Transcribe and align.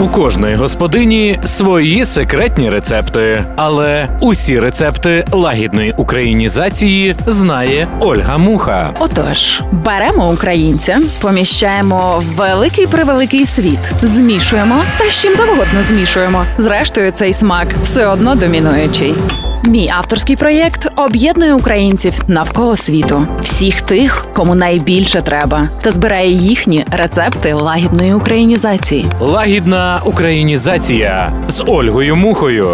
У 0.00 0.08
кожної 0.08 0.56
господині 0.56 1.38
свої 1.44 2.04
секретні 2.04 2.70
рецепти, 2.70 3.44
але 3.56 4.08
усі 4.20 4.60
рецепти 4.60 5.24
лагідної 5.32 5.94
українізації 5.96 7.16
знає 7.26 7.88
Ольга 8.00 8.38
Муха. 8.38 8.94
Отож, 8.98 9.62
беремо 9.72 10.30
українця, 10.30 10.98
поміщаємо 11.20 12.22
в 12.26 12.36
великий 12.36 12.86
превеликий 12.86 13.46
світ, 13.46 13.80
змішуємо 14.02 14.82
та 14.98 15.04
з 15.04 15.22
чим 15.22 15.36
завгодно 15.36 15.82
змішуємо. 15.88 16.44
Зрештою, 16.58 17.12
цей 17.12 17.32
смак 17.32 17.68
все 17.82 18.06
одно 18.06 18.34
домінуючий. 18.34 19.14
Мій 19.64 19.88
авторський 19.96 20.36
проєкт 20.36 20.88
об'єднує 20.96 21.54
українців 21.54 22.14
навколо 22.28 22.76
світу, 22.76 23.26
всіх 23.42 23.80
тих, 23.80 24.26
кому 24.32 24.54
найбільше 24.54 25.22
треба, 25.22 25.68
та 25.82 25.90
збирає 25.90 26.30
їхні 26.30 26.84
рецепти 26.90 27.52
лагідної 27.52 28.14
українізації. 28.14 29.06
Лагідна 29.20 30.00
українізація 30.04 31.32
з 31.48 31.62
Ольгою 31.66 32.16
Мухою. 32.16 32.70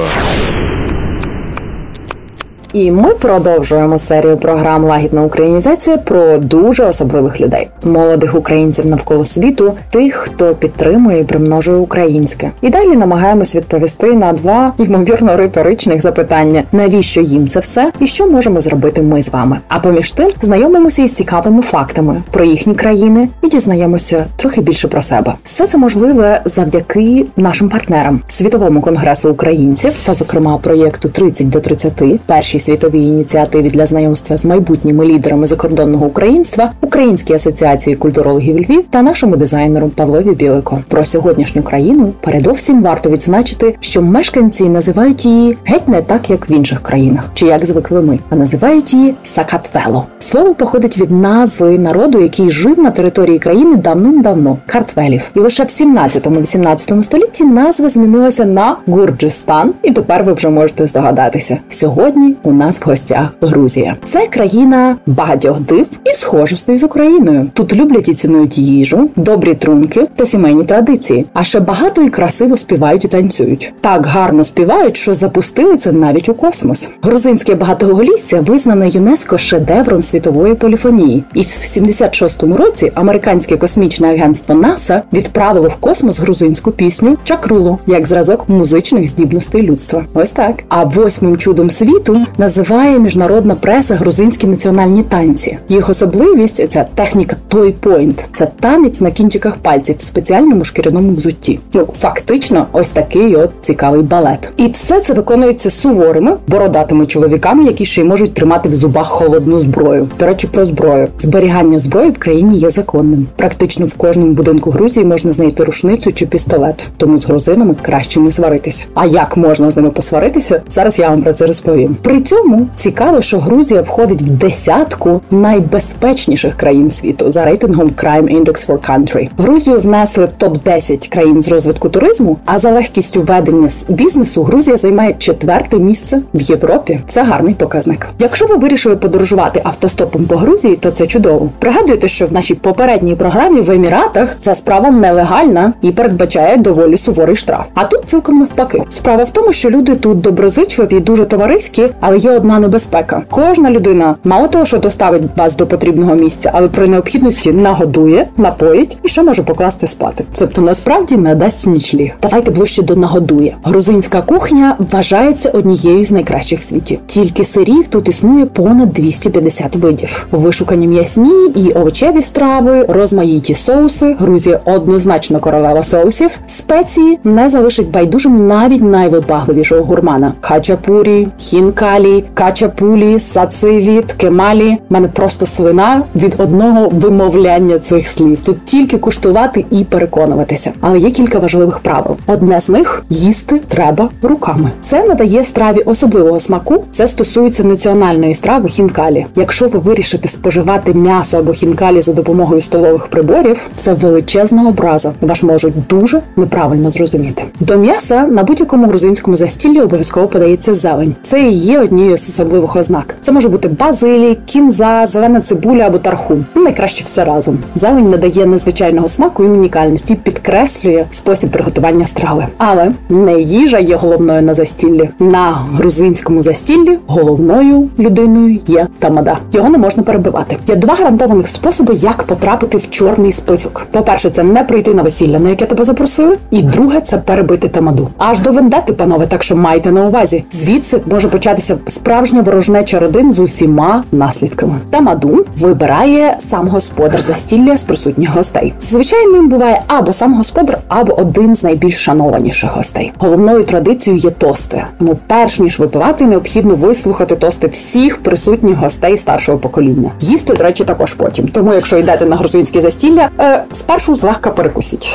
І 2.73 2.91
ми 2.91 3.15
продовжуємо 3.15 3.99
серію 3.99 4.37
програм 4.37 4.85
Лагідна 4.85 5.23
українізація 5.23 5.97
про 5.97 6.39
дуже 6.39 6.85
особливих 6.85 7.41
людей, 7.41 7.69
молодих 7.85 8.35
українців 8.35 8.91
навколо 8.91 9.25
світу, 9.25 9.75
тих, 9.91 10.15
хто 10.15 10.55
підтримує 10.55 11.21
і 11.21 11.25
примножує 11.25 11.79
українське. 11.79 12.51
І 12.61 12.71
далі 12.71 12.97
намагаємось 12.97 13.57
відповісти 13.57 14.13
на 14.13 14.33
два 14.33 14.73
ймовірно 14.79 15.37
риторичних 15.37 16.01
запитання: 16.01 16.63
навіщо 16.73 17.21
їм 17.21 17.49
це 17.49 17.61
все, 17.61 17.93
і 18.01 18.07
що 18.07 18.27
можемо 18.27 18.61
зробити 18.61 19.03
ми 19.03 19.23
з 19.23 19.29
вами? 19.29 19.61
А 19.69 19.79
поміж 19.79 20.11
тим 20.11 20.31
знайомимося 20.41 21.03
із 21.03 21.13
цікавими 21.13 21.63
фактами 21.63 22.23
про 22.31 22.45
їхні 22.45 22.75
країни 22.75 23.29
і 23.43 23.49
дізнаємося 23.49 24.27
трохи 24.37 24.61
більше 24.61 24.89
про 24.89 25.03
себе. 25.03 25.35
Все 25.43 25.67
це 25.67 25.79
можливе 25.79 26.43
завдяки 26.45 27.27
нашим 27.37 27.69
партнерам 27.69 28.21
світовому 28.27 28.81
конгресу 28.81 29.31
українців 29.31 29.95
та, 30.07 30.15
зокрема, 30.15 30.59
проєкту 30.59 31.09
«30 31.09 31.45
до 31.45 31.59
30», 31.59 32.19
першій 32.27 32.59
світовій 32.67 33.03
ініціативі 33.03 33.69
для 33.69 33.87
знайомства 33.87 34.37
з 34.37 34.45
майбутніми 34.45 35.05
лідерами 35.05 35.47
закордонного 35.47 36.07
українства, 36.07 36.73
Українській 36.81 37.35
асоціації 37.35 37.97
культурологів 37.97 38.59
Львів 38.59 38.85
та 38.91 39.03
нашому 39.03 39.37
дизайнеру 39.37 39.89
Павлові 39.89 40.31
Білико. 40.31 40.79
Про 40.89 41.05
сьогоднішню 41.05 41.63
країну 41.63 42.13
передовсім 42.21 42.83
варто 42.83 43.11
відзначити, 43.11 43.75
що 43.81 44.03
мешканці 44.03 44.69
називають 44.69 45.27
її 45.27 45.57
геть 45.65 45.89
не 45.89 46.03
так, 46.03 46.31
як 46.31 46.51
в 46.51 46.53
інших 46.53 46.83
країнах, 46.83 47.31
чи 47.35 47.47
як 47.47 47.67
звикли 47.67 48.03
ми, 48.03 48.19
а 48.31 48.37
називають 48.37 48.95
її 48.95 49.15
Сакатвело. 49.23 50.07
Слово 50.19 50.55
походить 50.55 50.99
від 50.99 51.11
назви 51.11 51.79
народу, 51.79 52.21
який 52.21 52.51
жив 52.51 52.79
на 52.79 52.91
території 52.91 53.39
країни 53.39 53.77
давним-давно 53.77 54.59
картвелів. 54.67 55.31
І 55.35 55.41
лише 55.41 55.65
в 55.65 55.67
17-18 55.67 57.03
столітті 57.03 57.45
назва 57.45 57.89
змінилася 57.89 58.45
на 58.45 58.77
Гурджистан, 58.87 59.75
і 59.83 59.91
тепер 59.91 60.23
ви 60.23 60.33
вже 60.33 60.49
можете 60.49 60.87
здогадатися. 60.87 61.59
Сьогодні 61.69 62.35
у 62.47 62.53
нас 62.53 62.81
в 62.81 62.85
гостях 62.85 63.35
Грузія. 63.41 63.97
Це 64.05 64.27
країна 64.27 64.97
багатьох 65.07 65.61
див 65.61 65.89
і 66.05 66.15
схожостей 66.15 66.77
з 66.77 66.85
Україною. 66.85 67.51
Тут 67.55 67.75
люблять 67.75 68.09
і 68.09 68.15
цінують 68.15 68.59
їжу, 68.59 69.11
добрі 69.17 69.55
трунки 69.55 70.09
та 70.17 70.27
сімейні 70.27 70.65
традиції. 70.65 71.27
А 71.33 71.43
ще 71.43 71.61
багато 71.61 72.03
і 72.03 72.09
красиво 72.09 72.57
співають 72.57 73.05
і 73.05 73.09
танцюють. 73.09 73.75
Так 73.81 74.07
гарно 74.07 74.45
співають, 74.45 74.97
що 74.97 75.15
запустили 75.15 75.77
це 75.77 75.93
навіть 75.93 76.29
у 76.29 76.35
космос. 76.35 76.91
Грузинське 77.03 77.55
багатоголісся 77.55 78.41
визнане 78.41 78.89
ЮНЕСКО 78.89 79.39
шедевром 79.39 80.03
світової 80.03 80.55
поліфонії. 80.55 81.25
І 81.35 81.41
в 81.41 81.45
76-му 81.45 82.57
році 82.57 82.93
американське 82.95 83.57
космічне 83.57 84.09
агентство 84.09 84.55
НАСА 84.55 85.03
відправило 85.13 85.69
в 85.69 85.77
космос 85.77 86.21
грузинську 86.21 86.71
пісню 86.71 87.17
Чакруло 87.25 87.79
як 87.87 88.07
зразок 88.07 88.49
музичних 88.49 89.09
здібностей 89.09 89.63
людства. 89.63 90.05
Ось 90.15 90.33
так. 90.33 90.63
А 90.69 90.85
восьмим 90.85 91.37
чудом 91.37 91.71
світу 91.71 92.27
називає 92.39 92.99
міжнародна 92.99 93.55
преса 93.55 93.95
грузинські 93.95 94.47
національні 94.47 95.03
танці. 95.03 95.59
Їх 95.69 95.89
особливість 95.89 96.71
ця 96.71 96.85
техніка 96.95 97.37
той 97.49 97.73
пойнт. 97.73 98.29
Це 98.33 98.49
танець 98.61 99.01
на 99.01 99.11
кінчиках 99.11 99.57
пальців 99.57 99.97
в 99.99 100.03
спеціальному 100.03 100.65
шкіряному 100.65 101.09
взутті. 101.09 101.61
Ну 101.75 101.89
фактично, 101.95 102.67
ось 102.73 102.91
такий 102.91 103.37
от 103.37 103.51
цікавий 103.61 104.03
балет. 104.03 104.53
І 104.57 104.69
все 104.69 105.01
це 105.01 105.15
виконується 105.15 105.71
суворими 105.71 106.37
бородатими 106.49 107.07
чоловіками, 107.07 107.65
які 107.65 107.85
ще 107.85 108.01
й 108.01 108.05
можуть 108.05 108.35
тримати 108.35 108.69
в 108.69 108.73
зубах 108.73 109.07
холодну 109.07 109.61
зброю. 109.61 110.09
До 110.19 110.27
речі, 110.27 110.47
про 110.47 110.65
зброю 110.65 111.09
зберігання 111.19 111.79
зброї 111.79 112.11
в 112.11 112.19
країні 112.19 112.59
є 112.59 112.71
законним. 112.71 113.27
Практично 113.37 113.87
в 113.87 113.95
кожному 113.95 114.33
будинку 114.33 114.71
Грузії 114.71 115.07
можна 115.07 115.31
знайти 115.31 115.65
рушницю 115.65 116.13
чи 116.13 116.27
пістолет. 116.27 116.91
Тому 116.97 117.19
з 117.19 117.25
грузинами 117.25 117.75
краще 117.83 118.21
не 118.21 118.33
сваритись. 118.33 118.89
А 118.95 119.07
як 119.07 119.37
можна 119.37 119.71
з 119.71 119.77
ними 119.77 119.91
посваритися? 119.91 120.63
Зараз 120.69 120.99
я 120.99 121.11
вам 121.11 121.23
про 121.23 121.33
це 121.33 121.47
розповім. 121.47 121.97
При 122.03 122.21
цьому 122.27 122.67
цікаво, 122.77 123.21
що 123.21 123.39
Грузія 123.39 123.83
входить 123.83 124.23
в 124.23 124.31
десятку 124.31 125.21
найбезпечніших 125.31 126.55
країн 126.55 126.91
світу 126.91 127.33
за 127.33 127.45
рейтингом 127.45 127.89
Crime 127.89 128.43
Index 128.43 128.67
for 128.69 128.91
Country. 128.91 129.29
Грузію 129.39 129.79
внесли 129.79 130.25
в 130.25 130.33
топ 130.33 130.59
10 130.59 131.09
країн 131.09 131.43
з 131.43 131.49
розвитку 131.49 131.89
туризму. 131.89 132.37
А 132.45 132.59
за 132.59 132.71
легкістю 132.71 133.21
ведення 133.21 133.69
бізнесу 133.89 134.43
Грузія 134.43 134.77
займає 134.77 135.15
четверте 135.19 135.79
місце 135.79 136.23
в 136.35 136.41
Європі. 136.41 137.01
Це 137.09 137.23
гарний 137.23 137.55
показник. 137.55 138.07
Якщо 138.19 138.47
ви 138.47 138.57
вирішили 138.57 138.97
подорожувати 138.97 139.61
автостопом 139.65 140.25
по 140.25 140.37
Грузії, 140.37 140.77
то 140.77 140.91
це 140.91 141.07
чудово. 141.07 141.51
Пригадуйте, 141.59 142.09
що 142.09 142.27
в 142.27 142.33
нашій 142.33 142.55
попередній 142.55 143.15
програмі 143.15 143.61
в 143.61 143.71
Еміратах 143.71 144.37
ця 144.41 144.55
справа 144.55 144.91
нелегальна 144.91 145.73
і 145.83 145.91
передбачає 145.91 146.57
доволі 146.57 146.97
суворий 146.97 147.37
штраф. 147.37 147.69
А 147.75 147.85
тут 147.85 148.01
цілком 148.05 148.39
навпаки. 148.39 148.83
Справа 148.89 149.23
в 149.23 149.31
тому, 149.31 149.53
що 149.53 149.71
люди 149.71 149.95
тут 149.95 150.21
доброзичливі, 150.21 151.01
дуже 151.01 151.25
товариські, 151.25 151.89
але 152.01 152.16
є 152.17 152.31
одна 152.31 152.59
небезпека. 152.59 153.23
Кожна 153.31 153.71
людина 153.71 154.15
мало 154.25 154.49
того, 154.49 154.65
що 154.65 154.79
доставить 154.79 155.23
вас 155.37 155.57
до 155.57 155.67
потрібного 155.67 156.15
місця, 156.15 156.51
але 156.55 156.69
при 156.69 156.89
необхідності 156.89 157.53
нагодує, 157.53 158.29
напоїть 158.37 158.99
і 159.03 159.09
що 159.09 159.25
може 159.25 159.43
покласти 159.43 159.87
спати. 159.87 160.25
Тобто 160.39 160.63
насправді 160.63 161.17
не 161.17 161.35
дасть 161.35 161.67
нічліг. 161.67 162.17
Давайте 162.23 162.51
ближче 162.51 162.83
до 162.83 162.97
нагодує. 162.97 163.57
Грузинська 163.65 164.23
кухня 164.23 164.77
вважається 164.79 165.51
однією 165.51 166.05
з 166.05 166.13
найкращих 166.13 166.59
в 166.59 166.63
світі. 166.63 167.01
Тільки 167.07 167.45
сирів 167.45 167.89
тут 167.89 168.09
існує 168.09 168.47
понад 168.47 168.93
250 168.93 169.77
видів. 169.77 170.27
Вишукані 170.31 170.87
м'ясні 170.87 171.47
і 171.55 171.71
овочеві 171.71 172.23
страви, 172.23 172.87
розмаїті 172.89 173.55
соуси. 173.55 174.17
Грузія 174.19 174.61
однозначно 174.65 175.41
королева 175.41 175.83
соусів. 175.83 176.41
Спеції 176.47 177.19
не 177.25 177.49
залишить 177.49 177.91
байдужим 177.91 178.47
навіть 178.47 178.83
найвибагливішого 178.83 179.85
гурмана: 179.85 180.33
хачапурі, 180.41 181.29
хінкалі, 181.39 182.06
качапулі, 182.35 183.21
сациві, 183.21 184.03
ткемалі. 184.07 184.79
У 184.91 184.95
мене 184.95 185.09
просто 185.09 185.47
свина 185.47 186.03
від 186.17 186.37
одного 186.39 186.89
вимовляння 186.89 187.79
цих 187.79 188.09
слів. 188.09 188.41
Тут 188.41 188.65
тільки 188.65 188.99
куштувати 188.99 189.65
і 189.71 189.85
переконуватися. 189.85 190.73
Але 190.81 190.99
є 190.99 191.11
кілька 191.11 191.39
важливих 191.39 191.79
правил. 191.79 192.17
Одне 192.27 192.61
з 192.61 192.69
них 192.69 193.05
їсти 193.11 193.61
треба 193.69 194.11
руками. 194.23 194.71
Це 194.81 195.05
надає 195.05 195.43
страві 195.43 195.79
особливого 195.79 196.41
смаку. 196.41 196.85
Це 196.91 197.07
стосується 197.07 197.65
національної 197.65 198.35
страви 198.35 198.69
хінкалі. 198.69 199.27
Якщо 199.37 199.67
ви 199.67 199.79
вирішите 199.79 200.29
споживати 200.29 200.95
м'ясо 200.95 201.39
або 201.39 201.53
хінкалі 201.53 202.01
за 202.01 202.13
допомогою 202.13 202.61
столових 202.61 203.07
приборів, 203.07 203.71
це 203.75 203.93
величезна 203.93 204.69
образа. 204.69 205.13
Вас 205.21 205.43
можуть 205.43 205.87
дуже 205.91 206.23
неправильно 206.37 206.93
зрозуміти. 206.93 207.43
До 207.61 207.77
м'яса 207.77 208.27
на 208.27 208.43
будь-якому 208.43 208.87
грузинському 208.87 209.37
застіллі 209.37 209.81
обов'язково 209.81 210.29
подається 210.29 210.75
зелень. 210.75 211.15
Це 211.23 211.43
і 211.43 211.53
є 211.53 211.81
однією 211.97 212.17
з 212.17 212.29
особливих 212.29 212.77
ознак. 212.77 213.17
Це 213.23 213.33
може 213.33 213.49
бути 213.49 213.69
базилік, 213.69 214.39
кінза, 214.47 215.07
зелена 215.07 215.41
цибуля 215.41 215.83
або 215.83 215.99
тархун. 215.99 216.45
Ну, 216.55 216.63
найкраще 216.63 217.05
все 217.05 217.25
разом. 217.25 217.59
Зелень 217.75 218.11
надає 218.11 218.47
незвичайного 218.47 219.09
смаку 219.09 219.45
і 219.45 219.47
унікальності, 219.47 220.15
підкреслює 220.15 221.05
спосіб 221.11 221.51
приготування 221.51 222.07
страви. 222.07 222.47
Але 222.59 222.93
не 223.09 223.41
їжа 223.41 223.79
є 223.79 223.97
головною 223.97 224.43
на 224.43 224.55
застіллі. 224.55 225.11
На 225.19 225.51
грузинському 225.51 226.43
застіллі 226.43 226.99
головною 227.07 227.89
людиною 227.99 228.61
є 228.67 228.87
тамада. 228.99 229.39
Його 229.53 229.69
не 229.69 229.79
можна 229.79 230.03
перебивати. 230.03 230.57
Є 230.67 230.77
два 230.77 230.95
гарантованих 230.95 231.49
способи, 231.49 231.95
як 231.95 232.23
потрапити 232.23 232.79
в 232.79 232.91
чорний 232.91 233.33
список. 233.33 233.87
По-перше, 233.91 234.31
це 234.31 234.43
не 234.43 234.65
прийти 234.65 234.95
на 234.95 235.03
весілля, 235.03 235.39
на 235.39 235.49
яке 235.49 235.67
тебе 235.67 235.85
запросили. 235.85 236.39
І 236.51 236.63
друге 236.63 237.01
це 237.01 237.19
перебити 237.19 237.69
тамаду. 237.69 238.09
Аж 238.19 238.41
до 238.41 238.51
вендети, 238.51 238.93
панове, 238.93 239.27
так 239.27 239.43
що 239.43 239.57
майте 239.57 239.91
на 239.91 240.07
увазі. 240.07 240.45
Звідси 240.51 241.01
може 241.11 241.29
початися 241.29 241.79
справжня 241.89 242.43
ворожнеча 242.43 242.99
родин 242.99 243.33
з 243.33 243.39
усіма 243.39 244.05
наслідками. 244.13 244.75
Тамаду 244.91 245.45
вибирає 245.57 246.37
сам 246.39 246.69
господар 246.69 247.21
застілля 247.21 247.77
з 247.77 247.85
присутніх 247.85 248.35
гостей. 248.35 248.75
Зазвичай 248.81 249.27
ним 249.27 249.49
буває 249.49 249.83
або 249.87 250.13
сам 250.13 250.35
господар, 250.35 250.79
або 250.89 251.13
один 251.21 251.55
з 251.55 251.63
найбільш 251.63 252.05
шанованіших 252.05 252.77
гостей. 252.77 253.13
Головною 253.19 253.65
традицією 253.65 254.21
є 254.23 254.31
тости. 254.31 254.87
Тому, 254.99 255.19
перш 255.27 255.61
ніж 255.61 255.81
випивати, 255.81 256.27
необхідно 256.27 256.75
вислухати 256.75 257.37
тости 257.37 257.69
всіх 257.69 258.23
присутніх 258.23 258.77
гостей 258.77 259.17
старшого 259.17 259.59
покоління. 259.59 260.11
Їсти, 260.21 260.55
до 260.55 260.65
речі, 260.65 260.85
також 260.85 261.15
потім. 261.15 261.49
Тому, 261.49 261.75
якщо 261.75 261.99
йдете 261.99 262.27
на 262.27 262.37
грузинське 262.37 262.81
застілля, 262.81 263.29
е, 263.41 263.65
спершу 263.73 264.15
злегка 264.15 264.51
перекусіть, 264.51 265.15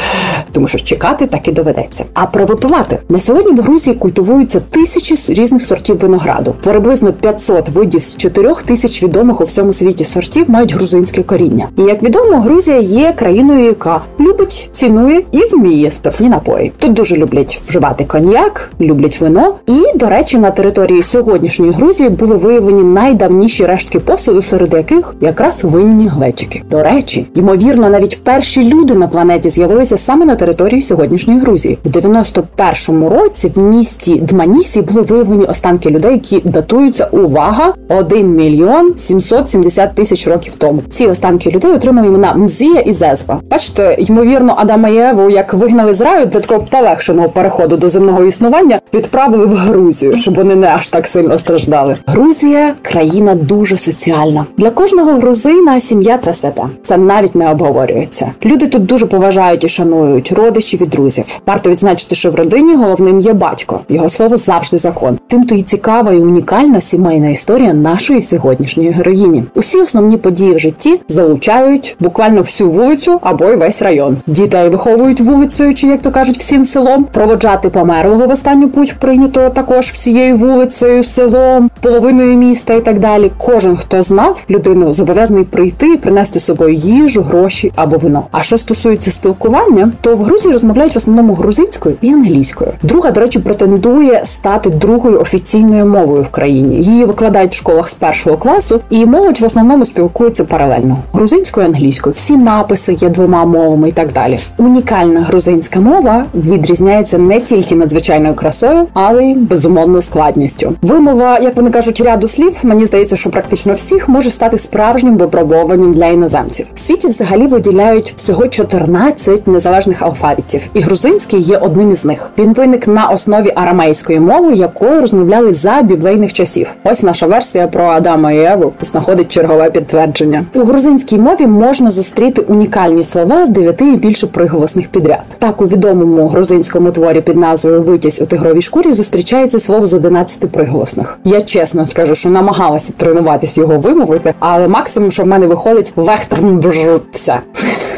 тому 0.52 0.68
що 0.68 0.80
чекати 0.80 1.28
так 1.28 1.48
і 1.48 1.52
доведеться. 1.52 2.06
А 2.14 2.26
про 2.26 2.46
випивати 2.46 2.98
на 3.10 3.20
сьогодні 3.20 3.52
в 3.52 3.64
Грузії 3.64 3.96
культивуються 3.96 4.60
тисячі 4.60 5.34
різних 5.34 5.62
сортів 5.62 5.98
винограду. 5.98 6.56
Приблизно 6.64 7.14
500 7.14 7.70
видів 7.70 8.02
з 8.02 8.16
4 8.16 8.54
тисяч 8.66 9.04
відомих 9.04 9.42
у 9.42 9.44
всьому 9.44 9.74
світі 9.74 10.04
сортів 10.04 10.50
мають 10.50 10.74
грузинське 10.74 11.24
коріння. 11.24 11.70
І 11.78 11.82
як 11.82 12.04
відомо, 12.04 12.42
Грузія 12.42 12.80
є 12.80 13.14
країною, 13.16 13.66
яка 13.66 14.02
любить, 14.20 14.70
цінує 14.72 15.24
і 15.32 15.40
вміє 15.52 15.92
спиртні 15.92 16.30
напої. 16.30 16.72
Тут 16.78 16.94
дуже 16.94 17.16
люблять 17.16 17.62
вживати 17.66 18.06
коньяк, 18.06 18.72
люблять 18.82 19.22
вино. 19.22 19.56
І, 19.68 19.98
до 19.98 20.10
речі, 20.10 20.38
на 20.38 20.52
території 20.52 21.04
сьогоднішньої 21.04 21.72
Грузії 21.72 22.10
були 22.10 22.36
виявлені 22.36 22.84
найдавніші 22.84 23.66
рештки 23.66 24.00
посуду, 24.00 24.42
серед 24.42 24.74
яких 24.74 25.16
якраз 25.22 25.64
винні 25.64 26.08
глечики. 26.08 26.64
До 26.72 26.84
речі, 26.84 27.28
ймовірно, 27.36 27.90
навіть 27.90 28.24
перші 28.24 28.74
люди 28.74 28.96
на 28.96 29.08
планеті 29.08 29.50
з'явилися 29.50 29.98
саме 29.98 30.26
на 30.26 30.36
території 30.36 30.82
сьогоднішньої 30.82 31.40
Грузії. 31.40 31.78
В 31.86 31.90
91-му 31.90 33.10
році 33.10 33.52
в 33.56 33.60
місті 33.60 34.16
Дманісі 34.16 34.82
були 34.82 35.02
виявлені 35.02 35.46
останки 35.46 35.90
людей, 35.90 36.14
які 36.14 36.41
датуються 36.44 37.08
увага 37.12 37.74
1 37.90 38.36
мільйон 38.36 38.94
770 38.98 39.96
тисяч 39.96 40.28
років 40.28 40.56
тому. 40.56 40.84
Ці 40.90 41.08
останки 41.08 41.50
людей 41.50 41.72
отримали 41.72 42.08
імена 42.08 42.34
Мзія 42.34 42.80
і 42.80 42.94
Зезва. 42.94 43.40
Бачите, 43.52 43.96
ймовірно, 44.00 44.54
Адама 44.58 44.90
і 44.90 44.98
Еву, 44.98 45.30
як 45.30 45.54
вигнали 45.54 45.94
з 45.94 46.02
раю 46.02 46.26
для 46.26 46.40
такого 46.40 46.68
полегшеного 46.72 47.30
переходу 47.30 47.78
до 47.78 47.90
земного 47.90 48.24
існування, 48.24 48.80
відправили 48.94 49.46
в 49.46 49.56
Грузію, 49.56 50.18
щоб 50.18 50.36
вони 50.36 50.56
не 50.56 50.68
аж 50.68 50.90
так 50.90 51.08
сильно 51.08 51.38
страждали. 51.38 51.98
Грузія 52.08 52.74
країна 52.82 53.36
дуже 53.36 53.78
соціальна. 53.78 54.46
Для 54.58 54.70
кожного 54.70 55.12
грузина 55.12 55.80
сім'я 55.80 56.18
це 56.18 56.34
свята. 56.34 56.70
Це 56.84 56.98
навіть 56.98 57.36
не 57.36 57.52
обговорюється. 57.52 58.32
Люди 58.46 58.68
тут 58.68 58.86
дуже 58.86 59.06
поважають 59.06 59.64
і 59.64 59.68
шанують 59.68 60.32
родичів 60.32 60.82
і 60.82 60.86
друзів. 60.86 61.42
Варто 61.48 61.70
відзначити, 61.70 62.16
що 62.16 62.30
в 62.30 62.36
родині 62.36 62.76
головним 62.76 63.20
є 63.20 63.34
батько. 63.34 63.80
Його 63.90 64.10
слово 64.10 64.38
завжди 64.38 64.78
закон. 64.78 65.18
Тим 65.28 65.44
то 65.44 65.56
й 65.56 65.62
цікава 65.62 66.14
і 66.14 66.20
унікальна 66.32 66.82
сімейна 66.82 67.30
історія 67.30 67.74
нашої 67.74 68.22
сьогоднішньої 68.22 68.90
героїні. 68.90 69.44
Усі 69.56 69.82
основні 69.82 70.18
події 70.18 70.56
в 70.56 70.60
житті 70.60 71.02
залучають 71.08 71.98
буквально 72.00 72.42
всю 72.42 72.70
вулицю 72.70 73.20
або 73.22 73.46
й 73.46 73.56
весь 73.56 73.82
район. 73.82 74.18
Дітей 74.28 74.70
виховують 74.70 75.22
вулицею, 75.22 75.74
чи 75.74 75.88
як 75.88 76.02
то 76.02 76.12
кажуть, 76.12 76.38
всім 76.38 76.66
селом. 76.66 77.04
Проводжати 77.04 77.70
померлого 77.70 78.26
в 78.26 78.32
останню 78.32 78.70
путь 78.70 79.00
прийнято 79.00 79.50
також 79.50 79.86
всією 79.86 80.36
вулицею, 80.36 81.04
селом, 81.04 81.70
половиною 81.82 82.38
міста 82.38 82.74
і 82.74 82.82
так 82.82 83.00
далі. 83.00 83.32
Кожен, 83.38 83.76
хто 83.76 84.04
знав 84.04 84.44
людину, 84.50 84.94
зобов'язаний 84.94 85.44
прийти 85.44 85.94
і 85.94 85.98
принести 85.98 86.40
з 86.40 86.46
собою 86.46 86.74
їжу, 86.74 87.22
гроші 87.22 87.72
або 87.76 87.98
вино. 87.98 88.26
А 88.32 88.42
що 88.42 88.58
стосується 88.58 89.12
спілкування, 89.12 89.92
то 90.02 90.14
в 90.14 90.18
Грузії 90.18 90.54
розмовляють 90.54 90.96
в 90.96 90.98
основному 90.98 91.34
грузинською 91.34 91.96
і 92.02 92.10
англійською. 92.10 92.72
Друга, 92.84 93.12
до 93.12 93.22
речі, 93.22 93.40
претендує 93.40 94.22
стати 94.26 94.70
другою 94.70 95.20
офіційною 95.20 95.86
мовою 95.86 96.21
в 96.22 96.30
країні. 96.30 96.82
Її 96.82 97.06
викладають 97.06 97.52
в 97.52 97.56
школах 97.56 97.90
з 97.90 97.94
першого 97.94 98.38
класу, 98.38 98.80
і 98.90 99.06
молодь 99.06 99.40
в 99.40 99.46
основному 99.46 99.86
спілкується 99.86 100.46
паралельно 100.46 100.98
грузинською 101.14 101.66
і 101.66 101.70
англійською. 101.70 102.14
Всі 102.14 102.38
написи 102.38 102.94
є 102.94 103.10
двома 103.10 103.46
мовами 103.46 103.90
і 103.90 103.92
так 103.92 104.14
далі. 104.14 104.40
Унікальна 104.58 105.20
грузинська 105.20 105.80
мова 105.80 106.26
відрізняється 106.36 107.18
не 107.18 107.40
тільки 107.40 107.76
надзвичайною 107.76 108.36
красою, 108.36 108.88
але 108.94 109.26
й 109.26 109.36
безумовно 109.36 110.02
складністю. 110.02 110.74
Вимова, 110.82 111.40
як 111.40 111.56
вони 111.56 111.70
кажуть, 111.70 112.02
ряду 112.02 112.28
слів. 112.28 112.60
Мені 112.64 112.86
здається, 112.86 113.16
що 113.16 113.30
практично 113.30 113.74
всіх 113.74 114.10
може 114.10 114.32
стати 114.32 114.58
справжнім 114.58 115.18
випробуванням 115.18 115.94
для 115.94 116.06
іноземців. 116.06 116.66
В 116.74 116.80
світі 116.80 117.08
взагалі 117.08 117.48
виділяють 117.48 118.14
всього 118.18 118.48
14 118.48 119.48
незалежних 119.48 120.02
алфавітів, 120.02 120.70
і 120.74 120.80
грузинський 120.80 121.40
є 121.40 121.58
одним 121.58 121.92
із 121.92 122.06
них. 122.06 122.32
Він 122.40 122.54
виник 122.54 122.88
на 122.88 123.10
основі 123.10 123.52
арамейської 123.56 124.20
мови, 124.20 124.54
якою 124.54 125.02
розмовляли 125.02 125.54
за 125.54 125.82
біблейних 126.12 126.34
часів. 126.34 126.76
Ось 126.84 127.04
наша 127.04 127.26
версія 127.26 127.68
про 127.68 127.86
Адама 127.86 128.32
і 128.32 128.46
Еву 128.46 128.74
знаходить 128.82 129.28
чергове 129.28 129.70
підтвердження. 129.70 130.46
У 130.54 130.64
грузинській 130.64 131.18
мові 131.18 131.48
можна 131.48 131.92
зустріти 131.92 132.42
унікальні 132.42 133.04
слова 133.04 133.46
з 133.46 133.50
дев'яти 133.50 133.86
і 133.86 133.98
більше 133.98 134.28
приголосних 134.28 134.88
підряд. 134.88 135.36
Так 135.40 135.62
у 135.62 135.66
відомому 135.66 136.28
грузинському 136.28 136.92
творі 136.92 137.22
під 137.22 137.38
назвою 137.38 137.82
Витязь 137.82 138.22
у 138.22 138.26
тигровій 138.26 138.62
шкурі 138.62 138.92
зустрічається 138.92 139.60
слово 139.60 139.88
з 139.88 139.94
11 139.94 140.52
приголосних. 140.52 141.20
Я 141.24 141.42
чесно 141.42 141.86
скажу, 141.86 142.16
що 142.16 142.30
намагалася 142.30 142.94
тренуватись 142.98 143.58
його 143.58 143.78
вимовити, 143.78 144.34
але 144.40 144.68
максимум, 144.68 145.12
що 145.12 145.24
в 145.24 145.28
мене 145.28 145.48
виходить 145.48 145.94
вехтрнбжуться. 145.96 147.40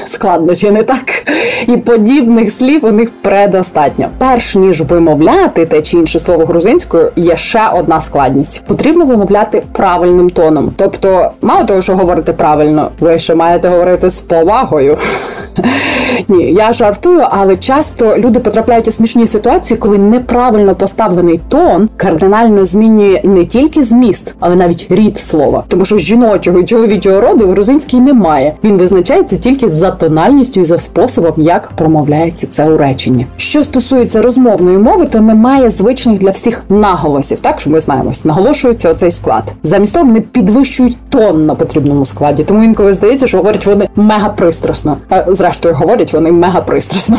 Складно 0.05 0.55
чи 0.55 0.71
не 0.71 0.83
так? 0.83 1.05
І 1.67 1.77
подібних 1.77 2.51
слів 2.51 2.85
у 2.85 2.91
них 2.91 3.11
предостатньо. 3.21 4.09
Перш 4.17 4.55
ніж 4.55 4.81
вимовляти 4.81 5.65
те 5.65 5.81
чи 5.81 5.97
інше 5.97 6.19
слово 6.19 6.45
грузинською, 6.45 7.11
є 7.15 7.37
ще 7.37 7.69
одна 7.73 8.01
складність. 8.03 8.63
Потрібно 8.67 9.05
вимовляти 9.05 9.63
правильним 9.71 10.29
тоном. 10.29 10.71
Тобто, 10.75 11.31
мало 11.41 11.63
того, 11.63 11.81
що 11.81 11.95
говорити 11.95 12.33
правильно, 12.33 12.89
ви 12.99 13.19
ще 13.19 13.35
маєте 13.35 13.69
говорити 13.69 14.09
з 14.09 14.19
повагою. 14.19 14.97
Ні, 16.27 16.51
я 16.51 16.73
жартую, 16.73 17.25
але 17.29 17.55
часто 17.55 18.17
люди 18.17 18.39
потрапляють 18.39 18.87
у 18.87 18.91
смішні 18.91 19.27
ситуації, 19.27 19.77
коли 19.77 19.97
неправильно 19.97 20.75
поставлений 20.75 21.39
тон 21.47 21.89
кардинально 21.97 22.65
змінює 22.65 23.21
не 23.23 23.45
тільки 23.45 23.83
зміст, 23.83 24.35
але 24.39 24.55
навіть 24.55 24.87
рід 24.89 25.17
слова. 25.17 25.63
Тому 25.67 25.85
що 25.85 25.97
жіночого 25.97 26.59
і 26.59 26.63
чоловічого 26.63 27.21
роду 27.21 27.47
в 27.47 27.51
грузинській 27.51 27.99
немає. 27.99 28.53
Він 28.63 28.77
визначається 28.77 29.37
тільки 29.37 29.69
за 29.69 29.91
тональністю 29.91 30.61
і 30.61 30.63
за 30.63 30.79
способом, 30.79 31.33
як 31.37 31.71
промовляється 31.75 32.47
це 32.47 32.69
у 32.69 32.77
реченні. 32.77 33.27
Що 33.35 33.63
стосується 33.63 34.21
розмовної 34.21 34.77
мови, 34.77 35.05
то 35.05 35.21
немає 35.21 35.69
звичних 35.69 36.19
для 36.19 36.29
всіх 36.29 36.63
наголосів. 36.69 37.39
Так 37.39 37.59
що 37.59 37.69
ми 37.69 37.79
знаємо, 37.79 37.92
наголошується 38.23 38.91
оцей 38.91 39.11
склад. 39.11 39.53
Замість 39.63 39.93
того 39.93 40.05
вони 40.05 40.21
підвищують 40.21 40.97
тон 41.09 41.45
на 41.45 41.55
потрібному 41.55 42.05
складі. 42.05 42.43
Тому 42.43 42.63
інколи 42.63 42.93
здається, 42.93 43.27
що 43.27 43.37
говорять 43.37 43.67
вони 43.67 43.89
мега 43.95 44.29
пристрасно. 44.29 44.97
Зрештою, 45.27 45.75
говорять 45.75 46.13
вони 46.13 46.31
мега 46.31 46.61
пристрасно. 46.61 47.17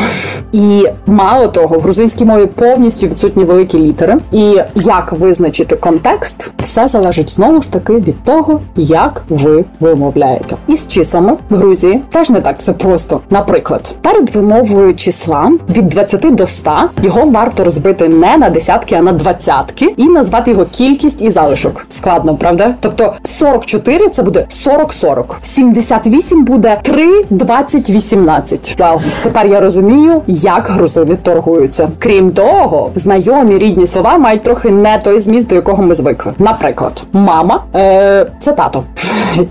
І 0.52 0.86
мало 1.06 1.48
того, 1.48 1.78
в 1.78 1.80
грузинській 1.80 2.24
мові 2.24 2.46
повністю 2.46 3.06
відсутні 3.06 3.44
великі 3.44 3.78
літери. 3.78 4.18
І 4.32 4.60
як 4.74 5.12
визначити 5.12 5.76
контекст, 5.76 6.52
все 6.58 6.88
залежить 6.88 7.30
знову 7.30 7.62
ж 7.62 7.72
таки 7.72 7.92
від 7.92 8.24
того, 8.24 8.60
як 8.76 9.24
ви 9.28 9.64
вимовляєте. 9.80 10.56
І 10.68 10.76
з 10.76 10.86
числами 10.86 11.36
в 11.50 11.56
Грузії 11.56 12.02
теж 12.08 12.30
не 12.30 12.40
так 12.40 12.56
все 12.56 12.72
просто. 12.72 13.20
Наприклад, 13.30 13.96
перед 14.02 14.36
вимовою 14.36 14.94
числа 14.94 15.52
від 15.68 15.88
20 15.88 16.34
до 16.34 16.46
100 16.46 16.70
його 17.02 17.24
варто 17.24 17.64
розбити 17.64 18.08
не 18.08 18.36
на 18.36 18.50
десятки, 18.50 18.94
а 18.94 19.02
на 19.02 19.12
двадцятки, 19.12 19.94
і 19.96 20.08
назвати 20.08 20.50
його 20.50 20.63
кількість 20.70 21.22
і 21.22 21.30
залишок. 21.30 21.86
Складно, 21.88 22.36
правда? 22.36 22.74
Тобто 22.80 23.14
44 23.22 24.08
це 24.08 24.22
буде 24.22 24.46
40-40, 24.50 25.24
78 25.40 26.44
буде 26.44 26.80
3, 26.82 27.24
20, 27.30 27.90
18. 27.90 28.76
Вау, 28.78 29.00
тепер 29.22 29.46
я 29.46 29.60
розумію, 29.60 30.22
як 30.26 30.68
грузини 30.68 31.16
торгуються. 31.16 31.90
Крім 31.98 32.30
того, 32.30 32.90
знайомі 32.94 33.58
рідні 33.58 33.86
слова 33.86 34.18
мають 34.18 34.42
трохи 34.42 34.70
не 34.70 34.98
той 34.98 35.20
зміст, 35.20 35.48
до 35.48 35.54
якого 35.54 35.82
ми 35.82 35.94
звикли. 35.94 36.32
Наприклад, 36.38 37.06
мама 37.12 37.64
е, 37.74 38.30
це 38.38 38.52
тато, 38.52 38.84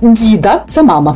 діда 0.02 0.62
це 0.68 0.84
мама, 0.84 1.16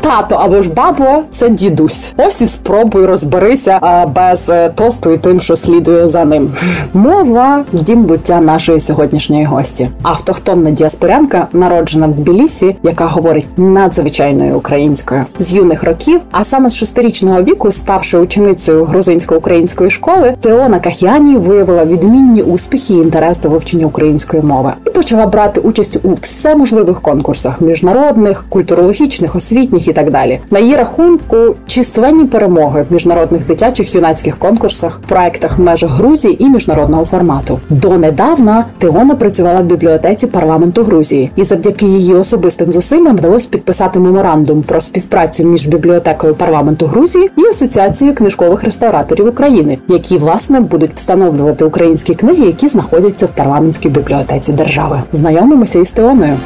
тато 0.00 0.36
або 0.36 0.62
ж 0.62 0.70
бабо 0.70 1.22
це 1.30 1.48
дідусь. 1.48 2.12
Ось 2.16 2.42
і 2.42 2.48
спробуй 2.48 3.06
розберися 3.06 3.78
а, 3.82 4.06
без 4.06 4.50
е, 4.50 4.68
тосту 4.68 5.10
і 5.10 5.16
тим, 5.16 5.40
що 5.40 5.56
слідує 5.56 6.08
за 6.08 6.24
ним. 6.24 6.52
Мова 6.94 7.64
дім 7.72 8.04
буття 8.04 8.40
нашої 8.40 8.80
сьогоднішньої 8.80 9.37
гості. 9.44 9.90
Автохтонна 10.02 10.70
діаспорянка, 10.70 11.48
народжена 11.52 12.06
в 12.06 12.12
Тбілісі, 12.12 12.76
яка 12.82 13.04
говорить 13.06 13.48
надзвичайною 13.56 14.56
українською 14.56 15.24
з 15.38 15.56
юних 15.56 15.84
років, 15.84 16.20
а 16.30 16.44
саме 16.44 16.70
з 16.70 16.76
шестирічного 16.76 17.42
віку, 17.42 17.72
ставши 17.72 18.18
ученицею 18.18 18.84
грузинсько-української 18.84 19.90
школи, 19.90 20.34
Теона 20.40 20.80
Кахяні 20.80 21.36
виявила 21.36 21.84
відмінні 21.84 22.42
успіхи 22.42 22.94
і 22.94 22.96
інтерес 22.96 23.40
до 23.40 23.48
вивчення 23.48 23.86
української 23.86 24.42
мови 24.42 24.72
і 24.86 24.90
почала 24.90 25.26
брати 25.26 25.60
участь 25.60 25.98
у 26.02 26.14
всеможливих 26.14 27.00
конкурсах 27.00 27.60
міжнародних, 27.60 28.44
культурологічних, 28.48 29.36
освітніх 29.36 29.88
і 29.88 29.92
так 29.92 30.10
далі. 30.10 30.40
На 30.50 30.58
її 30.58 30.76
рахунку 30.76 31.36
численні 31.66 32.24
перемоги 32.24 32.86
в 32.90 32.92
міжнародних 32.92 33.46
дитячих 33.46 33.94
юнацьких 33.94 34.38
конкурсах, 34.38 35.00
проектах 35.08 35.58
в 35.58 35.62
межах 35.62 35.90
Грузії 35.90 36.44
і 36.44 36.48
міжнародного 36.48 37.04
формату. 37.04 37.60
Донедавна 37.70 38.64
Теона 38.78 39.14
працювала 39.18 39.60
в 39.60 39.64
бібліотеці 39.64 40.26
парламенту 40.26 40.82
Грузії, 40.82 41.30
і 41.36 41.42
завдяки 41.42 41.86
її 41.86 42.14
особистим 42.14 42.72
зусиллям 42.72 43.16
вдалося 43.16 43.48
підписати 43.50 44.00
меморандум 44.00 44.62
про 44.62 44.80
співпрацю 44.80 45.44
між 45.44 45.66
бібліотекою 45.66 46.34
парламенту 46.34 46.86
Грузії 46.86 47.30
і 47.36 47.42
асоціацією 47.42 48.14
книжкових 48.14 48.64
реставраторів 48.64 49.26
України, 49.26 49.78
які 49.88 50.16
власне 50.16 50.60
будуть 50.60 50.94
встановлювати 50.94 51.64
українські 51.64 52.14
книги, 52.14 52.46
які 52.46 52.68
знаходяться 52.68 53.26
в 53.26 53.32
парламентській 53.32 53.88
бібліотеці 53.88 54.52
держави. 54.52 55.02
Знайомимося 55.10 55.78
із 55.78 55.92
Теоною. 55.92 56.38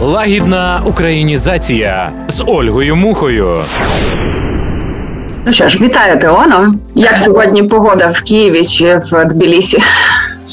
Лагідна 0.00 0.82
українізація 0.86 2.12
з 2.28 2.42
Ольгою 2.46 2.96
Мухою. 2.96 3.64
Ну 5.46 5.52
що 5.52 5.68
ж, 5.68 5.78
вітаю 5.80 6.18
Теоно. 6.18 6.74
Як 6.94 7.16
сьогодні 7.18 7.62
погода 7.62 8.08
в 8.14 8.22
Києві 8.22 8.64
чи 8.64 8.96
в 8.96 9.24
Тбілісі? 9.24 9.78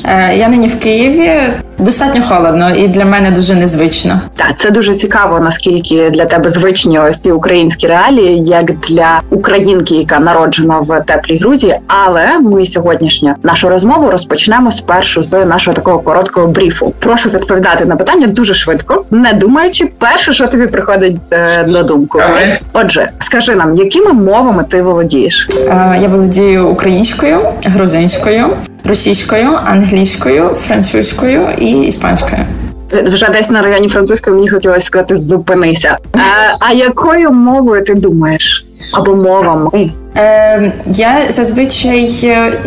Е, 0.04 0.38
я 0.38 0.48
нині 0.48 0.68
в 0.68 0.80
Києві. 0.80 1.54
Достатньо 1.80 2.22
холодно 2.22 2.76
і 2.76 2.88
для 2.88 3.06
мене 3.06 3.32
дуже 3.32 3.56
незвично. 3.56 4.22
Так, 4.36 4.58
це 4.58 4.72
дуже 4.72 4.94
цікаво, 4.94 5.40
наскільки 5.40 6.10
для 6.10 6.26
тебе 6.26 6.50
звичні 6.50 7.00
ось 7.00 7.20
ці 7.20 7.32
українські 7.32 7.88
реалії, 7.88 8.44
як 8.44 8.72
для 8.80 9.22
українки, 9.30 9.96
яка 9.96 10.20
народжена 10.20 10.80
в 10.80 11.02
теплій 11.06 11.38
Грузії. 11.38 11.80
Але 11.88 12.40
ми 12.40 12.66
сьогоднішню 12.66 13.34
нашу 13.44 13.70
розмову 13.70 14.12
розпочнемо 14.12 14.72
спершу 14.72 15.22
з 15.22 15.46
нашого 15.46 15.76
такого 15.76 16.00
короткого 16.00 16.48
бріфу. 16.48 16.94
Прошу 17.00 17.30
відповідати 17.30 17.86
на 17.86 17.96
питання 17.96 18.28
дуже 18.28 18.54
швидко, 18.54 19.06
не 19.12 19.34
думаючи, 19.34 19.86
перше, 20.00 20.34
що 20.34 20.48
тобі 20.48 20.68
приходить 20.68 21.16
е, 21.32 21.64
на 21.68 21.84
думку. 21.84 22.18
Okay. 22.18 22.60
Отже, 22.74 23.10
скажи 23.20 23.56
нам, 23.56 23.76
якими 23.76 24.14
мовами 24.14 24.66
ти 24.70 24.82
володієш? 24.82 25.50
Е, 25.70 26.00
я 26.02 26.08
володію 26.08 26.68
українською, 26.70 27.40
грузинською, 27.64 28.48
російською, 28.88 29.50
англійською, 29.66 30.50
французькою 30.50 31.48
і 31.60 31.72
іспанською. 31.72 32.46
Вже 33.04 33.30
десь 33.30 33.50
на 33.50 33.62
районі 33.62 33.88
французької 33.88 34.36
мені 34.36 34.50
хотілося 34.50 34.82
сказати 34.82 35.18
зупинися. 35.18 35.98
А, 36.14 36.20
а 36.60 36.74
якою 36.74 37.32
мовою 37.32 37.84
ти 37.84 37.96
думаєш? 37.96 38.66
Або 38.92 39.16
мовами? 39.16 39.92
Е, 40.18 40.72
Я 40.86 41.26
зазвичай 41.30 42.00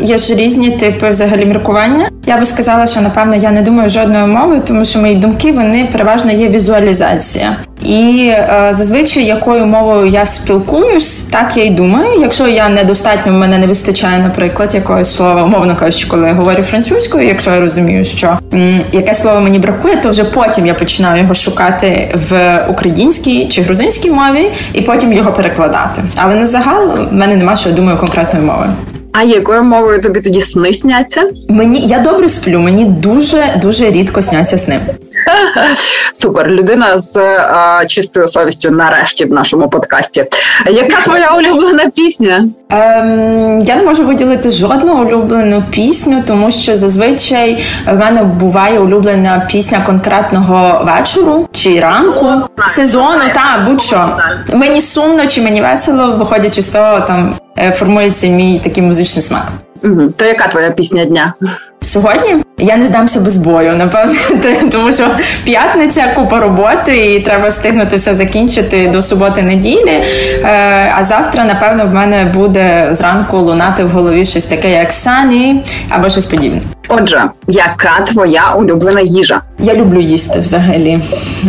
є 0.01 0.19
ж 0.19 0.35
різні 0.35 0.71
типи 0.71 1.11
взагалі 1.11 1.47
міркування. 1.47 2.09
Я 2.27 2.37
би 2.39 2.47
сказала, 2.47 2.87
що 2.87 3.01
напевно 3.01 3.37
я 3.37 3.51
не 3.51 3.63
думаю 3.63 3.91
жодною 3.91 4.27
мовою, 4.27 4.63
тому 4.67 4.85
що 4.85 4.99
мої 4.99 5.15
думки 5.15 5.53
вони 5.53 5.89
переважно 5.93 6.33
є 6.33 6.49
візуалізація. 6.49 7.57
І 7.83 8.27
е, 8.33 8.69
зазвичай 8.71 9.25
якою 9.25 9.67
мовою 9.67 10.07
я 10.07 10.25
спілкуюсь, 10.25 11.23
так 11.23 11.57
я 11.57 11.65
й 11.65 11.71
думаю. 11.71 12.21
Якщо 12.21 12.49
я 12.49 12.69
недостатньо 12.69 13.33
в 13.33 13.37
мене 13.37 13.59
не 13.59 13.67
вистачає, 13.67 14.19
наприклад, 14.19 14.75
якогось 14.75 15.17
слова, 15.17 15.43
умовно 15.43 15.77
кажучи, 15.77 16.07
коли 16.09 16.27
я 16.29 16.33
говорю 16.35 16.63
французькою, 16.63 17.27
якщо 17.29 17.51
я 17.51 17.61
розумію, 17.61 18.05
що 18.05 18.39
м, 18.55 18.81
яке 18.93 19.15
слово 19.15 19.41
мені 19.41 19.59
бракує, 19.59 19.97
то 19.97 20.11
вже 20.11 20.25
потім 20.25 20.67
я 20.67 20.75
починаю 20.75 21.23
його 21.23 21.35
шукати 21.35 22.15
в 22.31 22.59
українській 22.69 23.49
чи 23.49 23.63
грузинській 23.63 24.11
мові, 24.11 24.51
і 24.73 24.81
потім 24.81 25.13
його 25.13 25.33
перекладати. 25.33 26.03
Але 26.17 26.35
на 26.35 26.47
загал 26.47 26.89
в 27.11 27.13
мене 27.13 27.37
нема 27.41 27.57
що 27.57 27.69
я 27.69 27.75
думаю 27.75 27.99
конкретною 27.99 28.47
мовою. 28.47 28.71
А 29.13 29.23
якою 29.23 29.63
мовою 29.63 30.03
тобі 30.03 30.21
тоді 30.21 30.41
сни 30.41 30.75
сняться? 30.75 31.23
Мені 31.49 31.81
я 31.81 31.99
добре 31.99 32.29
сплю, 32.29 32.59
мені 32.59 32.85
дуже 32.85 33.59
дуже 33.63 33.91
рідко 33.91 34.23
сняться 34.23 34.59
сни. 34.59 34.81
Супер, 36.13 36.49
людина 36.49 36.97
з 36.97 37.17
а, 37.17 37.85
чистою 37.87 38.29
совістю 38.29 38.71
нарешті 38.71 39.25
в 39.25 39.33
нашому 39.33 39.69
подкасті. 39.69 40.25
Яка 40.71 41.01
твоя 41.03 41.37
улюблена 41.37 41.87
пісня? 41.97 42.49
Ем, 42.71 43.61
Я 43.61 43.77
не 43.77 43.83
можу 43.83 44.05
виділити 44.05 44.51
жодну 44.51 45.03
улюблену 45.03 45.65
пісню, 45.71 46.23
тому 46.27 46.51
що 46.51 46.77
зазвичай 46.77 47.63
в 47.87 47.97
мене 47.97 48.23
буває 48.23 48.79
улюблена 48.79 49.47
пісня 49.51 49.81
конкретного 49.87 50.85
вечору 50.85 51.49
чи 51.61 51.81
ранку, 51.81 52.49
сезону, 52.67 53.25
та 53.35 53.65
будь-що. 53.67 54.19
Мені 54.53 54.81
сумно 54.81 55.27
чи 55.27 55.43
мені 55.43 55.61
весело, 55.61 56.13
виходячи 56.13 56.63
з 56.63 56.69
того, 56.69 57.01
там 57.01 57.35
е, 57.59 57.73
формується 57.73 58.27
мій 58.27 58.61
такий 58.65 58.83
музичний 58.83 59.23
смак. 59.23 59.53
Угу. 59.85 60.03
То 60.17 60.25
яка 60.25 60.49
твоя 60.49 60.71
пісня 60.71 61.05
дня? 61.05 61.35
Сьогодні 61.83 62.37
я 62.59 62.77
не 62.77 62.87
здамся 62.87 63.21
без 63.21 63.37
бою, 63.37 63.77
напевно, 63.77 64.15
тому 64.73 64.93
що 64.93 65.11
п'ятниця, 65.45 66.13
купа 66.17 66.41
роботи, 66.41 67.15
і 67.15 67.21
треба 67.21 67.49
встигнути 67.49 67.97
все 67.97 68.15
закінчити 68.15 68.89
до 68.89 69.03
суботи-неділі. 69.03 70.03
Е, 70.45 70.93
а 70.97 71.05
завтра, 71.05 71.45
напевно, 71.45 71.87
в 71.87 71.95
мене 71.95 72.25
буде 72.25 72.89
зранку 72.93 73.39
лунати 73.39 73.85
в 73.85 73.91
голові 73.91 74.25
щось 74.25 74.45
таке, 74.45 74.71
як 74.71 74.93
сані 74.93 75.63
або 75.89 76.09
щось 76.09 76.25
подібне. 76.25 76.61
Отже, 76.89 77.23
яка 77.49 78.01
твоя 78.07 78.55
улюблена 78.59 79.01
їжа? 79.01 79.41
Я 79.59 79.75
люблю 79.75 80.01
їсти 80.01 80.39
взагалі. 80.39 81.01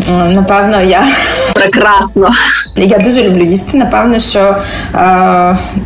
Напевно, 0.09 0.81
я 0.81 1.07
прекрасно. 1.53 2.29
Я 2.75 2.97
дуже 2.97 3.23
люблю 3.23 3.43
їсти. 3.43 3.77
Напевно, 3.77 4.19
що 4.19 4.39
е, 4.39 4.57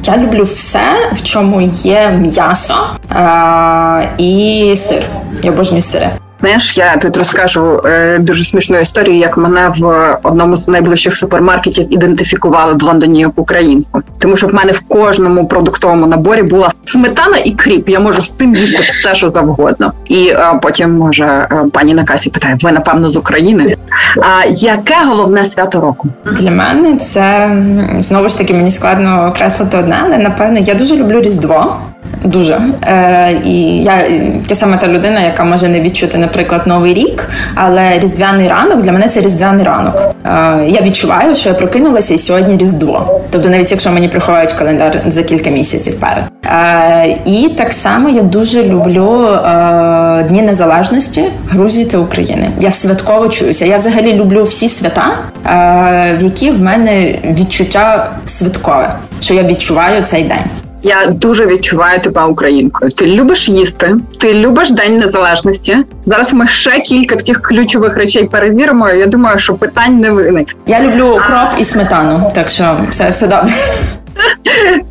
я 0.04 0.18
люблю 0.18 0.44
все, 0.44 0.82
в 1.14 1.24
чому 1.24 1.62
є 1.84 2.10
м'ясо 2.10 2.76
е, 3.12 4.10
і 4.18 4.35
сир. 4.76 5.04
Я 5.44 5.52
обожнюю 5.52 5.82
сири. 5.82 6.12
Знаєш, 6.40 6.78
я 6.78 6.98
тут 6.98 7.18
розкажу 7.18 7.82
е, 7.86 8.20
дуже 8.20 8.44
смішну 8.44 8.80
історію, 8.80 9.18
як 9.18 9.38
мене 9.38 9.72
в 9.78 10.18
одному 10.24 10.58
з 10.58 10.68
найближчих 10.68 11.16
супермаркетів 11.16 11.94
ідентифікували 11.94 12.74
в 12.74 12.84
Лондоні 12.84 13.20
як 13.20 13.32
українку, 13.36 14.02
тому 14.20 14.36
що 14.36 14.48
в 14.48 14.54
мене 14.54 14.72
в 14.72 14.80
кожному 14.80 15.48
продуктовому 15.48 16.08
наборі 16.08 16.44
була 16.44 16.70
сметана 16.86 17.38
і 17.38 17.52
кріп. 17.52 17.90
Я 17.90 18.00
можу 18.00 18.22
з 18.22 18.38
цим 18.38 18.56
їсти 18.56 18.84
все, 18.88 19.16
що 19.16 19.30
завгодно. 19.30 19.94
І 20.08 20.28
е, 20.28 20.60
потім 20.62 20.92
може 20.98 21.26
е, 21.26 21.64
пані 21.74 21.94
на 21.94 22.04
касі 22.04 22.30
питає: 22.30 22.58
ви 22.62 22.72
напевно 22.72 23.10
з 23.10 23.18
України? 23.18 23.76
А 24.22 24.46
яке 24.50 24.96
головне 25.06 25.46
свято 25.46 25.80
року 25.80 26.10
для 26.32 26.52
мене? 26.52 26.98
Це 26.98 27.56
знову 28.00 28.30
ж 28.30 28.38
таки 28.38 28.54
мені 28.54 28.72
складно 28.72 29.28
окреслити 29.30 29.78
одне, 29.78 30.02
але 30.06 30.18
напевне 30.18 30.62
я 30.62 30.74
дуже 30.74 30.96
люблю 30.96 31.22
різдво. 31.22 31.78
Дуже 32.24 32.62
Е, 32.88 33.34
і 33.46 33.84
я 33.84 34.02
я 34.50 34.56
саме 34.56 34.78
та 34.78 34.88
людина, 34.88 35.22
яка 35.22 35.44
може 35.44 35.68
не 35.68 35.82
відчути, 35.82 36.18
наприклад, 36.18 36.62
новий 36.66 36.94
рік, 36.94 37.30
але 37.56 38.00
різдвяний 38.00 38.48
ранок 38.48 38.82
для 38.82 38.92
мене 38.92 39.08
це 39.08 39.22
різдвяний 39.22 39.66
ранок. 39.66 39.96
Е, 40.26 40.66
Я 40.68 40.82
відчуваю, 40.82 41.36
що 41.36 41.50
я 41.50 41.56
прокинулася 41.56 42.14
і 42.14 42.18
сьогодні 42.18 42.58
різдво. 42.58 43.22
Тобто, 43.30 43.50
навіть 43.50 43.72
якщо 43.72 43.92
мені 43.92 44.08
приходить 44.08 44.54
календар 44.54 45.02
за 45.08 45.24
кілька 45.24 45.50
місяців 45.50 46.00
перед. 46.00 46.24
Е, 46.46 47.18
І 47.26 47.50
так 47.58 47.74
само 47.74 48.10
я 48.10 48.22
дуже 48.22 48.64
люблю 48.64 49.26
е, 49.26 50.26
Дні 50.30 50.42
Незалежності 50.42 51.24
Грузії 51.50 51.86
та 51.86 51.98
України. 51.98 52.52
Я 52.60 52.72
святково 52.72 53.28
чуюся. 53.28 53.66
Я 53.66 53.78
взагалі 53.78 54.14
люблю 54.14 54.44
всі 54.44 54.70
свята, 54.70 55.18
е, 55.46 56.18
в 56.20 56.24
які 56.24 56.52
в 56.52 56.62
мене 56.62 57.16
відчуття 57.40 58.10
святкове, 58.26 58.94
що 59.20 59.34
я 59.34 59.44
відчуваю 59.44 60.02
цей 60.02 60.24
день. 60.24 60.65
Я 60.86 61.06
дуже 61.06 61.46
відчуваю 61.46 62.00
тебе 62.00 62.24
українкою. 62.26 62.92
Ти 62.92 63.06
любиш 63.08 63.50
їсти, 63.50 63.96
ти 64.20 64.34
любиш 64.34 64.72
День 64.72 64.98
Незалежності. 65.00 65.78
Зараз 66.06 66.34
ми 66.34 66.48
ще 66.48 66.80
кілька 66.80 67.16
таких 67.16 67.42
ключових 67.42 67.98
речей 67.98 68.24
перевіримо. 68.32 68.90
Я 68.90 69.06
думаю, 69.06 69.40
що 69.40 69.54
питань 69.54 69.98
не 70.00 70.12
виник. 70.12 70.48
Я 70.68 70.82
люблю 70.82 71.08
укроп 71.08 71.50
і 71.60 71.64
сметану, 71.64 72.32
так 72.36 72.50
що 72.50 72.78
все, 72.90 73.10
все 73.10 73.28
добре. 73.28 73.54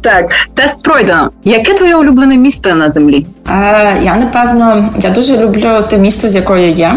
Так, 0.01 0.27
тест 0.55 0.83
пройдено. 0.83 1.31
Яке 1.45 1.75
твоє 1.75 1.97
улюблене 1.97 2.37
місто 2.37 2.75
на 2.75 2.93
землі? 2.93 3.27
Е, 3.51 3.97
Я 4.03 4.17
напевно 4.17 4.91
я 4.99 5.11
дуже 5.11 5.37
люблю 5.39 5.85
те 5.91 5.99
місто, 5.99 6.29
з 6.29 6.35
якої 6.35 6.65
я 6.65 6.71
є. 6.71 6.97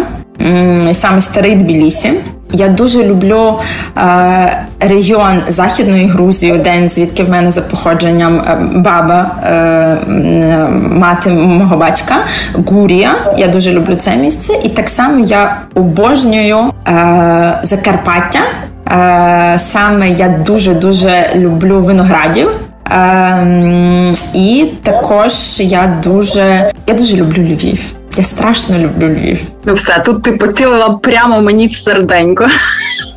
Саме 0.93 1.21
старий 1.21 1.55
Тбілісі. 1.55 2.11
Я 2.53 2.67
дуже 2.67 3.03
люблю 3.03 3.59
е, 3.97 4.63
регіон 4.79 5.41
Західної 5.47 6.07
Грузії, 6.07 6.51
один 6.51 6.89
звідки 6.89 7.23
в 7.23 7.29
мене 7.29 7.51
за 7.51 7.61
походженням 7.61 8.37
е, 8.39 8.57
баба, 8.75 9.31
е, 9.43 9.97
мати 10.91 11.29
мого 11.29 11.77
батька 11.77 12.15
Гурія. 12.67 13.15
Я 13.37 13.47
дуже 13.47 13.71
люблю 13.71 13.95
це 13.95 14.15
місце, 14.15 14.53
і 14.63 14.69
так 14.69 14.89
само 14.89 15.25
я 15.25 15.57
обожнюю 15.75 16.57
е, 16.87 17.59
Закарпаття. 17.63 18.39
Е, 18.91 19.59
саме 19.59 20.09
я 20.09 20.29
дуже 20.29 20.73
дуже 20.73 21.29
люблю 21.35 21.79
виноградів. 21.81 22.49
Е, 22.91 24.13
і 24.33 24.71
також 24.83 25.59
я 25.59 25.95
дуже 26.03 26.71
я 26.87 26.93
дуже 26.93 27.17
люблю 27.17 27.43
Львів. 27.43 27.93
Я 28.17 28.23
страшно 28.23 28.77
люблю 28.77 29.07
Львів. 29.07 29.39
Ну 29.65 29.73
все, 29.73 30.01
тут 30.05 30.23
ти 30.23 30.31
поцілила 30.31 30.89
прямо 30.89 31.41
мені 31.41 31.67
в 31.67 31.75
серденько. 31.75 32.47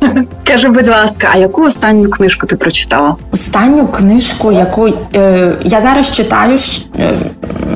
Кажи, 0.47 0.69
будь 0.69 0.87
ласка, 0.87 1.29
а 1.33 1.37
яку 1.37 1.63
останню 1.63 2.09
книжку 2.09 2.47
ти 2.47 2.55
прочитала? 2.55 3.15
Останню 3.31 3.87
книжку, 3.87 4.51
яку 4.51 4.87
е, 5.15 5.53
я 5.63 5.79
зараз 5.79 6.11
читаю 6.11 6.57
е, 6.99 7.13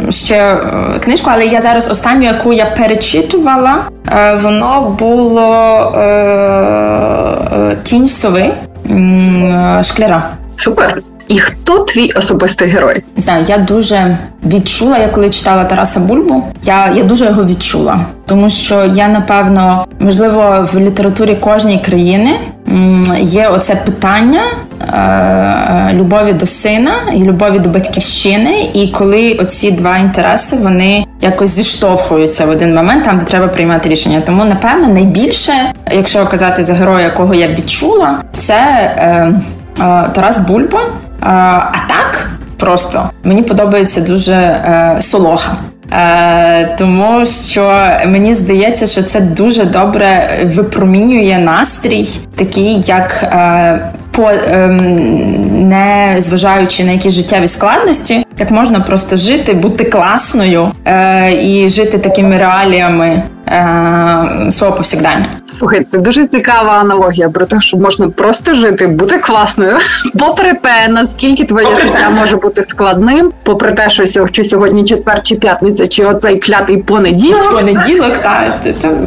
ще 0.10 0.36
е, 0.36 0.60
книжку, 1.00 1.30
але 1.34 1.46
я 1.46 1.62
зараз 1.62 1.92
останню, 1.92 2.24
яку 2.24 2.54
я 2.54 2.66
перечитувала, 2.66 3.76
е, 4.12 4.40
воно 4.44 4.96
було 5.00 5.78
е, 5.98 7.78
Тінь 7.84 8.08
сови 8.08 8.52
шкляра. 9.84 10.30
Супер. 10.56 11.02
І 11.28 11.40
хто 11.40 11.80
твій 11.80 12.12
особистий 12.12 12.70
герой? 12.70 13.04
Не 13.16 13.22
знаю, 13.22 13.46
я 13.48 13.58
дуже 13.58 14.18
відчула, 14.46 14.98
я 14.98 15.08
коли 15.08 15.30
читала 15.30 15.64
Тараса 15.64 16.00
Бульбу. 16.00 16.44
Я 16.64 16.92
я 16.96 17.04
дуже 17.04 17.26
його 17.26 17.46
відчула, 17.46 18.00
тому 18.26 18.50
що 18.50 18.86
я 18.86 19.08
напевно 19.08 19.86
можливо 20.00 20.70
в 20.74 20.80
літературі 20.80 21.36
кожної 21.36 21.78
країни 21.78 22.40
є 23.20 23.48
оце 23.48 23.76
питання 23.76 24.42
е, 24.94 25.94
любові 25.94 26.34
до 26.34 26.46
сина 26.46 26.94
і 27.14 27.24
любові 27.24 27.60
до 27.60 27.70
батьківщини. 27.70 28.70
І 28.74 28.88
коли 28.88 29.34
оці 29.34 29.72
два 29.72 29.98
інтереси 29.98 30.56
вони 30.56 31.06
якось 31.22 31.50
зіштовхуються 31.50 32.46
в 32.46 32.50
один 32.50 32.76
момент, 32.76 33.04
там 33.04 33.18
де 33.18 33.26
треба 33.26 33.48
приймати 33.48 33.90
рішення. 33.90 34.22
Тому 34.26 34.46
напевно 34.46 34.88
найбільше, 34.88 35.54
якщо 35.92 36.26
казати 36.26 36.64
за 36.64 36.74
героя, 36.74 37.06
якого 37.06 37.34
я 37.34 37.48
відчула, 37.48 38.20
це 38.38 38.56
е, 38.56 39.34
е, 39.80 40.10
Тарас 40.14 40.48
Бульба. 40.48 40.80
Е, 41.22 41.26
а 41.26 41.72
так 41.88 42.30
просто 42.58 43.10
мені 43.24 43.42
подобається 43.42 44.02
дуже 44.02 44.34
е, 44.34 44.98
солоха. 45.00 45.56
Е, 45.92 46.76
Тому 46.78 47.26
що 47.26 47.90
мені 48.06 48.34
здається, 48.34 48.88
що 48.88 49.04
це 49.04 49.22
дуже 49.22 49.66
добре 49.66 50.40
випромінює 50.56 51.38
настрій, 51.40 52.10
такий 52.36 52.82
як 52.86 53.34
по 54.12 54.30
е, 54.32 54.68
не 55.52 56.16
зважаючи 56.20 56.84
на 56.84 56.92
якісь 56.92 57.14
життєві 57.14 57.48
складності, 57.48 58.26
як 58.40 58.52
можна 58.52 58.80
просто 58.80 59.18
жити, 59.18 59.54
бути 59.54 59.84
класною 59.84 60.72
і 61.42 61.70
жити 61.70 61.98
такими 61.98 62.38
реаліями 62.38 63.24
свого 64.52 64.76
повсякдання. 64.76 65.30
Слухай, 65.52 65.84
це 65.84 65.98
дуже 65.98 66.28
цікава 66.28 66.72
аналогія 66.72 67.30
про 67.30 67.46
те, 67.46 67.60
що 67.60 67.78
можна 67.78 68.10
просто 68.10 68.54
жити, 68.54 68.88
бути 68.88 69.18
класною, 69.18 69.78
попри 70.20 70.54
те, 70.54 70.88
наскільки 70.90 71.44
твоє 71.44 71.68
попри 71.68 71.82
життя 71.82 72.00
це. 72.00 72.10
може 72.10 72.38
бути 72.38 72.64
складним, 72.64 73.32
попри 73.44 73.72
те, 73.72 73.90
що 73.90 74.28
чи 74.28 74.44
сьогодні 74.44 74.86
четвер, 74.86 75.24
чи 75.24 75.36
п'ятниця, 75.36 75.88
чи 75.88 76.06
оцей 76.06 76.40
клятий 76.40 76.78
понеділок. 76.78 77.52
Понеділок, 77.52 78.18
так 78.18 78.62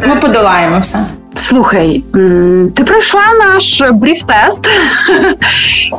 ми 0.07 0.17
подолаємо 0.17 0.79
все. 0.81 0.99
Слухай, 1.39 2.05
ти 2.77 2.85
пройшла 2.85 3.21
наш 3.39 3.83
бріф-тест, 3.83 4.69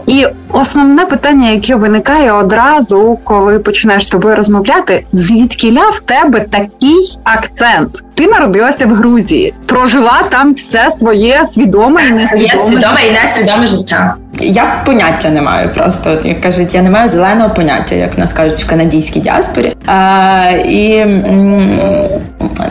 і 0.08 0.26
основне 0.52 1.06
питання, 1.06 1.50
яке 1.50 1.76
виникає 1.76 2.32
одразу, 2.32 3.20
коли 3.24 3.60
починаєш 3.60 4.06
з 4.06 4.10
тобою 4.10 4.36
розмовляти, 4.36 5.06
звідки 5.12 5.72
ля 5.72 5.90
в 5.90 6.00
тебе 6.00 6.40
такий 6.40 7.18
акцент? 7.24 8.04
Ти 8.16 8.28
народилася 8.28 8.86
в 8.86 8.90
Грузії, 8.90 9.54
прожила 9.66 10.24
там 10.30 10.54
все 10.54 10.90
своє 10.90 11.46
свідоме 11.46 12.08
і 12.08 12.12
несвідоме. 12.12 12.64
свідоме 12.66 13.08
і 13.08 13.12
несвідоме 13.12 13.68
життя. 13.68 14.16
Я 14.40 14.82
поняття 14.86 15.30
не 15.30 15.42
маю 15.42 15.70
просто. 15.70 16.12
От, 16.12 16.26
як 16.26 16.42
кажуть, 16.42 16.76
я 16.76 16.82
не 16.82 16.90
маю 16.90 17.08
зеленого 17.08 17.50
поняття, 17.50 17.96
як 17.96 18.18
нас 18.18 18.34
кажуть 18.34 18.60
в 18.60 18.70
канадійській 18.70 19.20
діаспорі. 19.20 19.74
А, 19.86 20.44
І 20.66 21.06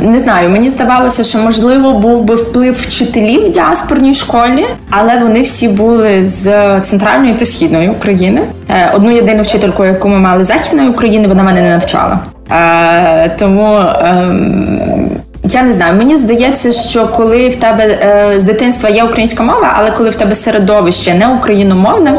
не 0.01 0.19
знаю, 0.19 0.51
мені 0.51 0.69
здавалося, 0.69 1.25
що 1.25 1.39
можливо 1.39 1.93
був 1.93 2.25
би 2.25 2.35
вплив 2.35 2.75
вчителів 2.81 3.49
в 3.49 3.51
діаспорній 3.51 4.15
школі, 4.15 4.65
але 4.91 5.19
вони 5.19 5.43
всі 5.43 5.69
були 5.69 6.25
з 6.25 6.81
центральної 6.81 7.35
та 7.35 7.45
східної 7.45 7.89
України. 7.89 8.41
Е, 8.71 8.93
одну 8.95 9.11
єдину 9.11 9.43
вчительку, 9.43 9.85
яку 9.85 10.09
ми 10.09 10.19
мали 10.19 10.45
західної 10.45 10.89
України, 10.89 11.29
вона 11.29 11.43
мене 11.43 11.63
не 11.63 11.71
навчала. 11.71 12.19
Е, 12.51 13.29
тому. 13.39 13.85
Ем, 14.05 15.11
я 15.45 15.63
не 15.63 15.73
знаю, 15.73 15.95
мені 15.95 16.17
здається, 16.17 16.73
що 16.73 17.09
коли 17.09 17.49
в 17.49 17.57
тебе 17.57 17.85
е, 17.85 18.41
з 18.41 18.43
дитинства 18.43 18.89
є 18.89 19.05
українська 19.05 19.43
мова, 19.43 19.75
але 19.79 19.91
коли 19.91 20.11
в 20.11 20.15
тебе 20.15 20.35
середовище 20.35 21.15
не 21.15 21.29
україномовне, 21.29 22.15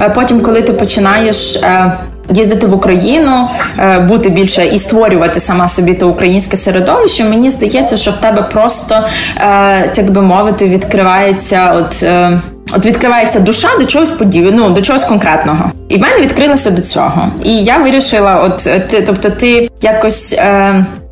е, 0.00 0.08
потім, 0.08 0.40
коли 0.40 0.62
ти 0.62 0.72
починаєш. 0.72 1.56
Е, 1.56 1.92
Їздити 2.34 2.66
в 2.66 2.74
Україну, 2.74 3.48
е, 3.78 4.00
бути 4.00 4.28
більше 4.28 4.66
і 4.66 4.78
створювати 4.78 5.40
сама 5.40 5.68
собі 5.68 5.94
то 5.94 6.08
українське 6.08 6.56
середовище. 6.56 7.24
Мені 7.24 7.50
здається, 7.50 7.96
що 7.96 8.10
в 8.10 8.16
тебе 8.16 8.42
просто 8.42 9.04
е, 9.36 9.88
так 9.88 10.10
би 10.10 10.22
мовити 10.22 10.68
відкривається 10.68 11.72
от. 11.76 12.02
Е, 12.02 12.40
от 12.72 12.86
відкривається 12.86 13.40
душа 13.40 13.68
до 13.80 13.86
чогось 13.86 14.10
подію, 14.10 14.50
ну 14.54 14.70
до 14.70 14.82
чогось 14.82 15.04
конкретного, 15.04 15.70
і 15.88 15.96
в 15.96 16.00
мене 16.00 16.20
відкрилася 16.20 16.70
до 16.70 16.82
цього. 16.82 17.28
І 17.44 17.64
я 17.64 17.78
вирішила, 17.78 18.42
от 18.42 18.88
ти, 18.88 19.02
тобто, 19.02 19.30
ти 19.30 19.68
якось 19.82 20.38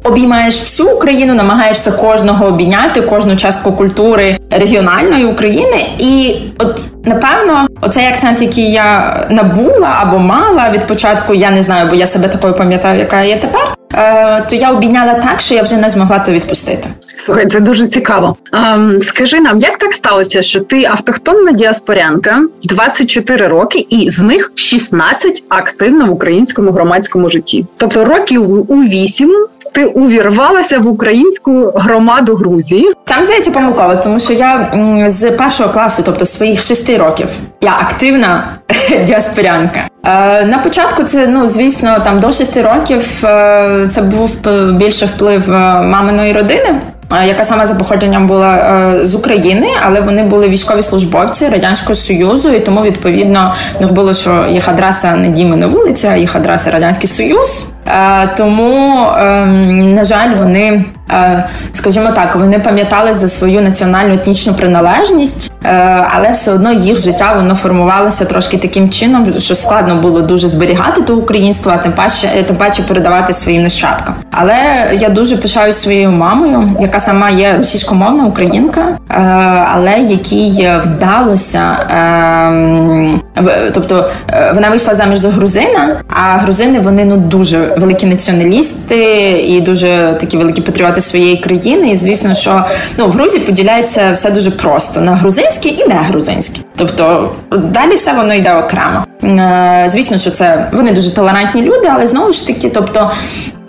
обіймаєш 0.05 0.61
всю 0.61 0.91
Україну, 0.91 1.35
намагаєшся 1.35 1.93
кожного 1.93 2.47
обійняти, 2.47 3.01
кожну 3.01 3.37
частку 3.37 3.73
культури 3.73 4.39
регіональної 4.51 5.25
України. 5.25 5.87
І 5.99 6.35
от 6.59 6.81
напевно, 7.05 7.67
оцей 7.81 8.07
акцент, 8.07 8.43
який 8.43 8.73
я 8.73 9.21
набула 9.31 9.97
або 10.01 10.19
мала 10.19 10.71
від 10.71 10.87
початку, 10.87 11.35
я 11.35 11.51
не 11.51 11.63
знаю, 11.63 11.89
бо 11.91 11.95
я 11.95 12.07
себе 12.07 12.29
такою 12.29 12.55
пам'ятаю, 12.55 12.99
яка 12.99 13.23
я 13.23 13.37
тепер. 13.37 13.77
Е, 13.95 14.45
то 14.51 14.57
я 14.57 14.71
обійняла 14.71 15.15
так, 15.15 15.41
що 15.41 15.55
я 15.55 15.63
вже 15.63 15.77
не 15.77 15.91
змогла 15.91 16.19
то 16.19 16.33
відпустити. 16.33 16.89
Слухай, 17.19 17.47
це 17.47 17.61
дуже 17.61 17.87
цікаво. 17.87 18.37
Ем, 18.53 18.99
Скажи 19.03 19.41
нам, 19.41 19.59
як 19.59 19.79
так 19.79 19.93
сталося, 19.93 20.43
що 20.43 20.61
ти 20.61 20.85
автохтонна 20.85 21.53
діаспорянка 21.53 22.43
24 22.63 23.47
роки, 23.47 23.87
і 23.91 24.11
з 24.11 24.19
них 24.19 24.53
16 24.55 25.45
активна 25.49 26.05
в 26.05 26.13
українському 26.13 26.71
громадському 26.71 27.29
житті? 27.29 27.67
Тобто 27.77 28.05
років 28.05 28.71
у 28.71 28.83
8 28.83 29.47
ти 29.77 29.87
увірвалася 29.87 30.79
в 30.79 30.87
українську 30.87 31.73
громаду 31.75 32.35
Грузії. 32.35 32.93
Там 33.05 33.25
здається 33.25 33.51
помилково, 33.51 33.97
тому 33.97 34.21
що 34.21 34.33
я 34.33 34.73
з 35.09 35.31
першого 35.31 35.71
класу, 35.71 36.03
тобто 36.07 36.27
своїх 36.27 36.63
шести 36.63 36.97
років, 36.97 37.29
я 37.61 37.73
активна 37.81 38.45
діаспорянка. 39.07 39.89
Е, 40.05 40.45
на 40.45 40.59
початку 40.59 41.03
це 41.03 41.27
ну 41.27 41.49
звісно, 41.49 41.99
там 42.05 42.21
до 42.21 42.33
шести 42.33 42.63
років 42.63 43.25
е, 43.25 43.87
це 43.91 44.03
був 44.03 44.39
більше 44.73 45.07
вплив 45.07 45.51
е, 45.51 45.83
маминої 45.83 46.33
родини. 46.33 46.81
Яка 47.27 47.45
саме 47.45 47.67
за 47.67 47.75
походженням 47.75 48.27
була 48.27 48.57
е, 48.57 49.07
з 49.07 49.15
України, 49.15 49.67
але 49.87 50.01
вони 50.01 50.23
були 50.23 50.49
військові 50.49 50.83
службовці 50.83 51.49
радянського 51.49 51.95
союзу, 51.95 52.51
і 52.51 52.61
тому 52.61 52.83
відповідно 52.83 53.55
в 53.79 53.83
них 53.83 53.93
було, 53.93 54.15
що 54.15 54.47
їх 54.49 54.69
адреса 54.69 55.17
не 55.17 55.29
Дімина 55.29 55.67
вулиця, 55.67 56.17
їх 56.17 56.37
адреса 56.37 56.71
радянський 56.71 57.09
союз. 57.09 57.69
Е, 57.87 58.29
тому 58.37 59.07
ем, 59.19 59.95
на 59.95 60.05
жаль, 60.05 60.35
вони 60.39 60.85
скажімо 61.73 62.11
так, 62.15 62.37
вони 62.37 62.59
пам'ятали 62.59 63.15
за 63.15 63.29
свою 63.29 63.61
національну 63.61 64.15
етнічну 64.15 64.55
приналежність, 64.55 65.53
е, 65.65 65.69
але 66.11 66.31
все 66.31 66.53
одно 66.53 66.73
їх 66.73 66.99
життя 66.99 67.33
воно 67.37 67.55
формувалося 67.55 68.25
трошки 68.25 68.59
таким 68.59 68.91
чином, 68.91 69.35
що 69.39 69.55
складно 69.55 69.97
було 69.97 70.21
дуже 70.21 70.49
зберігати 70.49 71.03
то 71.03 71.17
українство, 71.17 71.73
а 71.75 71.77
тим 71.77 71.93
паче 71.93 72.31
е, 72.37 72.43
тим 72.43 72.57
паче 72.57 72.83
передавати 72.83 73.33
своїм 73.33 73.63
нащадкам. 73.63 74.15
Але 74.31 74.55
я 75.01 75.09
дуже 75.09 75.37
пишаюсь 75.37 75.77
своєю 75.77 76.11
мамою, 76.11 76.71
яка 76.81 77.01
сама 77.01 77.31
є 77.31 77.55
російськомовна 77.59 78.25
українка, 78.25 78.99
але 79.73 79.99
якій 79.99 80.71
вдалося, 80.83 81.77
тобто 83.75 84.11
вона 84.55 84.69
вийшла 84.71 84.95
заміж 84.95 85.19
за 85.19 85.29
грузина, 85.31 85.97
а 86.09 86.37
грузини 86.37 86.81
вони 86.81 87.05
ну 87.05 87.17
дуже 87.17 87.59
великі 87.79 88.07
націоналісти 88.07 89.31
і 89.49 89.61
дуже 89.61 90.17
такі 90.21 90.37
великі 90.37 90.63
патріоти 90.63 90.96
проти 90.97 91.09
своєї 91.09 91.37
країни. 91.37 91.91
І 91.91 91.97
звісно, 91.97 92.35
що 92.35 92.65
ну 92.99 93.07
в 93.09 93.11
Грузії 93.11 93.45
поділяється 93.45 94.13
все 94.13 94.31
дуже 94.31 94.51
просто 94.51 95.01
на 95.01 95.15
грузинське 95.15 95.69
і 95.69 95.89
не 95.89 95.95
грузинське. 95.95 96.61
Тобто 96.77 97.31
далі 97.51 97.95
все 97.95 98.13
воно 98.13 98.35
йде 98.35 98.55
окремо. 98.55 99.05
Е, 99.25 99.87
звісно, 99.89 100.19
що 100.19 100.31
це 100.31 100.69
вони 100.73 100.93
дуже 100.93 101.15
толерантні 101.15 101.63
люди, 101.63 101.89
але 101.95 102.07
знову 102.07 102.33
ж 102.33 102.47
таки, 102.47 102.71
тобто. 102.71 103.11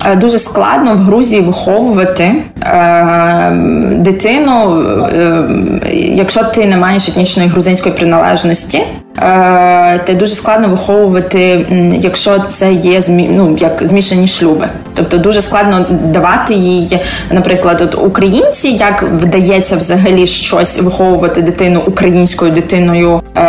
Е, 0.06 0.16
дуже 0.16 0.40
складно 0.40 0.94
в 0.94 0.98
Грузії 0.98 1.42
виховувати 1.42 2.36
е, 2.62 3.52
дитину, 3.92 4.82
е, 4.82 5.44
якщо 5.94 6.44
ти 6.44 6.66
не 6.66 6.78
маєш 6.78 7.10
етнічної 7.10 7.50
грузинської 7.50 7.96
приналежності, 7.96 8.82
е, 9.18 10.00
ти 10.06 10.14
дуже 10.14 10.36
складно 10.36 10.68
виховувати, 10.68 11.68
якщо 12.02 12.40
це 12.50 12.74
є 12.74 13.02
ну, 13.08 13.56
як 13.60 13.82
змішані 13.86 14.28
шлюби. 14.28 14.68
Тобто 14.94 15.18
дуже 15.18 15.42
складно 15.42 15.86
давати 15.90 16.54
їй, 16.54 17.00
наприклад, 17.32 17.82
от 17.82 17.96
українці, 17.96 18.70
як 18.70 19.04
вдається 19.04 19.76
взагалі 19.76 20.28
щось 20.28 20.80
виховувати 20.80 21.42
дитину 21.42 21.84
українською 21.88 22.52
дитиною, 22.52 23.22
е, 23.38 23.42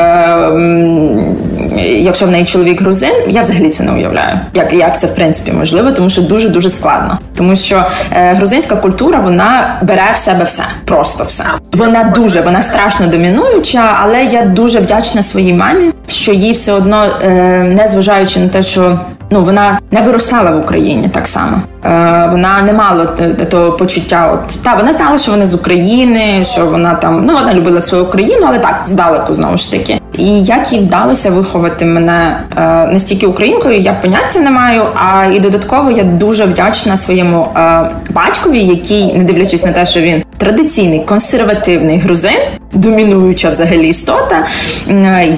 якщо 1.83 2.27
в 2.27 2.31
неї 2.31 2.45
чоловік 2.45 2.81
грузин, 2.81 3.13
я 3.29 3.43
взагалі 3.43 3.71
це 3.71 3.83
не 3.83 3.93
уявляю. 3.93 4.41
Як 4.55 4.73
як 4.73 5.01
це 5.01 5.07
в 5.07 5.15
принципі 5.15 5.53
можливо, 5.53 5.93
тому 5.93 6.11
що 6.11 6.23
дуже 6.23 6.49
дуже 6.49 6.71
складно, 6.71 7.19
тому 7.37 7.57
що 7.57 7.85
е, 8.13 8.35
грузинська 8.35 8.77
культура 8.77 9.21
вона 9.21 9.77
бере 9.83 10.11
в 10.15 10.19
себе 10.19 10.45
все, 10.45 10.63
просто 10.85 11.25
все. 11.25 11.45
Вона 11.73 12.05
дуже 12.05 12.41
вона 12.41 12.63
страшно 12.63 13.07
домінуюча, 13.07 13.97
але 14.03 14.25
я 14.25 14.43
дуже 14.43 14.79
вдячна 14.81 15.23
своїй 15.23 15.53
мамі, 15.55 15.93
що 16.07 16.33
їй 16.33 16.53
все 16.53 16.73
одно, 16.73 17.07
е, 17.23 17.29
не 17.63 17.89
зважаючи 17.89 18.41
на 18.41 18.49
те, 18.49 18.63
що 18.63 18.99
ну 19.31 19.45
вона 19.45 19.79
не 19.91 20.03
виростала 20.03 20.51
в 20.51 20.59
Україні 20.61 21.09
так 21.09 21.29
само. 21.29 21.63
Е, 21.85 22.29
Вона 22.33 22.63
не 22.63 22.73
мала 22.73 23.07
того 23.51 23.73
почуття. 23.73 24.31
От 24.35 24.63
та 24.63 24.75
вона 24.75 24.93
знала, 24.93 25.19
що 25.19 25.31
вона 25.31 25.47
з 25.47 25.55
України, 25.55 26.45
що 26.45 26.67
вона 26.67 26.95
там 26.95 27.25
ну 27.27 27.33
вона 27.33 27.55
любила 27.55 27.81
свою 27.81 28.05
Україну, 28.05 28.47
але 28.49 28.59
так 28.59 28.83
здалеку 28.87 29.35
знову 29.35 29.57
ж 29.59 29.71
таки. 29.71 30.01
І 30.19 30.43
як 30.45 30.73
їй 30.73 30.79
вдалося 30.79 31.31
виховати 31.31 31.68
мене 31.85 32.37
е, 32.57 32.61
настільки 32.93 33.27
українкою, 33.27 33.79
я 33.79 33.93
поняття 33.93 34.41
не 34.41 34.51
маю. 34.51 34.83
А 34.95 35.25
і 35.25 35.41
додатково 35.41 35.91
я 35.91 36.03
дуже 36.03 36.45
вдячна 36.45 36.97
своєму 36.97 37.49
е, 37.57 37.91
батькові, 38.11 38.61
який, 38.61 39.15
не 39.15 39.25
дивлячись 39.25 39.65
на 39.65 39.73
те, 39.73 39.87
що 39.87 40.01
він 40.01 40.23
традиційний 40.37 41.01
консервативний 41.01 41.99
грузин, 41.99 42.39
домінуюча 42.73 43.51
взагалі 43.51 43.89
істота, 43.89 44.47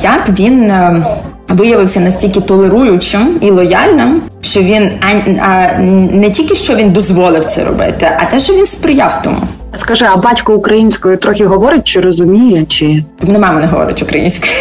як 0.02 0.28
він. 0.38 0.70
Е, 0.70 1.04
Виявився 1.50 2.00
настільки 2.00 2.40
толеруючим 2.40 3.38
і 3.40 3.50
лояльним, 3.50 4.22
що 4.40 4.60
він 4.60 4.90
а, 5.00 5.30
а 5.42 5.78
не 6.12 6.30
тільки 6.30 6.54
що 6.54 6.74
він 6.74 6.90
дозволив 6.90 7.44
це 7.44 7.64
робити, 7.64 8.08
а 8.18 8.24
те, 8.24 8.38
що 8.38 8.54
він 8.54 8.66
сприяв 8.66 9.22
тому. 9.22 9.40
Скажи, 9.76 10.06
а 10.10 10.16
батько 10.16 10.54
українською 10.54 11.16
трохи 11.16 11.46
говорить 11.46 11.84
чи 11.84 12.00
розуміє, 12.00 12.64
чи 12.64 13.04
не 13.22 13.38
мама 13.38 13.60
не 13.60 13.66
говорить 13.66 14.02
українською. 14.02 14.52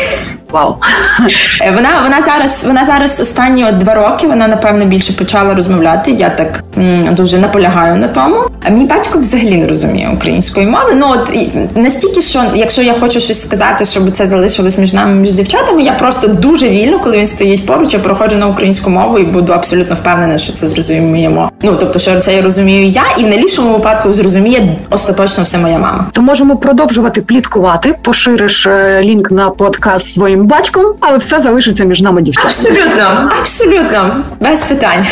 Вау. 0.51 0.75
Вона 1.75 1.89
вона 2.03 2.21
зараз 2.21 2.63
вона 2.67 2.85
зараз 2.85 3.19
останні 3.19 3.65
от 3.65 3.77
два 3.77 3.93
роки. 3.93 4.27
Вона 4.27 4.47
напевно 4.47 4.85
більше 4.85 5.13
почала 5.13 5.53
розмовляти. 5.53 6.11
Я 6.11 6.29
так 6.29 6.63
м, 6.77 7.15
дуже 7.15 7.37
наполягаю 7.37 7.95
на 7.95 8.07
тому. 8.07 8.37
А 8.65 8.69
мій 8.69 8.85
батько 8.85 9.19
взагалі 9.19 9.57
не 9.57 9.67
розуміє 9.67 10.11
української 10.15 10.65
мови. 10.67 10.91
Ну 10.95 11.07
от 11.09 11.33
настільки, 11.75 12.21
що 12.21 12.43
якщо 12.55 12.81
я 12.81 12.93
хочу 12.93 13.19
щось 13.19 13.41
сказати, 13.41 13.85
щоб 13.85 14.11
це 14.11 14.25
залишилось 14.25 14.77
між 14.77 14.93
нами 14.93 15.15
між 15.15 15.33
дівчатами, 15.33 15.83
я 15.83 15.91
просто 15.93 16.27
дуже 16.27 16.69
вільно, 16.69 16.99
коли 16.99 17.17
він 17.17 17.27
стоїть 17.27 17.65
поруч, 17.65 17.93
я 17.93 17.99
проходжу 17.99 18.35
на 18.35 18.47
українську 18.47 18.89
мову 18.89 19.19
і 19.19 19.23
буду 19.23 19.53
абсолютно 19.53 19.95
впевнена, 19.95 20.37
що 20.37 20.53
це 20.53 20.67
зрозуміємо. 20.67 21.51
Ну 21.61 21.75
тобто, 21.79 21.99
що 21.99 22.19
це 22.19 22.33
я 22.35 22.41
розумію 22.41 22.85
я, 22.87 23.03
і 23.17 23.23
в 23.23 23.27
найліпшому 23.27 23.73
випадку 23.73 24.13
зрозуміє 24.13 24.75
остаточно 24.89 25.43
все 25.43 25.57
моя 25.57 25.77
мама. 25.79 26.05
То 26.13 26.21
можемо 26.21 26.57
продовжувати 26.57 27.21
пліткувати. 27.21 27.95
Пошириш 28.01 28.67
е, 28.67 29.01
лінк 29.03 29.31
на 29.31 29.49
подкаст 29.49 30.13
своїм 30.13 30.38
моїм 30.39 30.47
батьком, 30.47 30.85
але 30.99 31.17
все 31.17 31.39
залишиться 31.39 31.83
між 31.83 32.01
нами 32.01 32.21
дівчатами. 32.21 32.49
Абсолютно, 32.49 33.29
абсолютно, 33.39 34.23
без 34.39 34.63
питань. 34.63 35.05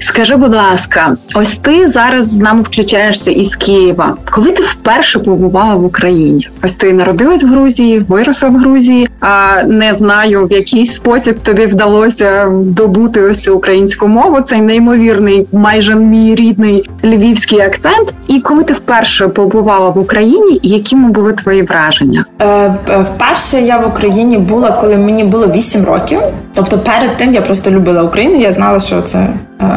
Скажи, 0.00 0.36
будь 0.36 0.54
ласка, 0.54 1.16
ось 1.34 1.56
ти 1.56 1.88
зараз 1.88 2.28
з 2.28 2.38
нами 2.38 2.62
включаєшся 2.62 3.30
із 3.30 3.56
Києва. 3.56 4.16
Коли 4.30 4.52
ти 4.52 4.62
вперше 4.62 5.18
побувала 5.18 5.74
в 5.74 5.84
Україні? 5.84 6.48
Ось 6.64 6.76
ти 6.76 6.92
народилась 6.92 7.42
в 7.42 7.46
Грузії, 7.46 7.98
виросла 7.98 8.48
в 8.48 8.56
Грузії. 8.56 9.08
А 9.20 9.62
не 9.62 9.92
знаю, 9.92 10.46
в 10.46 10.52
який 10.52 10.86
спосіб 10.86 11.40
тобі 11.40 11.66
вдалося 11.66 12.52
здобути 12.56 13.22
ось 13.22 13.48
українську 13.48 14.08
мову. 14.08 14.40
Цей 14.40 14.60
неймовірний, 14.60 15.46
майже 15.52 15.94
мій 15.94 16.34
рідний 16.34 16.90
львівський 17.04 17.60
акцент. 17.60 18.14
І 18.26 18.40
коли 18.40 18.64
ти 18.64 18.74
вперше 18.74 19.28
побувала 19.28 19.90
в 19.90 19.98
Україні, 19.98 20.60
якими 20.62 21.10
були 21.10 21.32
твої 21.32 21.62
враження? 21.62 22.24
Е, 22.38 22.46
е 22.88 22.98
Вперше 22.98 23.60
я 23.60 23.78
в 23.78 23.88
Україні 23.88 24.38
була, 24.38 24.59
коли 24.68 24.96
мені 24.96 25.24
було 25.24 25.46
8 25.46 25.84
років. 25.84 26.20
Тобто, 26.54 26.78
перед 26.78 27.16
тим 27.16 27.34
я 27.34 27.42
просто 27.42 27.70
любила 27.70 28.02
Україну. 28.02 28.40
Я 28.40 28.52
знала, 28.52 28.78
що 28.78 29.02
це 29.02 29.28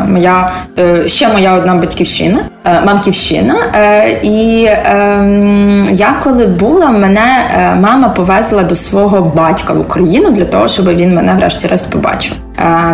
моя 0.08 0.52
е, 0.80 1.08
ще 1.08 1.28
моя 1.28 1.54
одна 1.54 1.76
батьківщина, 1.76 2.40
е, 2.66 2.82
мамківщина. 2.86 3.56
І 4.24 4.68
ем, 4.86 5.88
я 5.92 6.16
коли 6.24 6.46
була, 6.46 6.90
мене 6.90 7.22
мама 7.82 8.10
повезла 8.10 8.64
до 8.64 8.76
свого 8.76 9.32
батька 9.36 9.74
в 9.74 9.80
Україну 9.80 10.32
для 10.32 10.46
того, 10.46 10.68
щоб 10.68 10.88
він 10.88 11.16
мене 11.16 11.34
врешті-решт 11.34 11.92
побачив. 11.92 12.34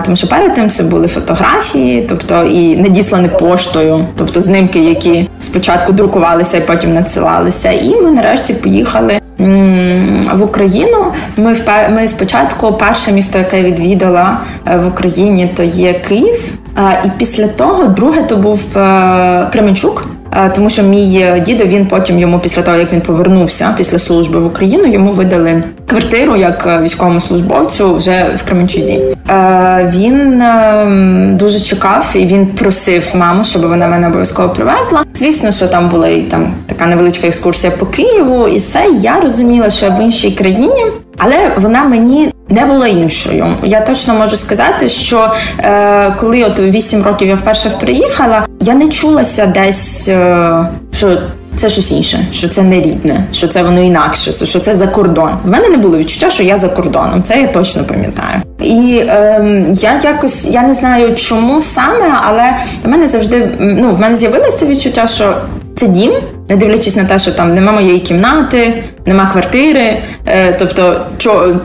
Тому 0.06 0.18
що 0.18 0.28
перед 0.28 0.54
тим 0.54 0.70
це 0.70 0.84
були 0.84 1.08
фотографії, 1.08 2.06
тобто 2.10 2.44
і 2.44 2.76
надіслані 2.76 3.28
поштою, 3.28 4.06
тобто 4.18 4.42
знимки, 4.42 4.80
які 4.80 5.30
спочатку 5.40 5.92
друкувалися 5.92 6.58
і 6.58 6.62
потім 6.62 6.94
надсилалися. 6.94 7.72
І 7.72 7.96
ми 8.02 8.12
нарешті 8.12 8.54
поїхали 8.54 9.20
в 10.34 10.44
Україну. 10.44 11.06
Ми 11.38 11.56
ми 11.94 12.08
спочатку 12.08 12.74
перше 12.74 13.12
місто, 13.12 13.38
яке 13.38 13.58
я 13.58 13.64
відвідала 13.64 14.40
в 14.66 14.88
Україні, 14.88 15.52
то 15.56 15.64
є 15.64 15.94
Київ. 15.94 16.54
І 17.06 17.10
після 17.18 17.48
того 17.48 17.88
друге 17.88 18.24
то 18.24 18.38
був 18.38 18.78
е, 18.78 19.48
Кременчук. 19.52 20.06
Е, 20.34 20.50
тому 20.56 20.70
що 20.70 20.84
мій 20.84 21.42
дідо 21.46 21.66
він 21.66 21.86
потім 21.86 22.20
йому 22.20 22.40
після 22.40 22.62
того, 22.62 22.78
як 22.78 22.94
він 22.94 23.02
повернувся 23.02 23.74
після 23.78 24.00
служби 24.00 24.40
в 24.40 24.46
Україну, 24.46 24.86
йому 24.86 25.12
видали 25.12 25.64
квартиру 25.88 26.36
як 26.36 26.68
е, 26.68 26.82
військовому 26.82 27.22
службовцю 27.22 27.96
вже 27.96 28.36
в 28.38 28.44
Кременчузі. 28.44 29.00
Він 29.96 30.44
дуже 31.38 31.60
чекав 31.60 32.12
і 32.16 32.26
він 32.26 32.48
просив 32.48 33.06
маму, 33.16 33.44
щоб 33.44 33.62
вона 33.62 33.88
мене 33.88 34.08
обов'язково 34.08 34.50
привезла. 34.50 35.04
Звісно, 35.16 35.52
що 35.52 35.68
там 35.68 35.90
була 35.90 36.08
і 36.08 36.22
там 36.22 36.54
така 36.66 36.86
невеличка 36.86 37.28
екскурсія 37.28 37.72
по 37.72 37.86
Києву, 37.86 38.48
і 38.48 38.58
все 38.58 38.86
я 39.02 39.20
розуміла, 39.20 39.70
що 39.70 39.90
в 39.90 40.02
іншій 40.02 40.32
країні. 40.32 40.86
Але 41.20 41.52
вона 41.58 41.84
мені 41.84 42.34
не 42.50 42.66
була 42.66 42.88
іншою. 42.88 43.48
Я 43.64 43.82
точно 43.82 44.14
можу 44.14 44.36
сказати, 44.36 44.90
що 44.90 45.34
е, 45.60 46.12
коли 46.20 46.44
от 46.44 46.60
8 46.60 47.04
років 47.04 47.28
я 47.28 47.36
вперше 47.36 47.70
приїхала, 47.70 48.46
я 48.60 48.74
не 48.74 48.88
чулася 48.88 49.46
десь, 49.46 50.08
е, 50.08 50.66
що 50.92 51.18
це 51.58 51.70
щось 51.70 51.92
інше, 51.92 52.20
що 52.32 52.48
це 52.48 52.64
не 52.64 52.82
рідне, 52.82 53.24
що 53.32 53.48
це 53.48 53.64
воно 53.64 53.82
інакше, 53.82 54.46
що 54.46 54.60
це 54.60 54.78
за 54.78 54.88
кордон. 54.88 55.30
В 55.44 55.52
мене 55.52 55.70
не 55.70 55.78
було 55.78 55.98
відчуття, 55.98 56.30
що 56.30 56.44
я 56.44 56.58
за 56.58 56.70
кордоном. 56.70 57.24
Це 57.24 57.42
я 57.42 57.48
точно 57.48 57.84
пам'ятаю. 57.84 58.42
І 58.62 59.02
е, 59.08 59.66
я 59.74 60.00
якось 60.04 60.46
я 60.46 60.62
не 60.62 60.74
знаю, 60.74 61.16
чому 61.16 61.62
саме, 61.62 62.14
але 62.22 62.58
в 62.84 62.88
мене 62.88 63.08
завжди 63.08 63.50
ну 63.60 63.96
в 63.96 64.00
мене 64.00 64.16
з'явилося 64.16 64.66
відчуття, 64.66 65.08
що 65.08 65.36
це 65.76 65.88
дім, 65.88 66.14
не 66.50 66.56
дивлячись 66.56 66.96
на 66.96 67.04
те, 67.06 67.20
що 67.20 67.32
там 67.32 67.54
нема 67.54 67.72
моєї 67.72 68.00
кімнати, 68.00 68.84
нема 69.06 69.30
квартири, 69.32 70.02
е, 70.26 70.56
тобто 70.60 71.02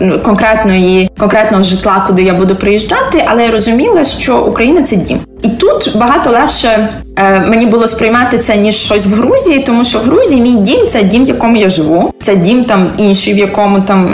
ну, 0.00 0.20
конкретної 0.20 1.10
конкретного 1.18 1.62
житла, 1.62 2.04
куди 2.06 2.22
я 2.22 2.34
буду 2.34 2.56
приїжджати, 2.56 3.24
але 3.26 3.44
я 3.44 3.50
розуміла, 3.50 4.04
що 4.04 4.38
Україна 4.38 4.82
це 4.82 4.96
дім. 4.96 5.18
І 5.42 5.48
тут 5.48 5.96
багато 5.96 6.30
легше 6.30 6.88
е, 7.16 7.40
мені 7.40 7.66
було 7.66 7.86
сприймати 7.86 8.38
це 8.38 8.56
ніж 8.56 8.74
щось 8.74 9.06
в 9.06 9.14
Грузії, 9.14 9.58
тому 9.58 9.84
що 9.84 9.98
в 9.98 10.02
Грузії 10.02 10.40
мій 10.40 10.54
дім 10.54 10.88
це 10.88 11.02
дім, 11.02 11.24
в 11.24 11.28
якому 11.28 11.56
я 11.56 11.68
живу. 11.68 12.12
Це 12.22 12.36
дім 12.36 12.64
там 12.64 12.90
інший, 12.98 13.34
в 13.34 13.38
якому 13.38 13.80
там 13.80 14.08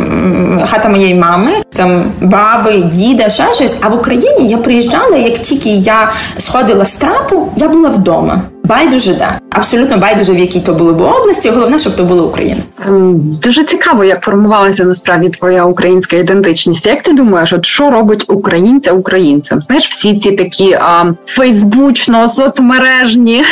хата 0.66 0.88
моєї 0.88 1.14
мами, 1.14 1.52
там 1.74 2.04
баби, 2.20 2.82
діда, 2.82 3.30
ще 3.30 3.54
щось. 3.54 3.76
А 3.80 3.88
в 3.88 3.94
Україні 3.94 4.48
я 4.48 4.56
приїжджала, 4.56 5.16
як 5.16 5.34
тільки 5.34 5.70
я 5.70 6.10
сходила 6.38 6.84
з 6.84 6.92
трапу, 6.92 7.52
я 7.56 7.68
була 7.68 7.88
вдома. 7.88 8.42
Байдуже 8.70 9.14
де 9.14 9.38
абсолютно 9.50 9.98
байдуже 9.98 10.32
в 10.32 10.38
якій 10.38 10.60
то 10.60 10.74
було 10.74 10.92
б 10.94 11.00
області. 11.00 11.50
Головне, 11.50 11.78
щоб 11.78 11.96
то 11.96 12.04
була 12.04 12.22
Україна. 12.22 12.60
Ем, 12.86 13.14
дуже 13.42 13.64
цікаво, 13.64 14.04
як 14.04 14.20
формувалася 14.22 14.84
насправді 14.84 15.28
твоя 15.28 15.64
українська 15.64 16.16
ідентичність. 16.16 16.86
Як 16.86 17.02
ти 17.02 17.12
думаєш, 17.12 17.52
от 17.52 17.64
що 17.64 17.90
робить 17.90 18.24
українця 18.28 18.92
українцем? 18.92 19.62
Знаєш, 19.62 19.88
всі 19.88 20.14
ці 20.14 20.32
такі 20.32 20.72
а, 20.72 21.04
фейсбучно 21.26 22.28
соцмережні 22.28 23.44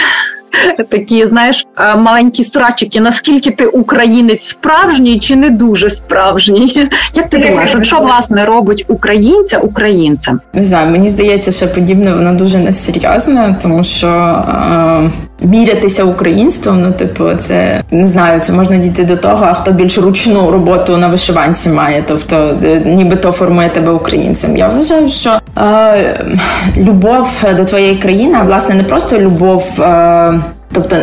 такі, 0.89 1.27
знаєш, 1.27 1.67
е, 1.79 1.97
маленькі 1.97 2.45
срачики. 2.45 3.01
Наскільки 3.01 3.51
ти 3.51 3.67
українець 3.67 4.45
справжній 4.45 5.19
чи 5.19 5.37
не 5.37 5.51
дуже 5.51 5.91
справжній? 5.91 6.89
Як 7.15 7.29
ти 7.29 7.39
думаєш, 7.39 7.77
що 7.83 7.99
власне 7.99 8.45
робить 8.45 8.85
українця 8.89 9.59
українцем? 9.59 10.41
Не 10.53 10.65
знаю, 10.65 10.91
мені 10.91 11.09
здається, 11.09 11.53
що 11.53 11.69
подібне 11.69 12.15
воно 12.15 12.33
дуже 12.33 12.59
несерйозно, 12.59 13.57
тому 13.63 13.85
що 13.85 14.09
е, 14.09 15.11
мірятися 15.43 16.05
українством, 16.05 16.83
ну 16.83 16.93
типу, 16.93 17.25
це 17.41 17.83
не 17.91 18.07
знаю, 18.07 18.41
це 18.41 18.53
можна 18.53 18.77
дійти 18.77 19.05
до 19.05 19.17
того, 19.17 19.45
а 19.45 19.53
хто 19.53 19.73
більш 19.73 19.99
ручну 19.99 20.51
роботу 20.51 20.97
на 20.97 21.09
вишиванці 21.09 21.69
має, 21.69 22.05
тобто 22.07 22.59
нібито 22.85 23.33
формує 23.33 23.69
тебе 23.69 23.93
українцем. 23.93 24.57
Я 24.57 24.69
вважаю, 24.69 25.09
що 25.09 25.39
е, 25.59 26.25
любов 26.77 27.45
до 27.57 27.65
твоєї 27.65 27.97
країни, 27.97 28.39
а 28.41 28.45
власне 28.45 28.75
не 28.75 28.83
просто 28.83 29.19
любов. 29.19 29.81
Е, 29.81 30.41
Тобто 30.73 30.97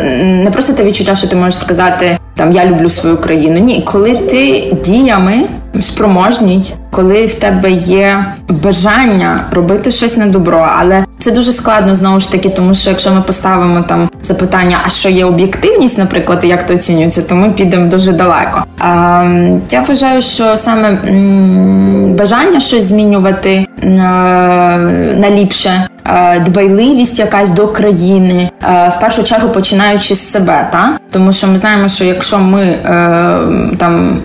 не 0.44 0.50
просто 0.52 0.72
те 0.72 0.84
відчуття, 0.84 1.14
що 1.14 1.28
ти 1.28 1.36
можеш 1.36 1.58
сказати 1.58 2.18
там 2.36 2.52
я 2.52 2.66
люблю 2.66 2.90
свою 2.90 3.16
країну. 3.16 3.58
Ні, 3.58 3.82
коли 3.92 4.16
ти 4.16 4.72
діями 4.84 5.48
спроможній, 5.80 6.72
коли 6.90 7.26
в 7.26 7.34
тебе 7.34 7.70
є 7.70 8.24
бажання 8.48 9.44
робити 9.50 9.90
щось 9.90 10.16
на 10.16 10.26
добро, 10.26 10.68
але 10.78 11.04
це 11.18 11.30
дуже 11.30 11.52
складно 11.52 11.94
знову 11.94 12.20
ж 12.20 12.32
таки, 12.32 12.48
тому 12.48 12.74
що 12.74 12.90
якщо 12.90 13.12
ми 13.12 13.20
поставимо 13.22 13.80
там 13.80 14.08
запитання, 14.22 14.78
а 14.86 14.90
що 14.90 15.08
є 15.08 15.24
об'єктивність, 15.24 15.98
наприклад, 15.98 16.40
і 16.42 16.48
як 16.48 16.66
то 16.66 16.74
оцінюється, 16.74 17.22
то 17.22 17.34
ми 17.34 17.50
підемо 17.50 17.86
дуже 17.86 18.12
далеко. 18.12 18.64
А, 18.78 19.24
Я 19.70 19.80
вважаю, 19.80 20.22
що 20.22 20.56
саме 20.56 20.88
м- 20.88 21.95
бажання 22.16 22.60
щось 22.60 22.84
змінювати 22.84 23.66
на, 23.82 24.76
на 25.16 25.30
ліпше 25.30 25.88
е, 26.06 26.40
дбайливість 26.40 27.18
якась 27.18 27.50
до 27.50 27.68
країни, 27.68 28.50
е, 28.62 28.92
в 28.96 29.00
першу 29.00 29.22
чергу 29.22 29.48
починаючи 29.48 30.14
з 30.14 30.30
себе, 30.30 30.68
та? 30.72 30.98
Тому 31.10 31.32
що 31.32 31.46
ми 31.46 31.58
знаємо, 31.58 31.88
що 31.88 32.04
якщо 32.04 32.38
ми 32.38 32.62
е, 32.62 33.40
там 33.78 34.18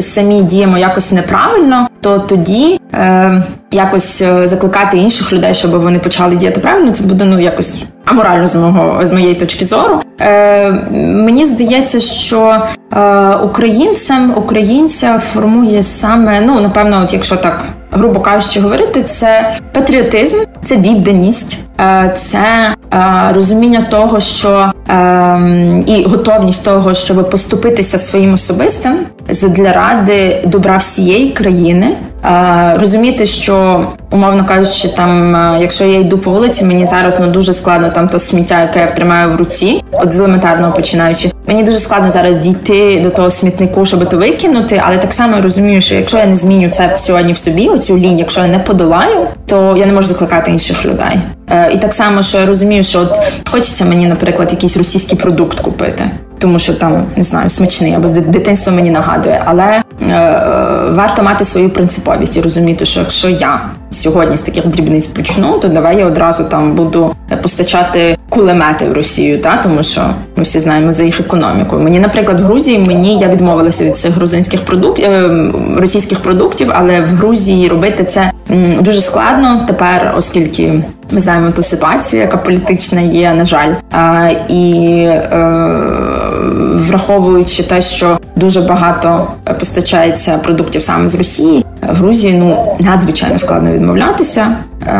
самі 0.00 0.42
діємо 0.42 0.78
якось 0.78 1.12
неправильно, 1.12 1.88
то 2.00 2.18
тоді 2.18 2.80
е, 2.94 3.42
якось 3.70 4.22
е, 4.22 4.48
закликати 4.48 4.98
інших 4.98 5.32
людей, 5.32 5.54
щоб 5.54 5.70
вони 5.70 5.98
почали 5.98 6.36
діяти 6.36 6.60
правильно, 6.60 6.92
це 6.92 7.02
буде 7.02 7.24
ну 7.24 7.40
якось 7.40 7.82
аморально 8.04 8.46
з 8.46 8.54
мого 8.54 9.06
з 9.06 9.12
моєї 9.12 9.34
точки 9.34 9.64
зору. 9.64 10.00
Е, 10.20 10.70
Мені 11.00 11.44
здається, 11.44 12.00
що 12.00 12.62
е, 12.92 13.34
українцям 13.34 14.32
українця 14.36 15.18
формує 15.18 15.82
саме 15.82 16.40
ну 16.40 16.60
напевно, 16.60 17.00
от 17.04 17.12
якщо 17.12 17.36
так 17.36 17.64
грубо 17.90 18.20
кажучи, 18.20 18.60
говорити, 18.60 19.02
це 19.02 19.56
патріотизм, 19.72 20.36
це 20.64 20.76
відданість, 20.76 21.58
е, 21.80 22.14
це 22.16 22.74
е, 22.94 23.32
розуміння 23.34 23.86
того, 23.90 24.20
що 24.20 24.72
е, 24.88 25.82
і 25.86 26.04
готовність 26.04 26.64
того, 26.64 26.94
щоб 26.94 27.30
поступитися 27.30 27.98
своїм 27.98 28.34
особистим 28.34 28.98
для 29.42 29.72
ради 29.72 30.42
добра 30.46 30.76
всієї 30.76 31.30
країни. 31.30 31.96
Розуміти, 32.74 33.26
що 33.26 33.86
умовно 34.10 34.44
кажучи, 34.44 34.88
там, 34.88 35.34
якщо 35.60 35.84
я 35.84 35.98
йду 35.98 36.18
по 36.18 36.30
вулиці, 36.30 36.64
мені 36.64 36.86
зараз 36.86 37.20
ну 37.20 37.26
дуже 37.26 37.54
складно 37.54 37.90
там 37.90 38.08
то 38.08 38.18
сміття, 38.18 38.60
яке 38.60 38.80
я 38.80 38.86
втримаю 38.86 39.30
в 39.30 39.36
руці, 39.36 39.84
от 39.92 40.12
з 40.12 40.18
елементарного 40.18 40.72
починаючи. 40.72 41.30
Мені 41.50 41.62
дуже 41.62 41.78
складно 41.78 42.10
зараз 42.10 42.36
дійти 42.36 43.00
до 43.00 43.10
того 43.10 43.30
смітнику, 43.30 43.86
щоб 43.86 44.08
то 44.08 44.16
викинути, 44.16 44.82
але 44.86 44.96
так 44.96 45.12
само 45.12 45.36
я 45.36 45.42
розумію, 45.42 45.80
що 45.80 45.94
якщо 45.94 46.18
я 46.18 46.26
не 46.26 46.36
зміню 46.36 46.68
це 46.68 46.96
сьогодні 46.96 47.32
в 47.32 47.38
собі, 47.38 47.68
оцю 47.68 47.96
лінію, 47.98 48.18
якщо 48.18 48.40
я 48.40 48.46
не 48.46 48.58
подолаю, 48.58 49.28
то 49.46 49.76
я 49.76 49.86
не 49.86 49.92
можу 49.92 50.08
закликати 50.08 50.50
інших 50.50 50.86
людей. 50.86 51.20
Е, 51.50 51.72
і 51.72 51.78
так 51.78 51.92
само, 51.92 52.22
що 52.22 52.38
я 52.38 52.46
розумію, 52.46 52.84
що 52.84 53.00
от 53.00 53.20
хочеться 53.50 53.84
мені, 53.84 54.06
наприклад, 54.06 54.52
якийсь 54.52 54.76
російський 54.76 55.18
продукт 55.18 55.60
купити 55.60 56.10
тому 56.40 56.58
що 56.58 56.74
там 56.74 57.06
не 57.16 57.22
знаю, 57.22 57.48
смачний 57.48 57.94
або 57.94 58.08
з 58.08 58.12
дитинства 58.12 58.72
мені 58.72 58.90
нагадує. 58.90 59.42
Але 59.44 59.64
е, 59.64 59.82
варто 60.90 61.22
мати 61.22 61.44
свою 61.44 61.70
принциповість 61.70 62.36
і 62.36 62.40
розуміти, 62.40 62.84
що 62.86 63.00
якщо 63.00 63.28
я 63.28 63.60
сьогодні 63.90 64.36
з 64.36 64.40
таких 64.40 64.66
дрібниць 64.66 65.06
почну, 65.06 65.58
то 65.58 65.68
давай 65.68 65.98
я 65.98 66.06
одразу 66.06 66.44
там 66.44 66.74
буду 66.74 67.14
постачати 67.42 68.18
кулемети 68.28 68.88
в 68.88 68.92
Росію, 68.92 69.40
та 69.40 69.56
тому 69.56 69.82
що 69.82 70.00
ми 70.36 70.42
всі 70.42 70.60
знаємо 70.60 70.92
за 70.92 71.04
їх 71.04 71.20
економіку. 71.20 71.78
Мені, 71.78 72.00
наприклад, 72.00 72.40
в 72.40 72.44
Грузії 72.44 72.78
мені 72.78 73.18
я 73.18 73.28
відмовилася 73.28 73.84
від 73.84 73.96
цих 73.96 74.12
грузинських 74.12 74.64
продуктів 74.64 75.10
е, 75.10 75.50
російських 75.76 76.20
продуктів, 76.20 76.70
але 76.74 77.00
в 77.00 77.04
Грузії 77.04 77.68
робити 77.68 78.04
це 78.04 78.29
дуже 78.80 79.00
складно 79.00 79.64
тепер, 79.66 80.14
оскільки 80.16 80.82
ми 81.10 81.20
знаємо 81.20 81.50
ту 81.50 81.62
ситуацію, 81.62 82.22
яка 82.22 82.36
політична 82.36 83.00
є, 83.00 83.34
на 83.34 83.44
жаль, 83.44 83.74
а, 83.90 84.30
і 84.48 84.94
е, 85.04 85.30
враховуючи 86.74 87.62
те, 87.62 87.80
що 87.80 88.18
дуже 88.36 88.60
багато 88.60 89.26
постачається 89.58 90.38
продуктів 90.38 90.82
саме 90.82 91.08
з 91.08 91.14
Росії, 91.14 91.64
в 91.92 91.96
Грузії 91.96 92.38
ну 92.38 92.76
надзвичайно 92.80 93.38
складно 93.38 93.72
відмовлятися. 93.72 94.56
Е, 94.86 94.92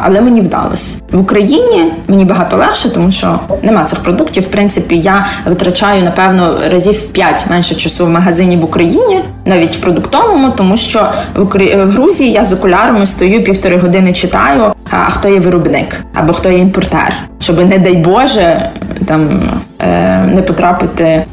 але 0.00 0.20
мені 0.20 0.40
вдалося 0.40 0.96
в 1.12 1.20
Україні. 1.20 1.92
Мені 2.08 2.24
багато 2.24 2.56
легше, 2.56 2.90
тому 2.90 3.10
що 3.10 3.40
нема 3.62 3.84
цих 3.84 3.98
продуктів. 3.98 4.42
В 4.42 4.46
принципі, 4.46 4.98
я 4.98 5.26
витрачаю 5.46 6.02
напевно 6.02 6.58
разів 6.70 7.08
5 7.08 7.44
менше 7.50 7.74
часу 7.74 8.06
в 8.06 8.10
магазині 8.10 8.56
в 8.56 8.64
Україні, 8.64 9.24
навіть 9.44 9.76
в 9.76 9.80
продуктовому, 9.80 10.50
тому 10.50 10.76
що 10.76 11.08
в 11.34 11.46
Грузії 11.86 12.30
я 12.30 12.44
з 12.52 12.54
окулярами 12.54 13.06
стою 13.06 13.44
півтори 13.44 13.76
години 13.76 14.12
читаю. 14.12 14.72
А 14.90 15.10
хто 15.10 15.28
є 15.28 15.40
виробник 15.40 15.96
або 16.14 16.32
хто 16.32 16.50
є 16.50 16.58
імпортер, 16.58 17.14
щоб 17.40 17.68
не 17.68 17.78
дай 17.78 17.94
Боже 17.96 18.70
там 19.06 19.42
е, 19.80 20.18
не 20.34 20.42
потрапити 20.42 21.24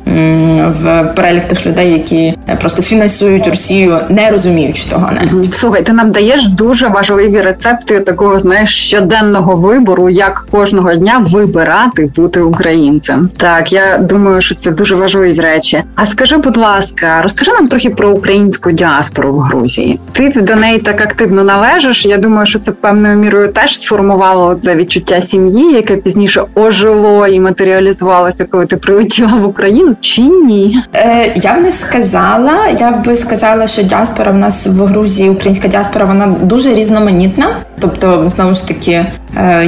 в 0.65 1.03
перелік 1.15 1.45
тих 1.45 1.65
людей, 1.65 1.91
які 1.91 2.33
просто 2.61 2.81
фінансують 2.81 3.47
Росію, 3.47 3.99
не 4.09 4.29
розуміючи 4.29 4.89
того. 4.89 5.09
Не 5.31 5.43
слухай, 5.51 5.83
ти 5.83 5.93
нам 5.93 6.11
даєш 6.11 6.47
дуже 6.47 6.87
важливі 6.87 7.41
рецепти 7.41 7.99
такого 7.99 8.39
знаєш 8.39 8.69
щоденного 8.69 9.55
вибору, 9.55 10.09
як 10.09 10.47
кожного 10.51 10.95
дня 10.95 11.25
вибирати 11.27 12.11
бути 12.15 12.41
українцем. 12.41 13.29
Так 13.37 13.73
я 13.73 13.97
думаю, 13.97 14.41
що 14.41 14.55
це 14.55 14.71
дуже 14.71 14.95
важливі 14.95 15.39
речі. 15.39 15.83
А 15.95 16.05
скажи, 16.05 16.37
будь 16.37 16.57
ласка, 16.57 17.21
розкажи 17.23 17.51
нам 17.51 17.67
трохи 17.67 17.89
про 17.89 18.11
українську 18.11 18.71
діаспору 18.71 19.33
в 19.33 19.39
Грузії. 19.39 19.99
Ти 20.11 20.29
до 20.41 20.55
неї 20.55 20.79
так 20.79 21.01
активно 21.09 21.43
належиш. 21.43 22.05
Я 22.05 22.17
думаю, 22.17 22.45
що 22.45 22.59
це 22.59 22.71
певною 22.71 23.17
мірою 23.17 23.47
теж 23.47 23.79
сформувало 23.79 24.55
це 24.55 24.75
відчуття 24.75 25.21
сім'ї, 25.21 25.73
яке 25.73 25.95
пізніше 25.95 26.43
ожило 26.55 27.27
і 27.27 27.39
матеріалізувалося, 27.39 28.45
коли 28.45 28.65
ти 28.65 28.77
прилетіла 28.77 29.33
в 29.33 29.47
Україну, 29.47 29.95
чи 30.01 30.21
ні? 30.21 30.77
Е, 30.93 31.33
Я 31.35 31.53
б 31.55 31.61
не 31.61 31.71
сказала. 31.71 32.57
Я 32.79 32.91
би 32.91 33.15
сказала, 33.15 33.67
що 33.67 33.83
діаспора 33.83 34.31
в 34.31 34.37
нас 34.37 34.67
в 34.67 34.83
Грузії, 34.85 35.29
українська 35.29 35.67
діаспора, 35.67 36.05
вона 36.05 36.27
дуже 36.41 36.73
різноманітна. 36.73 37.55
Тобто, 37.79 38.29
знову 38.29 38.53
ж 38.53 38.67
таки, 38.67 39.05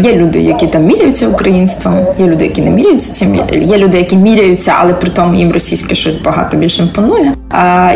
є 0.02 0.16
люди, 0.16 0.42
які 0.42 0.68
там 0.68 0.84
міряються 0.84 1.28
українством, 1.28 2.06
є 2.20 2.28
люди, 2.28 2.46
які 2.46 2.62
не 2.62 2.70
міряються 2.70 3.14
цим. 3.14 3.40
Є 3.52 3.78
люди, 3.78 3.98
які 3.98 4.16
міряються, 4.16 4.74
але 4.80 4.94
при 4.94 5.10
тому 5.10 5.36
їм 5.36 5.52
російське 5.52 5.96
щось 5.96 6.16
багато 6.16 6.58
більше 6.58 6.84
імпонує. 6.84 7.34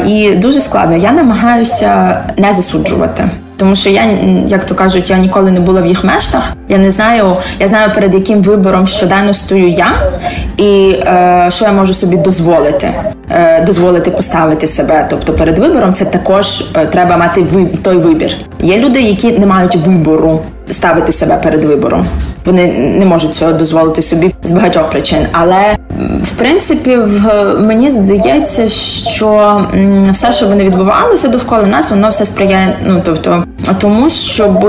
І 0.08 0.36
дуже 0.36 0.60
складно. 0.60 0.95
Я 0.95 1.12
намагаюся 1.12 2.21
не 2.38 2.54
засуджувати. 2.54 3.30
Тому 3.58 3.75
що 3.75 3.89
я, 3.89 4.04
як 4.47 4.65
то 4.65 4.75
кажуть, 4.75 5.10
я 5.10 5.17
ніколи 5.17 5.51
не 5.51 5.60
була 5.60 5.82
в 5.82 5.86
їх 5.86 6.04
мештах. 6.04 6.54
Я 6.69 6.78
не 6.78 6.91
знаю, 6.91 7.38
я 7.60 7.67
знаю 7.67 7.91
перед 7.93 8.13
яким 8.13 8.41
вибором 8.41 8.88
щоденно 8.88 9.34
стою 9.34 9.69
я, 9.69 9.88
і 10.58 10.91
е, 10.91 11.47
що 11.51 11.65
я 11.65 11.71
можу 11.71 11.93
собі 11.93 12.17
дозволити, 12.17 12.93
е, 13.30 13.62
дозволити 13.62 14.12
поставити 14.12 14.67
себе. 14.67 15.06
Тобто 15.10 15.34
перед 15.34 15.60
вибором 15.60 15.93
це 15.93 16.06
також 16.06 16.62
е, 16.75 16.86
треба 16.86 17.17
мати 17.17 17.41
ви, 17.41 17.65
той 17.65 17.97
вибір. 17.97 18.32
Є 18.60 18.78
люди, 18.78 19.01
які 19.01 19.32
не 19.32 19.45
мають 19.45 19.75
вибору 19.75 20.41
ставити 20.69 21.12
себе 21.12 21.39
перед 21.43 21.63
вибором. 21.65 22.06
Вони 22.45 22.67
не 22.99 23.06
можуть 23.06 23.36
цього 23.36 23.54
дозволити 23.54 24.01
собі 24.01 24.36
з 24.43 24.51
багатьох 24.51 24.89
причин. 24.89 25.19
Але 25.32 25.75
в 26.23 26.32
принципі, 26.32 26.97
в 26.97 27.54
мені 27.60 27.89
здається, 27.89 28.69
що 28.69 29.62
все, 30.12 30.32
що 30.32 30.47
вони 30.47 30.63
відбувалося 30.63 31.28
довкола 31.28 31.63
нас, 31.63 31.89
воно 31.89 32.10
все 32.10 32.25
сприяє. 32.25 32.75
Ну 32.86 33.01
тобто, 33.04 33.43
тому 33.80 34.10
щоб 34.10 34.63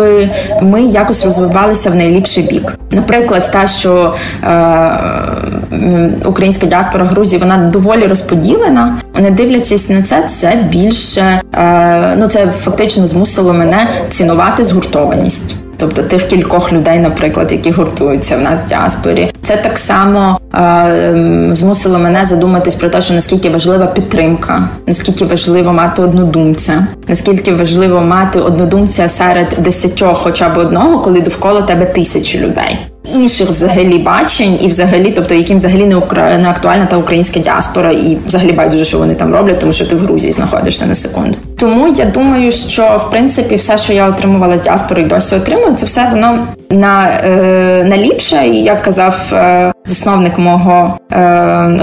ми 0.62 0.82
якось 0.82 1.24
розвивалися 1.24 1.90
в 1.90 1.94
найліпший 1.94 2.42
бік. 2.44 2.74
Наприклад, 2.90 3.50
та 3.52 3.66
що 3.66 4.14
е, 4.44 6.10
українська 6.24 6.66
діаспора 6.66 7.04
Грузії 7.04 7.40
вона 7.40 7.56
доволі 7.56 8.06
розподілена. 8.06 8.96
Не 9.20 9.30
дивлячись 9.30 9.88
на 9.90 10.02
це, 10.02 10.22
це 10.22 10.64
більше 10.70 11.40
е, 11.54 12.16
ну 12.16 12.28
це 12.28 12.46
фактично 12.46 13.06
змусило 13.06 13.52
мене 13.52 13.88
цінувати 14.10 14.64
згуртованість 14.64 15.56
тобто 15.76 16.02
тих 16.02 16.22
кількох 16.22 16.72
людей, 16.72 16.98
наприклад, 16.98 17.52
які 17.52 17.70
гуртуються 17.70 18.36
в 18.36 18.40
нас 18.40 18.62
в 18.62 18.66
діаспорі. 18.66 19.30
Це 19.42 19.56
так 19.56 19.78
само 19.78 20.40
е, 20.54 21.48
змусило 21.52 21.98
мене 21.98 22.24
задуматись 22.24 22.74
про 22.74 22.88
те, 22.88 23.00
що 23.00 23.14
наскільки 23.14 23.50
важлива 23.50 23.86
підтримка, 23.86 24.68
наскільки 24.86 25.24
важливо 25.24 25.72
мати 25.72 26.02
однодумця, 26.02 26.86
наскільки 27.08 27.54
важливо 27.54 28.00
мати 28.00 28.40
однодумця 28.40 29.08
серед 29.08 29.56
десятьох, 29.58 30.18
хоча 30.18 30.48
б 30.48 30.58
одного, 30.58 30.98
коли 30.98 31.20
довкола 31.20 31.62
тебе 31.62 31.84
тисячі 31.84 32.38
людей. 32.38 32.78
Інших 33.14 33.50
взагалі 33.50 33.98
бачень, 33.98 34.58
і 34.60 34.68
взагалі, 34.68 35.12
тобто 35.16 35.34
яким 35.34 35.56
взагалі 35.56 35.86
не 35.86 35.96
укра... 35.96 36.38
не 36.38 36.48
актуальна 36.50 36.86
та 36.86 36.96
українська 36.96 37.40
діаспора, 37.40 37.92
і 37.92 38.18
взагалі 38.26 38.52
байдуже, 38.52 38.84
що 38.84 38.98
вони 38.98 39.14
там 39.14 39.32
роблять, 39.32 39.58
тому 39.58 39.72
що 39.72 39.86
ти 39.86 39.96
в 39.96 39.98
Грузії 39.98 40.32
знаходишся 40.32 40.86
на 40.86 40.94
секунду. 40.94 41.38
Тому 41.58 41.88
я 41.88 42.04
думаю, 42.04 42.52
що 42.52 42.96
в 43.06 43.10
принципі 43.10 43.56
все, 43.56 43.78
що 43.78 43.92
я 43.92 44.08
отримувала 44.08 44.56
з 44.56 44.60
діаспори, 44.60 45.02
і 45.02 45.04
досі 45.04 45.36
отримую, 45.36 45.74
це 45.74 45.86
все 45.86 46.08
воно 46.10 46.46
на 46.70 47.08
е, 47.24 47.84
на 47.88 47.96
ліпше. 47.96 48.46
І 48.46 48.62
як 48.62 48.82
казав 48.82 49.20
е, 49.32 49.72
засновник 49.84 50.38
мого 50.38 50.98
е, 51.10 51.20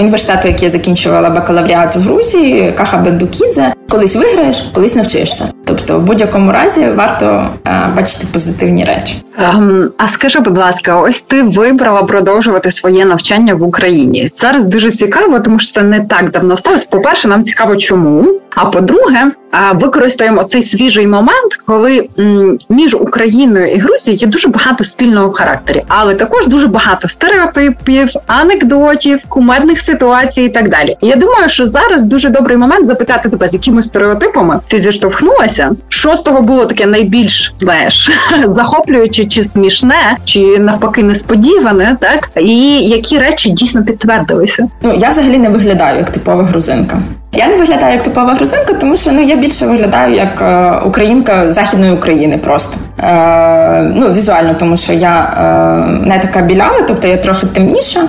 університету, 0.00 0.48
який 0.48 0.64
я 0.64 0.70
закінчувала 0.70 1.30
бакалавріат 1.30 1.96
в 1.96 2.00
Грузії, 2.00 2.72
Каха 2.72 2.96
Бендукідзе, 2.96 3.72
колись 3.88 4.16
виграєш, 4.16 4.60
колись 4.74 4.94
навчишся. 4.94 5.48
Тобто, 5.64 5.98
в 5.98 6.02
будь-якому 6.02 6.52
разі 6.52 6.86
варто 6.86 7.48
е, 7.66 7.90
бачити 7.96 8.26
позитивні 8.32 8.84
речі. 8.84 9.24
Um, 9.54 9.88
а 9.96 10.08
скажи, 10.08 10.40
будь 10.40 10.58
ласка, 10.58 10.96
ось 10.96 11.22
ти 11.22 11.42
вибрала 11.42 12.02
продовжувати 12.02 12.70
своє 12.70 13.04
навчання 13.04 13.54
в 13.54 13.62
Україні. 13.62 14.30
Зараз 14.34 14.66
дуже 14.66 14.90
цікаво, 14.90 15.40
тому 15.40 15.58
що 15.58 15.72
це 15.72 15.82
не 15.82 16.00
так 16.00 16.30
давно 16.30 16.56
сталося. 16.56 16.86
По 16.90 17.00
перше, 17.00 17.28
нам 17.28 17.42
цікаво, 17.42 17.76
чому. 17.76 18.40
А 18.54 18.64
по-друге, 18.64 19.30
використаємо 19.74 20.44
цей 20.44 20.62
свіжий 20.62 21.06
момент, 21.06 21.56
коли 21.66 22.08
між 22.68 22.94
Україною 22.94 23.66
і 23.66 23.78
Грузією 23.78 24.18
є 24.20 24.26
дуже 24.28 24.48
багато 24.48 24.84
спільного 24.84 25.28
в 25.28 25.32
характері, 25.32 25.82
але 25.88 26.14
також 26.14 26.46
дуже 26.46 26.66
багато 26.66 27.08
стереотипів, 27.08 28.08
анекдотів, 28.26 29.24
кумедних 29.28 29.80
ситуацій 29.80 30.42
і 30.42 30.48
так 30.48 30.68
далі. 30.68 30.96
Я 31.00 31.16
думаю, 31.16 31.48
що 31.48 31.64
зараз 31.64 32.04
дуже 32.04 32.28
добрий 32.28 32.56
момент 32.56 32.86
запитати 32.86 33.28
тебе, 33.28 33.48
з 33.48 33.54
якими 33.54 33.82
стереотипами 33.82 34.60
ти 34.68 34.78
зіштовхнулася. 34.78 35.70
Що 35.88 36.16
з 36.16 36.22
того 36.22 36.40
було 36.40 36.66
таке 36.66 36.86
найбільш 36.86 37.54
знаєш 37.58 38.10
захоплююче 38.46 39.24
чи 39.24 39.44
смішне, 39.44 40.16
чи 40.24 40.58
навпаки 40.58 41.02
несподіване, 41.02 41.96
так 42.00 42.30
і 42.36 42.78
які 42.78 43.18
речі 43.18 43.50
дійсно 43.50 43.84
підтвердилися? 43.84 44.68
Ну 44.82 44.94
я 44.94 45.10
взагалі 45.10 45.38
не 45.38 45.48
виглядаю 45.48 45.98
як 45.98 46.10
типова 46.10 46.42
грузинка. 46.42 47.02
Я 47.36 47.48
не 47.48 47.56
виглядаю 47.56 47.92
як 47.92 48.02
типова 48.02 48.34
грузинка, 48.34 48.72
тому 48.74 48.96
що 48.96 49.12
ну 49.12 49.22
я 49.22 49.36
більше 49.44 49.66
виглядаю 49.66 50.14
як 50.14 50.42
е, 50.42 50.80
українка 50.86 51.52
західної 51.52 51.92
України, 51.92 52.38
просто. 52.38 52.78
Е, 53.02 53.82
ну 53.82 54.12
візуально, 54.12 54.54
тому 54.54 54.76
що 54.76 54.92
я 54.92 55.22
е, 55.22 56.08
не 56.08 56.18
така 56.18 56.40
білява, 56.40 56.78
тобто 56.88 57.08
я 57.08 57.16
трохи 57.16 57.46
темніша, 57.46 58.08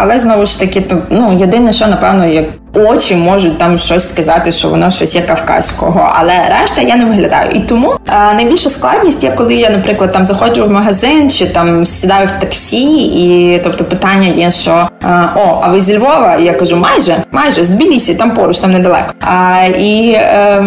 але 0.00 0.18
знову 0.18 0.46
ж 0.46 0.60
таки, 0.60 0.80
то 0.80 0.98
ну 1.10 1.32
єдине, 1.32 1.72
що 1.72 1.86
напевно 1.86 2.26
як 2.26 2.44
очі 2.74 3.14
можуть 3.14 3.58
там 3.58 3.78
щось 3.78 4.08
сказати, 4.08 4.52
що 4.52 4.68
воно 4.68 4.90
щось 4.90 5.14
є 5.14 5.22
кавказького, 5.22 6.12
але 6.14 6.32
решта 6.60 6.82
я 6.82 6.96
не 6.96 7.04
виглядаю. 7.04 7.50
І 7.50 7.60
тому 7.60 7.94
е, 8.08 8.34
найбільша 8.34 8.70
складність 8.70 9.24
є, 9.24 9.32
коли 9.36 9.54
я, 9.54 9.70
наприклад, 9.70 10.12
там 10.12 10.26
заходжу 10.26 10.64
в 10.66 10.70
магазин 10.70 11.30
чи 11.30 11.46
там 11.46 11.86
сідаю 11.86 12.26
в 12.26 12.30
таксі, 12.30 12.94
і 13.04 13.58
тобто 13.64 13.84
питання 13.84 14.26
є, 14.26 14.50
що 14.50 14.88
е, 15.04 15.28
о, 15.36 15.60
а 15.62 15.68
ви 15.68 15.80
зі 15.80 15.98
Львова? 15.98 16.36
І 16.36 16.44
я 16.44 16.54
кажу, 16.54 16.76
майже, 16.76 17.16
майже 17.30 17.64
з 17.64 17.68
Тбілісі, 17.68 18.14
там 18.14 18.30
поруч, 18.30 18.58
там 18.58 18.72
недалеко. 18.72 19.12
А, 19.20 19.64
І 19.78 20.12
е, 20.12 20.64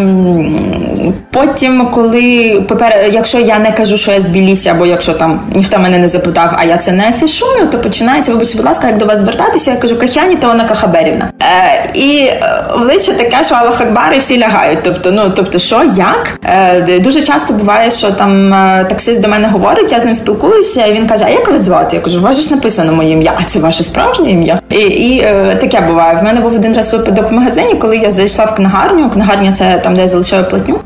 потім, 1.35 1.87
коли 1.93 2.63
попер, 2.67 3.09
якщо 3.11 3.39
я 3.39 3.59
не 3.59 3.71
кажу, 3.71 3.97
що 3.97 4.11
я 4.11 4.19
з 4.19 4.67
або 4.67 4.85
якщо 4.85 5.13
там 5.13 5.41
ніхто 5.55 5.79
мене 5.79 5.97
не 5.97 6.07
запитав, 6.07 6.53
а 6.57 6.63
я 6.63 6.77
це 6.77 6.91
не 6.91 7.09
афішую, 7.09 7.67
то 7.71 7.79
починається, 7.79 8.31
вибачте, 8.31 8.57
будь 8.57 8.65
ласка, 8.65 8.87
як 8.87 8.97
до 8.97 9.05
вас 9.05 9.19
звертатися, 9.19 9.71
я 9.71 9.77
кажу, 9.77 9.99
Кахяні, 9.99 10.35
то 10.35 10.47
вона 10.47 10.63
Кахаберівна. 10.63 11.29
Е, 11.41 11.89
і 11.93 12.29
обличчя 12.73 13.11
е, 13.11 13.15
таке, 13.15 13.43
що 13.43 13.55
Аллах 13.55 13.81
Акбар, 13.81 14.13
і 14.13 14.17
всі 14.17 14.39
лягають. 14.39 14.79
Тобто, 14.83 15.11
ну 15.11 15.31
тобто, 15.35 15.59
що 15.59 15.83
як 15.97 16.39
е, 16.43 16.99
дуже 16.99 17.21
часто 17.21 17.53
буває, 17.53 17.91
що 17.91 18.11
там 18.11 18.53
е, 18.53 18.85
таксист 18.89 19.21
до 19.21 19.27
мене 19.27 19.47
говорить, 19.47 19.91
я 19.91 19.99
з 19.99 20.05
ним 20.05 20.15
спілкуюся, 20.15 20.85
і 20.85 20.93
він 20.93 21.07
каже: 21.07 21.25
А 21.27 21.29
як 21.29 21.51
вас 21.51 21.61
звати? 21.61 21.95
Я 21.95 22.01
кажу, 22.01 22.17
у 22.17 22.21
вас 22.21 22.47
ж 22.47 22.55
написано 22.55 22.93
моє 22.93 23.11
ім'я, 23.11 23.33
а 23.41 23.43
це 23.43 23.59
ваше 23.59 23.83
справжнє 23.83 24.29
ім'я. 24.29 24.59
І 24.69 24.79
і 24.79 25.19
е, 25.19 25.57
таке 25.61 25.81
буває. 25.81 26.17
В 26.17 26.23
мене 26.23 26.41
був 26.41 26.53
один 26.53 26.73
раз 26.73 26.93
випадок 26.93 27.31
в 27.31 27.33
магазині, 27.33 27.73
коли 27.73 27.97
я 27.97 28.11
зайшла 28.11 28.45
в 28.45 28.55
книгарню. 28.55 29.09
Книгарня 29.09 29.53
це 29.53 29.79
там, 29.83 29.95
де 29.95 30.01
я 30.01 30.07
залишаю 30.07 30.43
платню. 30.43 30.79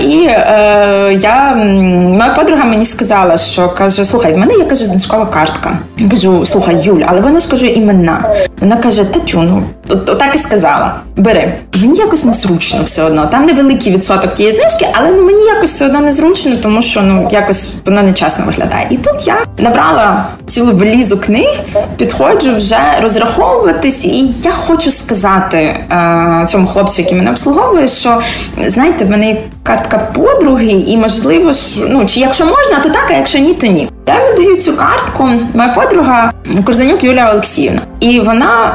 І 0.00 0.26
е, 0.26 1.18
я 1.20 1.54
моя 1.54 2.34
подруга 2.34 2.64
мені 2.64 2.84
сказала, 2.84 3.36
що 3.36 3.68
каже: 3.68 4.04
Слухай, 4.04 4.34
в 4.34 4.38
мене 4.38 4.54
є 4.54 4.64
каже 4.64 4.86
значкова 4.86 5.26
картка. 5.26 5.78
Я 5.98 6.10
кажу, 6.10 6.46
слухай, 6.46 6.80
Юль, 6.82 7.02
але 7.06 7.20
вона 7.20 7.40
ж 7.40 7.50
каже 7.50 7.66
імена. 7.66 8.24
Вона 8.60 8.76
каже: 8.76 9.04
Татю, 9.04 9.42
ну 9.42 9.62
отак 9.90 10.34
і 10.34 10.38
сказала 10.38 10.94
бери. 11.16 11.52
Мені 11.80 11.98
якось 11.98 12.24
незручно 12.24 12.80
все 12.84 13.02
одно. 13.02 13.26
Там 13.26 13.46
невеликий 13.46 13.92
відсоток 13.92 14.34
тієї 14.34 14.56
знижки, 14.56 14.88
але 14.92 15.10
ну 15.10 15.22
мені 15.22 15.42
якось 15.42 15.72
все 15.72 15.86
одно 15.86 16.00
незручно, 16.00 16.56
тому 16.62 16.82
що 16.82 17.02
ну 17.02 17.28
якось 17.32 17.74
воно 17.86 18.02
нечесно 18.02 18.44
виглядає. 18.44 18.86
І 18.90 18.96
тут 18.96 19.26
я 19.26 19.36
набрала 19.58 20.26
цілу 20.46 20.76
валізу 20.76 21.18
книг, 21.18 21.60
підходжу 21.96 22.54
вже 22.56 22.78
розраховуватись, 23.02 24.04
і 24.04 24.26
я 24.26 24.50
хочу 24.50 24.90
сказати 24.90 25.58
е, 25.58 26.46
цьому 26.50 26.66
хлопцю, 26.66 27.02
який 27.02 27.18
мене 27.18 27.30
обслуговує, 27.30 27.88
що 27.88 28.20
знаєте, 28.66 29.04
в 29.04 29.10
мене 29.10 29.28
є 29.28 29.36
картка 29.62 29.83
подруги, 30.14 30.66
і 30.66 30.96
можливо, 30.96 31.52
ну 31.88 32.06
чи 32.06 32.20
якщо 32.20 32.46
можна, 32.46 32.78
то 32.82 32.88
так, 32.88 33.06
а 33.10 33.14
якщо 33.14 33.38
ні, 33.38 33.54
то 33.54 33.66
ні. 33.66 33.88
Я 34.06 34.34
даю 34.36 34.56
цю 34.56 34.76
картку, 34.76 35.30
моя 35.54 35.68
подруга 35.68 36.32
Корзанюк 36.64 37.04
Юлія 37.04 37.30
Олексіївна. 37.30 37.80
І 38.00 38.20
вона, 38.20 38.72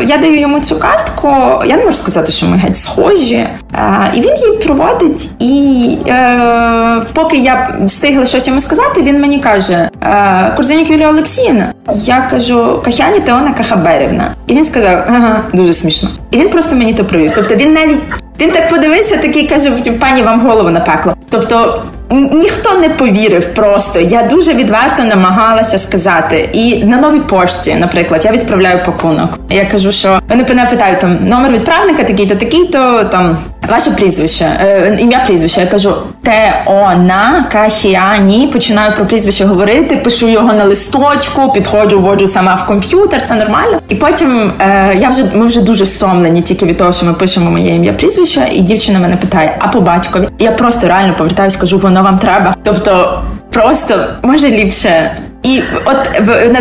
е, 0.00 0.04
я 0.04 0.18
даю 0.18 0.40
йому 0.40 0.60
цю 0.60 0.76
картку, 0.76 1.28
я 1.66 1.76
не 1.76 1.84
можу 1.84 1.96
сказати, 1.96 2.32
що 2.32 2.46
ми 2.46 2.56
геть 2.56 2.78
схожі. 2.78 3.34
Е, 3.74 4.12
і 4.14 4.20
він 4.20 4.36
її 4.36 4.58
проводить, 4.64 5.30
і 5.38 5.96
е, 6.08 7.02
поки 7.12 7.36
я 7.36 7.76
встигла 7.86 8.26
щось 8.26 8.46
йому 8.46 8.60
сказати, 8.60 9.02
він 9.02 9.20
мені 9.20 9.38
каже: 9.38 9.90
е, 10.02 10.52
Корзанюк 10.56 10.90
Юлія 10.90 11.08
Олексіївна. 11.08 11.72
Я 11.94 12.28
кажу, 12.30 12.80
Кахяні 12.84 13.20
Теона 13.20 13.54
Кахаберівна. 13.54 14.34
І 14.46 14.54
він 14.54 14.64
сказав, 14.64 15.04
ага, 15.08 15.40
дуже 15.52 15.74
смішно. 15.74 16.08
І 16.30 16.38
він 16.38 16.48
просто 16.48 16.76
мені 16.76 16.94
то 16.94 17.04
провів. 17.04 17.32
Тобто 17.34 17.54
він 17.54 17.72
навіть 17.72 17.98
він 18.40 18.50
так 18.50 18.68
подивився, 18.68 19.16
такий 19.16 19.46
каже: 19.46 19.70
пані 20.00 20.22
вам 20.22 20.40
голову 20.40 20.70
напекло. 20.70 21.14
Тобто 21.28 21.82
ніхто 22.10 22.74
не 22.78 22.88
повірив 22.88 23.54
просто. 23.54 24.00
Я 24.00 24.22
дуже 24.22 24.54
відверто 24.54 25.04
намагалася 25.04 25.78
сказати. 25.78 26.50
І 26.52 26.84
на 26.84 26.96
новій 26.96 27.20
пошті, 27.20 27.74
наприклад, 27.74 28.24
я 28.24 28.30
відправляю 28.32 28.84
пакунок. 28.84 29.38
Я 29.50 29.66
кажу, 29.66 29.92
що 29.92 30.20
вони 30.28 30.44
мене 30.48 30.66
питають 30.70 31.00
там 31.00 31.18
номер 31.24 31.52
відправника, 31.52 32.04
такий-то, 32.04 32.34
такий-то 32.34 33.04
там. 33.04 33.38
Ваше 33.68 33.90
прізвище, 33.90 34.44
е, 34.60 34.96
ім'я 35.00 35.18
прізвище. 35.18 35.60
Я 35.60 35.66
кажу 35.66 35.94
Теона 36.22 37.46
Кахіані. 37.52 38.50
Починаю 38.52 38.94
про 38.94 39.06
прізвище 39.06 39.44
говорити, 39.44 39.96
пишу 39.96 40.28
його 40.28 40.52
на 40.52 40.64
листочку, 40.64 41.52
підходжу, 41.52 42.00
вводжу 42.00 42.26
сама 42.26 42.54
в 42.54 42.66
комп'ютер, 42.66 43.22
це 43.22 43.34
нормально. 43.34 43.80
І 43.88 43.94
потім 43.94 44.52
е, 44.60 44.96
я 45.00 45.08
вже 45.08 45.24
ми 45.34 45.46
вже 45.46 45.60
дуже 45.60 45.86
стомлені 45.86 46.42
тільки 46.42 46.66
від 46.66 46.76
того, 46.76 46.92
що 46.92 47.06
ми 47.06 47.12
пишемо 47.14 47.50
моє 47.50 47.74
ім'я 47.74 47.92
прізвище, 47.92 48.48
і 48.52 48.60
дівчина 48.60 48.98
мене 48.98 49.16
питає: 49.16 49.56
а 49.58 49.68
по 49.68 49.80
батькові? 49.80 50.28
Я 50.38 50.50
просто 50.50 50.88
реально 50.88 51.14
повертаюсь, 51.14 51.56
кажу, 51.56 51.78
воно 51.78 52.02
вам 52.02 52.18
треба. 52.18 52.54
Тобто, 52.62 53.22
просто 53.50 54.04
може 54.22 54.48
ліпше 54.48 55.10
і 55.48 55.62
от 55.84 56.08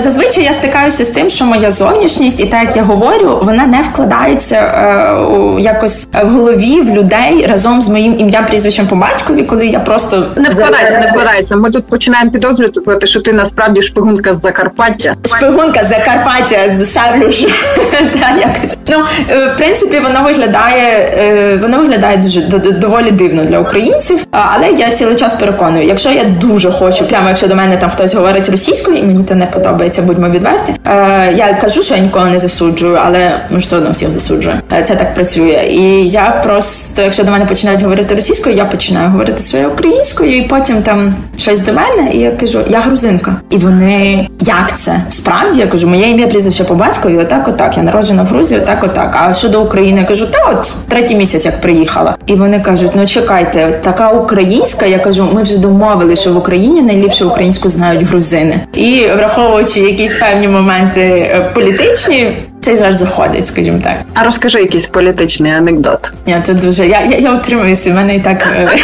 зазвичай 0.03 0.43
я 0.43 0.53
стикаюся 0.53 1.05
з 1.05 1.07
тим, 1.07 1.29
що 1.29 1.45
моя 1.45 1.71
зовнішність, 1.71 2.39
і 2.39 2.45
так 2.45 2.63
як 2.63 2.75
я 2.75 2.83
говорю, 2.83 3.39
вона 3.43 3.65
не 3.65 3.81
вкладається 3.81 4.55
е, 4.55 5.61
якось 5.61 6.07
в 6.23 6.27
голові 6.27 6.81
в 6.81 6.89
людей 6.89 7.45
разом 7.49 7.81
з 7.81 7.89
моїм 7.89 8.19
ім'ям 8.19 8.45
прізвищем 8.45 8.87
по 8.87 8.95
батькові, 8.95 9.43
коли 9.43 9.67
я 9.67 9.79
просто 9.79 10.25
не 10.35 10.49
вкладається, 10.49 10.99
не 10.99 11.07
вкладається. 11.11 11.55
Ми 11.55 11.71
тут 11.71 11.87
починаємо 11.87 12.31
підозрювати, 12.31 13.07
що 13.07 13.21
ти 13.21 13.33
насправді 13.33 13.81
шпигунка 13.81 14.33
з 14.33 14.41
Закарпаття. 14.41 15.15
Шпигунка 15.25 15.83
з 15.83 15.89
Закарпаття 15.89 16.57
ж 17.31 17.47
та 17.91 18.37
якось. 18.39 18.77
Ну 18.87 19.03
е, 19.29 19.45
в 19.45 19.57
принципі, 19.57 19.99
воно 19.99 20.23
виглядає, 20.23 21.13
е, 21.17 21.59
воно 21.61 21.77
виглядає 21.77 22.17
дуже 22.17 22.41
доволі 22.71 23.11
дивно 23.11 23.43
для 23.43 23.59
українців. 23.59 24.25
Але 24.31 24.69
я 24.69 24.89
цілий 24.89 25.15
час 25.15 25.33
переконую, 25.33 25.85
якщо 25.85 26.11
я 26.11 26.23
дуже 26.23 26.71
хочу, 26.71 27.05
прямо 27.05 27.29
якщо 27.29 27.47
до 27.47 27.55
мене 27.55 27.77
там 27.77 27.89
хтось 27.89 28.15
говорить 28.15 28.49
російською, 28.49 28.76
російською, 28.77 28.97
і 28.97 29.03
мені 29.03 29.23
то 29.23 29.35
не 29.35 29.45
подобається, 29.45 30.01
будьмо 30.01 30.29
відверті. 30.29 30.73
Е, 30.85 31.33
Я 31.35 31.53
кажу, 31.61 31.81
що 31.81 31.95
я 31.95 32.01
ніколи 32.01 32.29
не 32.29 32.39
засуджую, 32.39 32.99
але 33.05 33.37
ми 33.49 33.59
ж 33.59 33.65
все 33.65 33.77
одно 33.77 33.91
всіх 33.91 34.09
засуджуємо. 34.09 34.61
Е, 34.71 34.83
це 34.83 34.95
так 34.95 35.15
працює. 35.15 35.67
І 35.71 36.09
я 36.09 36.41
просто, 36.43 37.01
якщо 37.01 37.23
до 37.23 37.31
мене 37.31 37.45
починають 37.45 37.81
говорити 37.81 38.15
російською, 38.15 38.55
я 38.55 38.65
починаю 38.65 39.09
говорити 39.09 39.41
своєю 39.41 39.69
українською, 39.71 40.37
і 40.37 40.41
потім 40.41 40.81
там 40.81 41.15
щось 41.37 41.59
до 41.59 41.73
мене, 41.73 42.11
і 42.13 42.19
я 42.19 42.31
кажу, 42.31 42.59
я 42.67 42.79
грузинка. 42.79 43.35
І 43.49 43.57
вони 43.57 44.27
як 44.41 44.79
це? 44.79 45.01
Справді 45.09 45.59
я 45.59 45.67
кажу, 45.67 45.87
моє 45.87 46.09
ім'я 46.09 46.27
прізвище 46.27 46.63
по 46.63 46.75
батькові, 46.75 47.17
отак, 47.17 47.47
отак. 47.47 47.77
Я 47.77 47.83
народжена 47.83 48.23
в 48.23 48.25
Грузії, 48.25 48.61
отак, 48.61 48.83
отак. 48.83 49.17
А 49.19 49.33
щодо 49.33 49.61
України, 49.61 49.99
я 50.01 50.07
кажу, 50.07 50.25
та 50.25 50.49
от 50.51 50.73
третій 50.87 51.15
місяць 51.15 51.45
як 51.45 51.61
приїхала. 51.61 52.15
І 52.25 52.33
вони 52.35 52.59
кажуть: 52.59 52.91
ну 52.95 53.07
чекайте, 53.07 53.79
така 53.83 54.09
українська. 54.09 54.85
Я 54.85 54.99
кажу, 54.99 55.29
ми 55.33 55.43
вже 55.43 55.57
домовили, 55.57 56.15
що 56.15 56.33
в 56.33 56.37
Україні 56.37 56.81
найліпше 56.81 57.25
українську 57.25 57.69
знають 57.69 58.03
грузини. 58.03 58.56
І 58.73 59.07
враховуючи 59.15 59.79
якісь 59.79 60.13
певні 60.13 60.47
моменти 60.47 61.01
е, 61.01 61.51
політичні, 61.53 62.33
цей 62.61 62.77
жарт 62.77 62.99
заходить, 62.99 63.47
скажімо 63.47 63.79
так. 63.83 63.95
А 64.13 64.23
розкажи 64.23 64.59
якийсь 64.59 64.85
політичний 64.85 65.51
анекдот. 65.51 66.13
Я 66.25 66.41
тут 66.41 66.59
дуже 66.59 66.87
я 66.87 67.01
я, 67.01 67.17
я 67.17 67.33
утримуюся. 67.33 67.91
в 67.91 67.93
мене 67.93 68.15
і 68.15 68.19
так 68.19 68.47
е, 68.55 68.77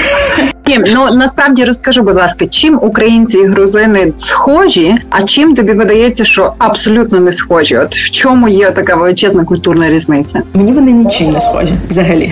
ну 0.94 1.16
насправді 1.16 1.66
розкажи, 1.66 2.02
будь 2.02 2.16
ласка, 2.16 2.48
чим 2.48 2.80
українці 2.82 3.38
і 3.38 3.46
грузини 3.46 4.14
схожі, 4.18 4.96
а 5.10 5.22
чим 5.22 5.56
тобі 5.56 5.74
видається, 5.74 6.24
що 6.24 6.54
абсолютно 6.58 7.20
не 7.20 7.32
схожі? 7.32 7.78
От 7.78 7.96
в 7.96 8.12
чому 8.12 8.48
є 8.48 8.72
така 8.72 8.96
величезна 8.96 9.44
культурна 9.44 9.90
різниця? 9.90 10.42
Мені 10.54 10.72
вони 10.72 10.92
нічим 10.92 11.32
не 11.32 11.42
схожі, 11.42 11.74
взагалі, 11.90 12.32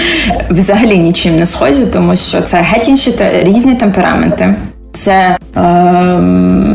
взагалі 0.50 0.98
нічим 0.98 1.36
не 1.36 1.46
схожі, 1.46 1.86
тому 1.92 2.16
що 2.16 2.40
це 2.40 2.56
геть 2.56 2.88
інші 2.88 3.12
та 3.12 3.42
різні 3.42 3.74
темпераменти. 3.74 4.54
Це 4.96 5.12
е, 5.12 5.38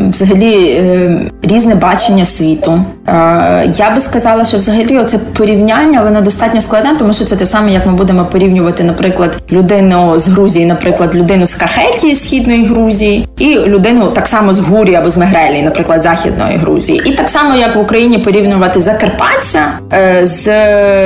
взагалі 0.09 0.69
е, 0.69 1.21
різне 1.43 1.75
бачення 1.75 2.25
світу. 2.25 2.83
Е, 3.11 3.73
Я 3.75 3.91
би 3.91 3.99
сказала, 3.99 4.45
що 4.45 4.57
взагалі 4.57 4.97
оце 4.97 5.17
порівняння 5.17 6.03
воно 6.03 6.21
достатньо 6.21 6.61
складне, 6.61 6.95
тому 6.99 7.13
що 7.13 7.25
це 7.25 7.35
те 7.35 7.45
саме, 7.45 7.71
як 7.71 7.85
ми 7.85 7.93
будемо 7.93 8.25
порівнювати, 8.25 8.83
наприклад, 8.83 9.37
людину 9.51 10.19
з 10.19 10.27
Грузії, 10.27 10.65
наприклад, 10.65 11.15
людину 11.15 11.47
з 11.47 11.55
Кахетії, 11.55 12.15
східної 12.15 12.65
Грузії, 12.65 13.27
і 13.37 13.55
людину 13.55 14.11
так 14.11 14.27
само 14.27 14.53
з 14.53 14.59
Гурі 14.59 14.95
або 14.95 15.09
з 15.09 15.17
Мегрелії, 15.17 15.63
наприклад, 15.63 16.03
західної 16.03 16.57
Грузії, 16.57 17.01
і 17.05 17.11
так 17.11 17.29
само 17.29 17.55
як 17.55 17.75
в 17.75 17.79
Україні 17.79 18.17
порівнювати 18.17 18.79
Закарпаття 18.79 19.79
е, 19.93 20.25
з, 20.25 20.47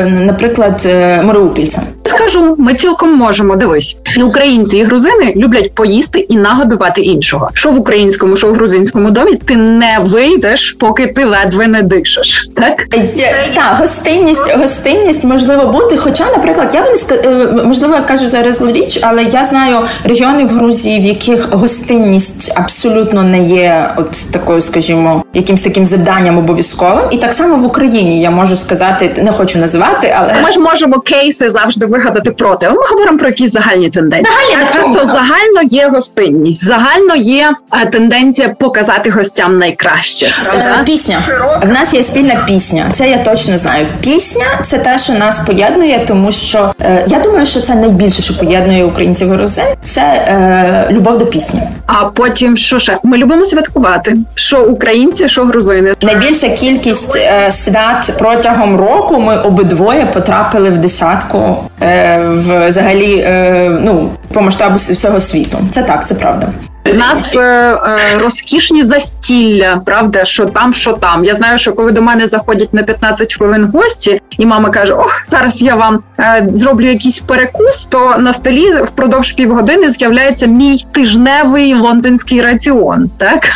наприклад, 0.05 0.83
е, 0.85 1.23
Маріупільцем. 1.23 1.83
Скажу, 2.03 2.55
ми 2.57 2.73
цілком 2.73 3.13
можемо 3.13 3.55
дивись, 3.55 3.99
і 4.17 4.23
українці 4.23 4.77
і 4.77 4.83
грузини 4.83 5.33
люблять 5.35 5.75
поїсти 5.75 6.19
і 6.19 6.37
нагодувати 6.37 7.01
іншого. 7.01 7.49
Що 7.53 7.71
в 7.71 7.79
українському, 7.79 8.35
що 8.35 8.47
в 8.47 8.53
грузинському 8.53 9.11
домі 9.11 9.35
ти 9.35 9.55
не 9.55 9.99
вийдеш, 10.01 10.75
поки 10.79 11.07
ти 11.07 11.25
ледве 11.25 11.67
не 11.67 11.81
дишиш. 11.99 12.49
Так 12.55 12.88
Так, 13.55 13.77
гостинність, 13.79 14.58
гостинність 14.58 15.23
можливо 15.23 15.65
бути. 15.65 15.97
Хоча, 15.97 16.25
наприклад, 16.25 16.71
я 16.73 16.81
б 16.81 16.86
не 16.86 16.97
сказ... 16.97 17.19
Е, 17.25 17.47
можливо, 17.65 17.95
я 17.95 18.01
кажу 18.01 18.29
зараз 18.29 18.62
річ, 18.62 18.99
але 19.01 19.23
я 19.23 19.45
знаю 19.45 19.79
регіони 20.03 20.45
в 20.45 20.49
Грузії, 20.49 20.99
в 20.99 21.03
яких 21.03 21.49
гостинність 21.53 22.53
абсолютно 22.55 23.23
не 23.23 23.43
є 23.43 23.93
от 23.97 24.31
такою, 24.31 24.62
скажімо, 24.62 25.23
якимсь 25.34 25.62
таким 25.62 25.86
завданням 25.86 26.38
обов'язковим. 26.38 27.05
І 27.12 27.17
так 27.17 27.34
само 27.34 27.55
в 27.55 27.65
Україні 27.65 28.21
я 28.21 28.31
можу 28.31 28.55
сказати, 28.55 29.15
не 29.23 29.31
хочу 29.31 29.60
називати, 29.60 30.15
але 30.17 30.36
ми 30.43 30.51
ж 30.51 30.60
можемо 30.60 30.99
кейси 30.99 31.50
завжди 31.50 31.85
вигадати 31.85 32.31
проти. 32.31 32.69
Ми 32.69 32.77
говоримо 32.89 33.17
про 33.17 33.27
якісь 33.27 33.52
загальні 33.52 33.89
тенденції. 33.89 34.35
Загальні, 34.52 34.69
так, 34.73 34.81
тобто 34.83 35.06
загально 35.06 35.62
є 35.63 35.87
гостинність, 35.87 36.65
загально 36.65 37.15
є 37.15 37.52
е, 37.73 37.85
тенденція 37.85 38.50
показати 38.50 39.10
гостям 39.10 39.58
найкраще. 39.58 40.31
Правда? 40.46 40.83
Пісня 40.85 41.17
в 41.63 41.71
нас 41.71 41.85
є 41.94 42.04
спільна 42.04 42.44
пісня. 42.48 42.86
Це 42.94 43.10
я 43.10 43.17
точно 43.17 43.58
знаю. 43.58 43.88
Пісня 44.02 44.46
це 44.65 44.77
те, 44.77 44.98
що 44.98 45.13
нас 45.13 45.40
поєднує, 45.40 46.04
тому 46.08 46.31
що 46.31 46.73
е, 46.81 47.06
я 47.08 47.19
думаю, 47.19 47.46
що 47.46 47.62
це 47.62 47.75
найбільше, 47.75 48.21
що 48.21 48.38
поєднує 48.38 48.86
українців 48.86 49.33
і 49.33 49.36
розин, 49.36 49.65
це 49.83 50.02
е, 50.02 50.88
любов 50.92 51.17
до 51.17 51.25
пісні. 51.25 51.62
А 51.86 52.06
потім 52.06 52.58
що 52.58 52.79
ще? 52.79 52.98
Ми 53.04 53.17
любимо 53.17 53.46
святкувати. 53.46 54.17
Що 54.36 54.63
українці, 54.63 55.29
що 55.29 55.44
грузини. 55.44 55.94
Найбільша 56.02 56.50
кількість 56.50 57.15
е, 57.15 57.52
свят 57.52 58.13
протягом 58.19 58.75
року. 58.75 59.19
Ми 59.19 59.38
обидвоє 59.38 60.06
потрапили 60.06 60.69
в 60.69 60.77
десятку 60.77 61.58
е, 61.81 62.19
в 62.19 62.69
взагалі 62.69 63.17
е, 63.19 63.79
ну 63.81 64.10
по 64.33 64.42
масштабу 64.42 64.75
всього 64.75 65.19
світу. 65.19 65.58
Це 65.71 65.83
так, 65.83 66.08
це 66.08 66.15
правда. 66.15 66.48
У 66.94 66.98
нас 66.98 67.36
е, 67.36 67.40
е, 67.40 68.17
розкішні 68.17 68.83
застілля, 68.83 69.81
правда, 69.86 70.25
що 70.25 70.46
там, 70.46 70.73
що 70.73 70.94
там. 70.94 71.25
Я 71.25 71.33
знаю, 71.33 71.58
що 71.58 71.73
коли 71.73 71.92
до 71.92 72.02
мене 72.02 72.27
заходять 72.27 72.73
на 72.73 72.83
15 72.83 73.33
хвилин 73.33 73.69
гості, 73.73 74.21
і 74.38 74.46
мама 74.46 74.69
каже: 74.69 74.94
Ох, 74.94 75.21
зараз 75.23 75.62
я 75.62 75.75
вам 75.75 76.00
е, 76.19 76.48
зроблю 76.52 76.86
якийсь 76.86 77.19
перекус, 77.19 77.86
то 77.90 78.15
на 78.17 78.33
столі 78.33 78.71
впродовж 78.71 79.31
півгодини 79.31 79.90
з'являється 79.90 80.46
мій 80.46 80.86
тижневий 80.92 81.75
лондонський 81.75 82.42
раціон. 82.42 83.10
Так 83.17 83.48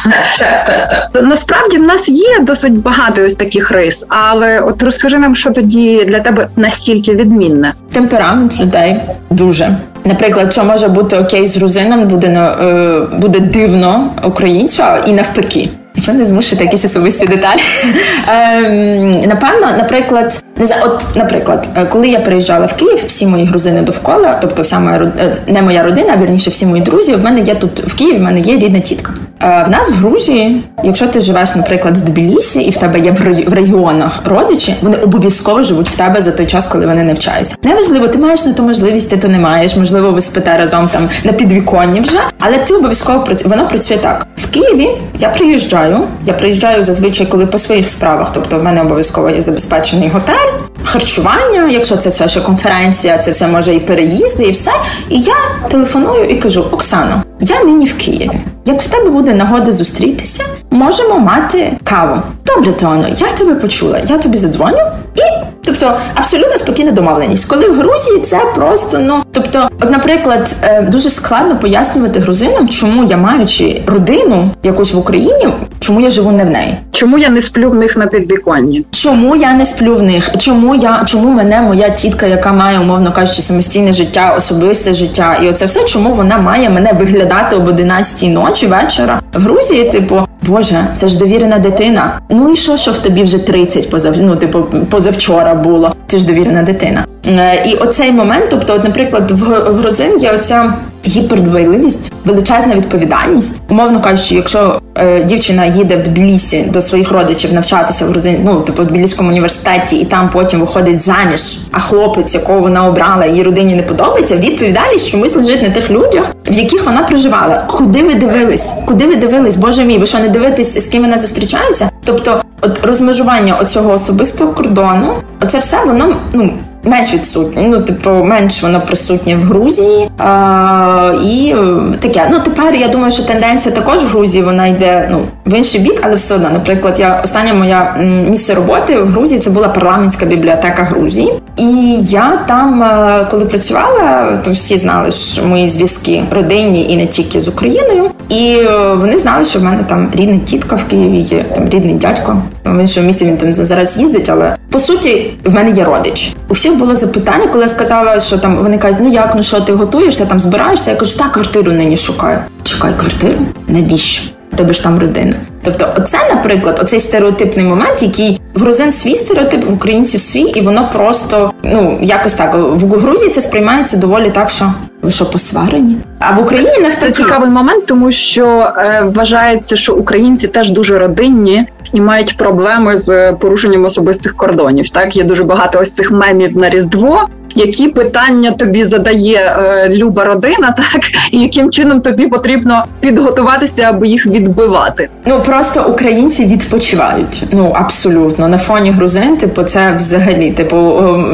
насправді 1.24 1.78
в 1.78 1.84
нас 1.84 2.10
є 2.10 2.40
досить 2.40 2.78
багато 2.78 3.26
ось 3.26 3.36
таких 3.36 3.72
рис, 3.72 4.06
але 4.10 4.60
от 4.60 4.84
розкажи 4.84 5.18
нам, 5.18 5.36
що 5.36 5.52
тоді 5.52 6.06
для 6.08 6.20
тебе 6.20 6.48
настільки 6.56 7.14
відмінне. 7.14 7.74
Темперамент 7.92 8.60
людей 8.60 9.02
дуже. 9.30 9.76
Наприклад, 10.06 10.54
що 10.54 10.64
може 10.64 10.88
бути 10.88 11.18
окей 11.18 11.48
з 11.48 11.58
грузином, 11.58 12.08
буде 12.08 12.28
е, 12.28 13.02
буде 13.18 13.40
дивно 13.40 14.10
українцю 14.24 14.84
і 15.08 15.12
навпаки. 15.12 15.70
Ви 16.08 16.14
не 16.14 16.26
змушуєте 16.26 16.64
якісь 16.64 16.86
особисті 16.86 17.28
деталі. 17.28 17.60
Ем, 18.28 19.12
напевно, 19.12 19.68
наприклад, 19.78 20.44
не 20.58 20.66
знаю, 20.66 20.82
от, 20.86 21.06
наприклад, 21.16 21.70
е, 21.76 21.86
коли 21.86 22.08
я 22.08 22.20
приїжджала 22.20 22.66
в 22.66 22.74
Київ, 22.74 23.04
всі 23.08 23.28
мої 23.28 23.46
грузини 23.46 23.82
довкола, 23.82 24.38
тобто 24.42 24.62
вся 24.62 24.80
моя 24.80 25.12
е, 25.20 25.38
не 25.48 25.62
моя 25.62 25.84
родина, 25.84 26.14
а 26.18 26.22
вірніше 26.22 26.50
всі 26.50 26.66
мої 26.66 26.82
друзі. 26.84 27.16
В 27.16 27.24
мене 27.24 27.42
є 27.42 27.56
тут 27.56 27.80
в 27.80 27.96
Києві, 27.96 28.18
в 28.18 28.22
мене 28.22 28.40
є 28.40 28.58
рідна 28.58 28.80
тітка. 28.80 29.14
Е, 29.44 29.64
в 29.68 29.72
нас 29.72 29.90
в 29.90 29.94
Грузії, 29.94 30.62
якщо 30.84 31.08
ти 31.08 31.22
живеш, 31.22 31.56
наприклад, 31.56 31.98
в 31.98 32.02
Тбілісі, 32.02 32.62
і 32.62 32.70
в 32.70 32.78
тебе 32.78 33.00
є 33.00 33.12
в 33.48 33.54
регіонах 33.54 34.22
родичі, 34.26 34.76
вони 34.82 34.98
обов'язково 34.98 35.64
живуть 35.64 35.90
в 35.90 35.96
тебе 35.96 36.22
за 36.22 36.32
той 36.32 36.46
час, 36.46 36.68
коли 36.68 36.86
вони 36.86 37.04
не 37.04 37.14
вчаються. 37.14 37.56
Неважливо, 37.64 38.08
ти 38.08 38.18
маєш 38.18 38.46
на 38.46 38.54
то 38.54 38.64
можливість, 38.64 39.10
ти 39.10 39.18
то 39.18 39.28
не 39.28 39.40
маєш. 39.40 39.76
Можливо, 39.76 40.12
ви 40.12 40.22
спите 40.22 40.58
разом 40.58 40.90
там 40.92 41.10
на 41.24 41.32
підвіконні 41.32 42.02
вже, 42.02 42.20
але 42.40 42.58
ти 42.58 42.76
обов'язково 42.76 43.28
воно 43.46 43.68
працює 43.68 43.98
так. 43.98 44.28
В 44.38 44.48
Києві 44.48 44.90
я 45.20 45.30
приїжджаю. 45.30 45.98
Я 46.26 46.34
приїжджаю 46.34 46.84
зазвичай, 46.84 47.28
коли 47.28 47.46
по 47.46 47.58
своїх 47.58 47.90
справах, 47.90 48.32
тобто 48.34 48.60
в 48.60 48.64
мене 48.64 48.82
обов'язково 48.82 49.30
є 49.30 49.42
забезпечений 49.42 50.10
готель, 50.10 50.60
харчування. 50.84 51.68
Якщо 51.70 51.98
це 51.98 52.12
це 52.12 52.28
ще 52.28 52.42
конференція, 52.42 53.18
це 53.18 53.32
все 53.32 53.48
може 53.48 53.74
і 53.76 53.80
переїзди, 53.80 54.44
і 54.44 54.52
все. 54.52 54.72
І 55.10 55.20
я 55.20 55.36
телефоную 55.70 56.26
і 56.26 56.36
кажу: 56.36 56.66
Оксано, 56.72 57.24
я 57.40 57.64
нині 57.64 57.86
в 57.86 57.98
Києві. 57.98 58.40
Як 58.66 58.82
в 58.82 58.88
тебе 58.88 59.10
буде 59.10 59.34
нагода 59.34 59.72
зустрітися, 59.72 60.44
можемо 60.72 61.20
мати 61.20 61.78
каву. 61.84 62.22
Добре, 62.46 62.72
Тоно, 62.72 63.08
я 63.08 63.28
тебе 63.28 63.56
почула. 63.56 64.00
Я 64.06 64.18
тобі 64.18 64.38
задзвоню 64.38 64.78
і. 65.16 65.50
Тобто 65.70 65.98
абсолютно 66.16 66.58
спокійна 66.58 66.92
домовленість. 66.92 67.50
Коли 67.50 67.70
в 67.70 67.76
Грузії 67.80 68.22
це 68.22 68.42
просто 68.56 69.00
ну 69.00 69.24
тобто, 69.32 69.70
от, 69.82 69.92
наприклад, 69.92 70.56
е, 70.62 70.82
дуже 70.82 71.10
складно 71.10 71.58
пояснювати 71.60 72.20
грузинам, 72.20 72.70
чому 72.70 73.04
я 73.04 73.18
маючи 73.18 73.82
родину 73.88 74.50
якусь 74.64 74.94
в 74.94 74.98
Україні, 74.98 75.48
чому 75.80 76.02
я 76.02 76.10
живу 76.10 76.32
не 76.32 76.44
в 76.44 76.50
неї. 76.50 76.78
Чому 76.92 77.18
я 77.18 77.30
не 77.30 77.42
сплю 77.42 77.70
в 77.70 77.76
них 77.76 77.98
на 77.98 78.08
підвіконні? 78.08 78.86
Чому 78.92 79.36
я 79.36 79.54
не 79.54 79.66
сплю 79.66 79.96
в 79.96 80.02
них? 80.02 80.30
Чому 80.38 80.76
я 80.76 81.04
чому 81.06 81.30
мене 81.30 81.62
моя 81.62 81.90
тітка, 81.90 82.26
яка 82.26 82.54
має, 82.54 82.80
умовно 82.80 83.12
кажучи, 83.12 83.42
самостійне 83.42 83.94
життя, 83.94 84.34
особисте 84.38 84.94
життя, 84.94 85.38
і 85.44 85.50
оце 85.50 85.66
все, 85.66 85.86
чому 85.86 86.14
вона 86.14 86.38
має 86.38 86.70
мене 86.70 86.94
виглядати 86.94 87.56
об 87.56 87.68
11 87.68 88.30
ночі 88.30 88.68
вечора 88.68 89.22
в 89.34 89.42
Грузії? 89.42 89.84
Типу, 89.84 90.22
Боже, 90.50 90.86
це 90.96 91.08
ж 91.08 91.18
довірена 91.18 91.58
дитина. 91.58 92.20
Ну 92.30 92.52
і 92.52 92.56
що, 92.56 92.78
що 92.78 92.92
в 92.92 93.00
тобі 93.00 93.24
вже 93.24 93.38
30 93.38 93.90
позав... 93.90 94.14
ну, 94.18 94.36
типу, 94.36 94.64
позавчора 94.90 95.54
було? 95.54 95.96
Це 96.08 96.18
ж 96.18 96.26
довірена 96.26 96.64
дитина. 96.64 97.06
Е, 97.26 97.70
і 97.70 97.76
оцей 97.76 98.12
момент, 98.12 98.46
тобто, 98.50 98.74
от, 98.74 98.84
наприклад, 98.84 99.32
в 99.32 99.44
грузин 99.80 100.18
є 100.20 100.32
оця 100.32 100.74
гіпердбайливість, 101.08 102.12
величезна 102.26 102.76
відповідальність. 102.76 103.62
Умовно 103.70 104.02
кажучи, 104.02 104.36
якщо 104.36 104.82
е, 104.96 105.24
дівчина 105.24 105.66
їде 105.66 105.96
в 105.96 106.04
Тбілісі 106.04 106.64
до 106.74 106.82
своїх 106.82 107.12
родичів 107.12 107.54
навчатися 107.54 108.06
в 108.06 108.10
грузин, 108.10 108.42
ну 108.44 108.62
типу 108.62 108.84
в 108.84 108.86
Тбіліському 108.86 109.30
університеті, 109.30 109.96
і 109.96 110.06
там 110.06 110.30
потім 110.30 110.60
виходить 110.60 111.06
заміж, 111.06 111.58
а 111.72 111.80
хлопець, 111.80 112.36
якого 112.36 112.60
вона 112.60 112.88
обрала, 112.88 113.26
її 113.26 113.44
родині 113.44 113.76
не 113.76 113.84
подобається. 113.84 114.38
Відповідальність 114.38 115.10
чомусь 115.10 115.36
лежить 115.36 115.62
на 115.62 115.70
тих 115.70 115.92
людях, 115.92 116.36
в 116.48 116.54
яких 116.54 116.86
вона 116.86 117.04
проживала. 117.04 117.64
Куди 117.68 118.04
ви 118.04 118.14
дивились? 118.14 118.74
Куди 118.86 119.08
ви 119.08 119.16
дивились? 119.16 119.56
Боже 119.56 119.84
мій, 119.84 119.98
ви 119.98 120.06
що 120.06 120.20
не 120.20 120.30
дивитесь, 120.30 120.86
з 120.86 120.88
ким 120.88 121.02
вона 121.02 121.18
зустрічається? 121.18 121.90
Тобто, 122.04 122.44
от 122.62 122.86
розмежування 122.86 123.56
оцього 123.56 123.94
особистого 123.94 124.54
кордону, 124.54 125.14
оце 125.42 125.60
все 125.60 125.86
воно 125.86 126.16
ну 126.34 126.54
менш 126.84 127.14
відсутнє. 127.14 127.64
Ну, 127.68 127.82
типу, 127.82 128.10
менш 128.10 128.64
воно 128.64 128.82
присутнє 128.82 129.36
в 129.36 129.42
Грузії. 129.42 130.10
А, 130.18 131.14
І 131.26 131.56
е, 131.58 131.98
таке. 132.00 132.28
Ну, 132.32 132.40
тепер 132.40 132.76
я 132.76 132.88
думаю, 132.88 133.12
що 133.12 133.24
тенденція 133.24 133.76
також 133.76 134.04
в 134.04 134.08
Грузії 134.08 134.44
вона 134.44 134.68
йде 134.68 135.10
ну, 135.12 135.22
в 135.46 135.58
інший 135.58 135.82
бік, 135.82 136.02
але 136.04 136.16
все 136.16 136.36
одно. 136.36 136.50
Наприклад, 136.54 136.96
я 137.00 137.22
остання 137.24 137.54
моя 137.54 137.96
місце 138.30 138.54
роботи 138.54 139.00
в 139.00 139.08
Грузії 139.08 139.42
це 139.42 139.50
була 139.50 139.68
парламентська 139.68 140.26
бібліотека 140.26 140.84
Грузії. 140.84 141.34
І 141.58 141.96
я 142.02 142.40
там, 142.48 142.84
е, 142.84 143.28
коли 143.32 143.46
працювала, 143.46 144.38
то 144.46 144.52
всі 144.52 144.78
знали, 144.78 145.12
що 145.12 145.46
мої 145.46 145.70
зв'язки 145.70 146.24
родинні 146.32 146.90
і 146.90 146.98
не 146.98 147.08
тільки 147.08 147.40
з 147.40 147.48
Україною. 147.48 148.12
І 148.30 148.56
е, 148.60 148.94
вони 148.94 149.18
знали, 149.18 149.46
що 149.46 149.60
в 149.60 149.64
мене 149.64 149.84
там 149.84 150.10
рідна 150.14 150.40
тітка 150.46 150.76
в 150.76 150.84
Києві 150.84 151.20
є, 151.20 151.46
там 151.56 151.70
рідний 151.70 151.94
дядько. 151.94 152.42
В 152.66 152.82
іншому 152.82 153.08
місці 153.08 153.26
він 153.26 153.38
там 153.38 153.56
зараз 153.56 153.98
їздить, 153.98 154.30
але 154.30 154.56
по 154.70 154.80
суті 154.80 155.34
в 155.44 155.54
мене 155.54 155.72
є 155.72 155.84
родич. 155.84 156.34
У 156.50 156.54
всіх 156.54 156.76
було 156.76 156.96
запитання, 156.96 157.48
коли 157.48 157.64
я 157.64 157.70
сказала, 157.70 158.20
що 158.20 158.38
там 158.38 158.58
вони 158.58 158.78
кажуть, 158.78 158.98
ну 159.02 159.12
як, 159.12 159.36
ну 159.36 159.44
що 159.44 159.62
ти 159.62 159.74
готуєшся, 159.74 160.26
там 160.26 160.40
збираєшся. 160.40 160.92
Я 160.92 160.98
кажу, 160.98 161.18
так, 161.18 161.32
квартиру 161.32 161.72
нині 161.72 161.98
шукаю. 161.98 162.40
Чекай, 162.64 162.94
квартиру? 163.00 163.40
Навіщо? 163.68 164.24
В 164.52 164.56
тебе 164.56 164.74
ж 164.74 164.84
там 164.84 165.00
родина. 165.00 165.34
Тобто, 165.64 165.88
оце, 165.98 166.18
наприклад, 166.36 166.80
оцей 166.84 167.00
стереотипний 167.00 167.66
момент, 167.66 168.04
який 168.04 168.40
в 168.54 168.62
грузин 168.62 168.92
свій 168.92 169.16
стереотип, 169.16 169.66
в 169.66 169.74
українців 169.74 170.22
свій, 170.22 170.42
і 170.42 170.62
воно 170.62 170.90
просто 170.94 171.54
ну 171.64 172.00
якось 172.02 172.34
так 172.34 172.56
в 172.56 172.98
Грузії 172.98 173.32
це 173.32 173.42
сприймається 173.42 173.98
доволі 173.98 174.30
так, 174.30 174.50
що 174.50 174.74
ви 175.02 175.12
що 175.12 175.32
посварені? 175.32 175.98
А 176.20 176.34
в 176.34 176.40
Україні 176.40 176.80
навпаки. 176.80 177.12
Це 177.12 177.12
цікавий 177.12 177.50
момент, 177.50 177.86
тому 177.86 178.12
що 178.12 178.74
е, 178.78 179.04
вважається, 179.06 179.76
що 179.76 179.96
українці 179.96 180.48
теж 180.48 180.70
дуже 180.70 181.00
родинні 181.00 181.66
і 181.94 182.02
мають 182.02 182.38
проблеми 182.38 182.98
з 182.98 183.34
порушенням 183.34 183.86
особистих 183.86 184.36
кордонів. 184.36 184.90
Так 184.90 185.18
є 185.18 185.24
дуже 185.24 185.44
багато 185.44 185.80
ось 185.80 185.96
цих 185.96 186.12
мемів 186.12 186.58
на 186.58 186.70
різдво. 186.70 187.28
Які 187.60 187.88
питання 187.88 188.52
тобі 188.52 188.84
задає 188.84 189.56
е, 189.60 189.90
люба 189.90 190.24
родина, 190.24 190.72
так 190.78 191.02
і 191.32 191.40
яким 191.42 191.72
чином 191.72 192.02
тобі 192.02 192.28
потрібно 192.28 192.86
підготуватися, 193.00 193.82
аби 193.82 194.08
їх 194.08 194.26
відбивати. 194.26 195.10
Ну 195.26 195.42
просто 195.42 195.86
українці 195.90 196.46
відпочивають. 196.46 197.44
Ну 197.52 197.72
абсолютно 197.76 198.48
на 198.48 198.58
фоні 198.58 198.92
грузин, 198.92 199.38
типу, 199.38 199.64
це 199.64 199.94
взагалі, 199.96 200.52
типу, 200.52 200.78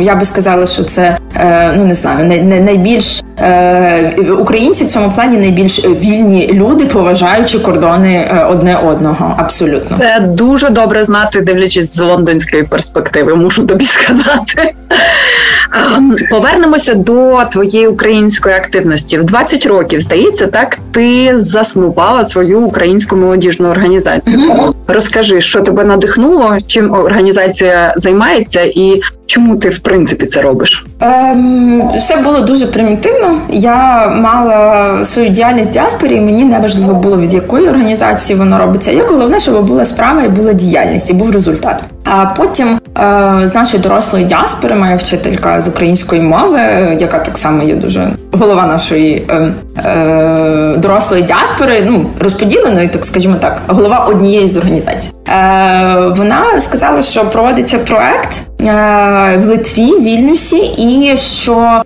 я 0.01 0.15
би 0.15 0.26
сказала, 0.26 0.65
що 0.65 0.84
це 0.84 1.17
е, 1.36 1.73
ну 1.78 1.86
не 1.86 1.95
знаю, 1.95 2.26
не, 2.26 2.41
не 2.41 2.59
найбільш 2.59 3.21
е, 3.39 4.15
українці 4.39 4.84
в 4.84 4.88
цьому 4.88 5.11
плані 5.11 5.38
найбільш 5.38 5.86
вільні 5.86 6.49
люди, 6.53 6.86
поважаючи 6.86 7.59
кордони 7.59 8.13
е, 8.13 8.45
одне 8.49 8.76
одного. 8.76 9.36
Абсолютно, 9.38 9.97
це 9.97 10.19
дуже 10.19 10.69
добре 10.69 11.03
знати, 11.03 11.41
дивлячись 11.41 11.95
з 11.95 11.99
лондонської 11.99 12.63
перспективи. 12.63 13.36
Мушу 13.36 13.67
тобі 13.67 13.86
сказати. 13.86 14.73
Ем, 16.18 16.28
повернемося 16.30 16.93
до 16.93 17.41
твоєї 17.51 17.88
української 17.88 18.55
активності. 18.55 19.18
В 19.18 19.24
20 19.24 19.66
років 19.66 20.01
здається, 20.01 20.47
так 20.47 20.78
ти 20.91 21.32
заснувала 21.38 22.24
свою 22.24 22.61
українську 22.61 23.16
молодіжну 23.16 23.70
організацію. 23.70 24.38
Mm-hmm. 24.38 24.72
Розкажи, 24.88 25.41
що 25.41 25.61
тебе 25.61 25.84
надихнуло, 25.84 26.57
чим 26.68 26.93
організація 26.93 27.93
займається, 27.97 28.61
і 28.61 29.01
чому 29.26 29.55
ти 29.57 29.69
в 29.69 29.80
принципі 29.80 30.26
це 30.26 30.41
робиш? 30.41 30.86
Ем, 30.99 31.89
Все 31.97 32.17
було 32.17 32.41
дуже 32.41 32.67
примітивно. 32.67 33.38
Я 33.49 34.07
мала 34.07 35.05
свою 35.05 35.30
діяльність 35.30 35.69
в 35.69 35.73
діаспорі, 35.73 36.15
і 36.15 36.21
мені 36.21 36.43
не 36.43 36.59
важливо 36.59 36.93
було 36.93 37.17
від 37.17 37.34
якої 37.34 37.69
організації 37.69 38.39
воно 38.39 38.57
робиться. 38.57 38.91
Я 38.91 39.03
головне, 39.03 39.39
щоб 39.39 39.65
була 39.65 39.86
справа 39.86 40.23
і 40.23 40.30
була 40.30 40.53
діяльність, 40.53 41.09
і 41.09 41.13
був 41.13 41.32
результат. 41.32 41.84
А 42.05 42.26
потім 42.26 42.67
е, 42.67 43.41
з 43.43 43.55
нашої 43.55 43.84
дорослої 43.84 44.26
діаспори 44.26 44.76
моя 44.76 44.95
вчителька 44.95 45.61
з 45.61 45.67
української 45.67 46.21
мови, 46.21 46.59
яка 46.99 47.19
так 47.19 47.38
само 47.38 47.63
є 47.63 47.76
дуже 47.76 48.11
голова 48.32 48.65
нашої 48.65 49.26
е, 49.30 49.53
е, 49.78 50.73
дорослої 50.78 51.23
діаспори, 51.23 51.88
ну 51.91 52.05
розподіленої, 52.19 52.88
так 52.89 53.05
скажімо 53.05 53.36
так, 53.39 53.61
голова 53.67 53.97
однієї 53.97 54.49
з 54.49 54.57
організацій. 54.57 55.09
Е, 55.28 56.13
Вона 56.17 56.59
сказала, 56.59 57.01
що 57.01 57.26
проводиться 57.26 57.80
проект 57.80 58.43
е, 58.61 59.38
в 59.38 59.45
Литві, 59.45 59.99
Вільнюсі, 59.99 60.57
і 60.78 61.17
що 61.17 61.82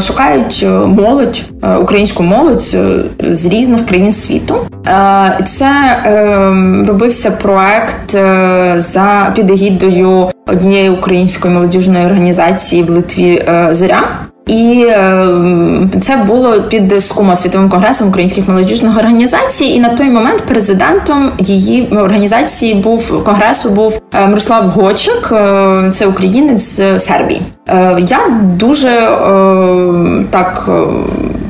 шукають 0.00 0.66
молодь, 0.86 1.42
українську 1.80 2.22
молодь 2.22 2.76
з 3.20 3.46
різних 3.46 3.86
країн 3.86 4.12
світу. 4.12 4.56
Це 5.46 6.00
робився 6.88 7.30
проект 7.30 8.10
за 8.76 9.32
під 9.34 9.50
егідою 9.50 10.30
однієї 10.46 10.90
української 10.90 11.54
молодіжної 11.54 12.06
організації 12.06 12.82
в 12.82 12.90
Литві 12.90 13.44
Зоря. 13.70 14.25
І 14.46 14.84
е, 14.88 15.26
це 16.02 16.16
було 16.16 16.62
під 16.62 17.02
скума 17.02 17.36
світовим 17.36 17.68
конгресом 17.68 18.08
українських 18.08 18.48
молодіжних 18.48 18.96
організацій. 18.96 19.64
І 19.64 19.80
на 19.80 19.88
той 19.88 20.06
момент 20.06 20.44
президентом 20.48 21.30
її 21.38 21.88
організації 21.88 22.74
був 22.74 23.24
конгресу 23.24 23.70
був 23.70 24.00
е, 24.14 24.26
Мирослав 24.26 24.68
Гочик, 24.68 25.28
е, 25.32 25.90
це 25.92 26.06
українець 26.06 26.62
з 26.62 26.98
Сербії. 26.98 27.42
Я 27.98 28.18
дуже 28.56 28.90
так 30.30 30.70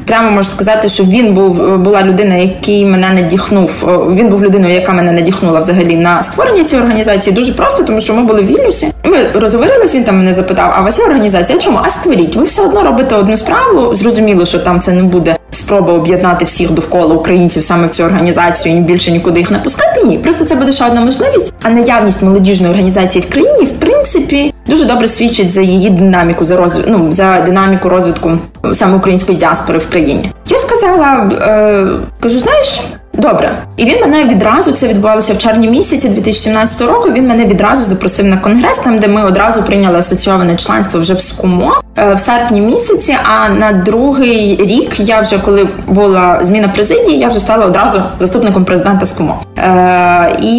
прямо 0.07 0.31
можу 0.31 0.51
сказати, 0.51 0.89
що 0.89 1.05
він 1.05 1.35
був 1.35 1.79
була 1.79 2.03
людина, 2.03 2.35
який 2.35 2.85
мене 2.85 3.11
надіхнув. 3.11 3.85
Він 4.17 4.29
був 4.29 4.45
людиною, 4.45 4.75
яка 4.75 4.93
мене 4.93 5.13
надіхнула 5.13 5.59
взагалі 5.59 5.97
на 5.97 6.23
створення 6.23 6.65
цієї 6.65 6.83
організації. 6.83 7.37
Дуже 7.37 7.53
просто, 7.53 7.83
тому 7.83 8.01
що 8.01 8.15
ми 8.15 8.23
були 8.23 8.43
в 8.43 8.47
Вільнюсі. 8.47 8.93
Ми 9.05 9.31
розговорились. 9.35 9.95
Він 9.95 10.05
там 10.05 10.19
мене 10.19 10.35
запитав: 10.35 10.73
а 10.77 10.81
у 10.81 10.85
вас 10.85 11.01
організація? 11.01 11.59
Чому? 11.59 11.79
А 11.83 11.91
створіть? 11.91 12.37
Ви 12.37 12.43
все 12.43 12.63
одно 12.63 12.83
робите 12.83 13.17
одну 13.17 13.37
справу. 13.37 13.95
Зрозуміло, 13.95 14.47
що 14.47 14.59
там 14.59 14.81
це 14.81 14.93
не 14.93 15.03
буде 15.03 15.36
спроба 15.67 15.93
об'єднати 15.93 16.45
всіх 16.45 16.71
довкола 16.71 17.15
українців 17.15 17.63
саме 17.63 17.87
в 17.87 17.91
цю 17.91 18.05
організацію 18.05 18.77
і 18.77 18.81
більше 18.81 19.11
нікуди 19.13 19.41
їх 19.41 19.51
не 19.51 19.59
пускати. 19.59 20.03
Ні, 20.05 20.19
просто 20.19 20.45
це 20.45 20.55
буде 20.55 20.73
ще 20.73 20.87
одна 20.87 21.01
можливість. 21.01 21.53
А 21.63 21.71
наявність 21.71 22.23
молодіжної 22.23 22.71
організації 22.71 23.25
в 23.29 23.33
країні, 23.33 23.65
в 23.65 23.73
принципі, 23.73 24.55
дуже 24.67 24.85
добре 24.85 25.09
свідчить 25.09 25.53
за 25.53 25.61
її 25.61 25.91
динаміку, 25.91 26.45
за 26.45 26.57
розв... 26.57 26.85
ну, 26.87 27.13
за 27.13 27.41
динаміку 27.41 27.89
розвитку 27.89 28.31
саме 28.73 28.97
української 28.97 29.39
діаспори 29.39 29.79
в 29.79 29.91
країні. 29.91 30.31
Я 30.49 30.59
сказала, 30.59 31.31
е, 31.33 31.87
кажу, 32.21 32.39
знаєш. 32.39 32.81
Добре, 33.19 33.59
і 33.77 33.85
він 33.85 34.01
мене 34.01 34.25
відразу 34.25 34.73
це 34.73 34.89
відбувалося 34.89 35.35
в 35.35 35.39
червні 35.39 35.69
місяці 35.69 36.09
2017 36.09 36.81
року. 36.81 37.11
Він 37.13 37.27
мене 37.29 37.45
відразу 37.45 37.85
запросив 37.85 38.27
на 38.27 38.37
конгрес, 38.37 38.77
там 38.77 38.99
де 38.99 39.09
ми 39.09 39.25
одразу 39.25 39.63
прийняли 39.63 39.99
асоційоване 39.99 40.57
членство 40.57 41.01
вже 41.01 41.15
в 41.15 41.21
СКУМО 41.21 41.73
е, 41.97 42.15
в 42.15 42.21
серпні 42.21 42.61
місяці. 42.61 43.17
А 43.25 43.49
на 43.49 43.73
другий 43.73 44.57
рік 44.57 45.01
я 45.01 45.21
вже 45.21 45.39
коли 45.39 45.69
була 45.87 46.39
зміна 46.43 46.69
президії, 46.69 47.19
я 47.19 47.29
вже 47.29 47.41
стала 47.41 47.67
одразу 47.67 48.03
заступником 48.19 48.65
президента 48.65 49.07
СКУМО. 49.07 49.43
Е, 49.59 50.37
І 50.43 50.59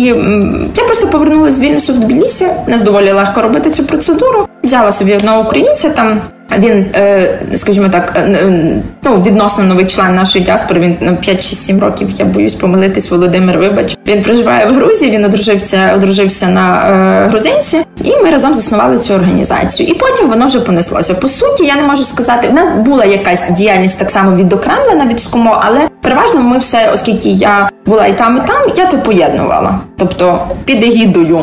я 0.77 0.83
просто 0.85 1.07
повернулася 1.07 1.57
з 1.57 1.61
Вільнюсу 1.61 1.93
в 1.93 1.97
Тбілісі. 1.97 2.47
Не 2.67 2.77
доволі 2.77 3.11
легко 3.11 3.41
робити 3.41 3.71
цю 3.71 3.83
процедуру. 3.83 4.47
Взяла 4.63 4.91
собі 4.91 5.15
одного 5.15 5.41
українця 5.41 5.89
там. 5.89 6.21
Він, 6.57 6.85
е, 6.95 7.39
скажімо 7.55 7.89
так, 7.89 8.13
е, 8.15 8.83
ну 9.03 9.21
відносно 9.21 9.63
новий 9.63 9.85
член 9.85 10.15
нашої 10.15 10.45
діаспори. 10.45 10.79
Він 10.79 10.97
на 11.01 11.11
5-6-7 11.11 11.79
років. 11.79 12.09
Я 12.11 12.25
боюсь 12.25 12.53
помилитись. 12.53 13.11
Володимир. 13.11 13.57
Вибач, 13.57 13.97
він 14.07 14.21
проживає 14.21 14.65
в 14.65 14.73
Грузії. 14.73 15.11
Він 15.11 15.25
одружився, 15.25 15.91
одружився 15.95 16.47
на 16.47 16.89
е, 16.89 17.27
грузинці, 17.27 17.85
і 18.03 18.15
ми 18.15 18.29
разом 18.29 18.55
заснували 18.55 18.97
цю 18.97 19.13
організацію. 19.13 19.89
І 19.89 19.93
потім 19.93 20.29
воно 20.29 20.45
вже 20.45 20.59
понеслося. 20.59 21.13
По 21.13 21.27
суті, 21.27 21.65
я 21.65 21.75
не 21.75 21.83
можу 21.83 22.05
сказати. 22.05 22.47
У 22.51 22.53
нас 22.53 22.69
була 22.77 23.05
якась 23.05 23.43
діяльність 23.49 23.99
так 23.99 24.11
само 24.11 24.35
відокремлена 24.35 25.05
від 25.05 25.23
СКУМО, 25.23 25.61
але 25.63 25.79
переважно 26.01 26.41
ми 26.41 26.57
все, 26.57 26.91
оскільки 26.93 27.29
я 27.29 27.69
була 27.85 28.05
і 28.05 28.17
там, 28.17 28.37
і 28.37 28.47
там, 28.47 28.57
я 28.75 28.85
то 28.85 28.97
поєднувала. 28.97 29.79
Тобто 29.97 30.39
під 30.65 30.83
егідою 30.83 31.41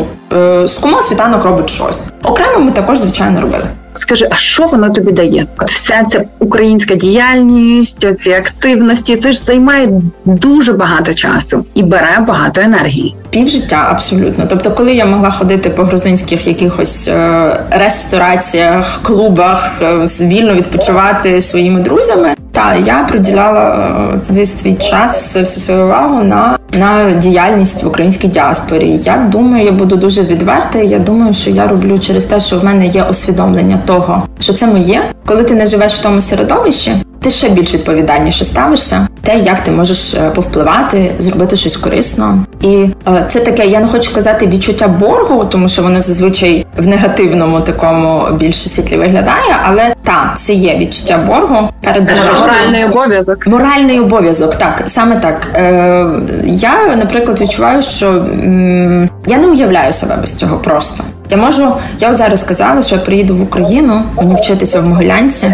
СКУМО 0.66 1.02
світанок 1.02 1.44
робить 1.44 1.70
щось. 1.70 2.02
Окремо 2.22 2.58
ми 2.58 2.70
також 2.70 2.98
звичайно 2.98 3.40
робили. 3.40 3.64
Скажи, 3.94 4.28
а 4.30 4.34
що 4.34 4.64
воно 4.64 4.90
тобі 4.90 5.12
дає? 5.12 5.46
От 5.58 5.70
вся 5.70 6.04
ця 6.04 6.24
українська 6.38 6.94
діяльність, 6.94 8.04
оці 8.04 8.30
активності, 8.30 9.16
це 9.16 9.32
ж 9.32 9.40
займає 9.40 9.88
дуже 10.24 10.72
багато 10.72 11.14
часу 11.14 11.64
і 11.74 11.82
бере 11.82 12.24
багато 12.28 12.60
енергії. 12.60 13.14
Півжиття 13.30 13.86
абсолютно. 13.90 14.46
Тобто, 14.48 14.70
коли 14.70 14.94
я 14.94 15.06
могла 15.06 15.30
ходити 15.30 15.70
по 15.70 15.84
грузинських 15.84 16.46
якихось 16.46 17.08
е, 17.08 17.60
рестораціях, 17.70 19.00
клубах, 19.02 19.70
е, 19.82 20.06
вільно 20.20 20.54
відпочивати 20.54 21.40
своїми 21.40 21.80
друзями, 21.80 22.34
та 22.54 22.74
я 22.74 23.06
приділяла 23.08 23.88
е, 24.30 24.32
весь 24.32 24.58
свій 24.58 24.74
час 24.74 25.36
всю 25.36 25.46
свою 25.46 25.84
увагу 25.84 26.24
на 26.24 26.58
на 26.78 27.12
діяльність 27.12 27.82
в 27.82 27.88
українській 27.88 28.28
діаспорі. 28.28 29.00
Я 29.02 29.28
думаю, 29.32 29.64
я 29.64 29.72
буду 29.72 29.96
дуже 29.96 30.22
відверта. 30.22 30.78
Я 30.78 30.98
думаю, 30.98 31.34
що 31.34 31.50
я 31.50 31.68
роблю 31.68 31.98
через 31.98 32.24
те, 32.24 32.40
що 32.40 32.58
в 32.58 32.64
мене 32.64 32.86
є 32.86 33.04
усвідомлення 33.10 33.80
того, 33.86 34.22
що 34.38 34.52
це 34.52 34.66
моє, 34.66 35.10
коли 35.26 35.44
ти 35.44 35.54
не 35.54 35.66
живеш 35.66 35.92
в 35.92 36.02
тому 36.02 36.20
середовищі. 36.20 36.92
Ти 37.24 37.30
ще 37.30 37.48
більш 37.48 37.74
відповідальніше 37.74 38.44
ставишся, 38.44 39.08
те, 39.22 39.38
як 39.38 39.60
ти 39.60 39.70
можеш 39.70 40.14
е, 40.14 40.30
повпливати, 40.34 41.12
зробити 41.18 41.56
щось 41.56 41.76
корисно, 41.76 42.38
і 42.60 42.88
е, 43.08 43.26
це 43.28 43.40
таке. 43.40 43.66
Я 43.66 43.80
не 43.80 43.88
хочу 43.88 44.14
казати 44.14 44.46
відчуття 44.46 44.88
боргу, 44.88 45.44
тому 45.44 45.68
що 45.68 45.82
воно 45.82 46.00
зазвичай 46.00 46.66
в 46.76 46.86
негативному 46.86 47.60
такому 47.60 48.28
більше 48.32 48.68
світлі 48.68 48.96
виглядає. 48.96 49.56
Але 49.62 49.94
та 50.04 50.34
це 50.38 50.52
є 50.52 50.76
відчуття 50.78 51.18
боргу 51.26 51.68
перед 51.82 52.04
державою. 52.04 52.40
моральний 52.40 52.84
обов'язок. 52.84 53.46
Моральний 53.46 54.00
обов'язок, 54.00 54.54
так 54.56 54.82
саме 54.86 55.16
так. 55.16 55.48
Е, 55.54 56.06
Я, 56.46 56.96
наприклад, 56.96 57.40
відчуваю, 57.40 57.82
що 57.82 58.08
м, 58.10 59.10
я 59.26 59.36
не 59.38 59.46
уявляю 59.46 59.92
себе 59.92 60.16
без 60.20 60.34
цього 60.34 60.56
просто. 60.56 61.04
Я 61.34 61.40
можу, 61.40 61.72
я 62.00 62.10
от 62.10 62.18
зараз 62.18 62.40
сказала, 62.40 62.82
що 62.82 62.94
я 62.94 63.00
приїду 63.00 63.36
в 63.36 63.42
Україну, 63.42 64.02
мені 64.16 64.34
вчитися 64.34 64.80
в 64.80 64.86
Могилянці. 64.86 65.52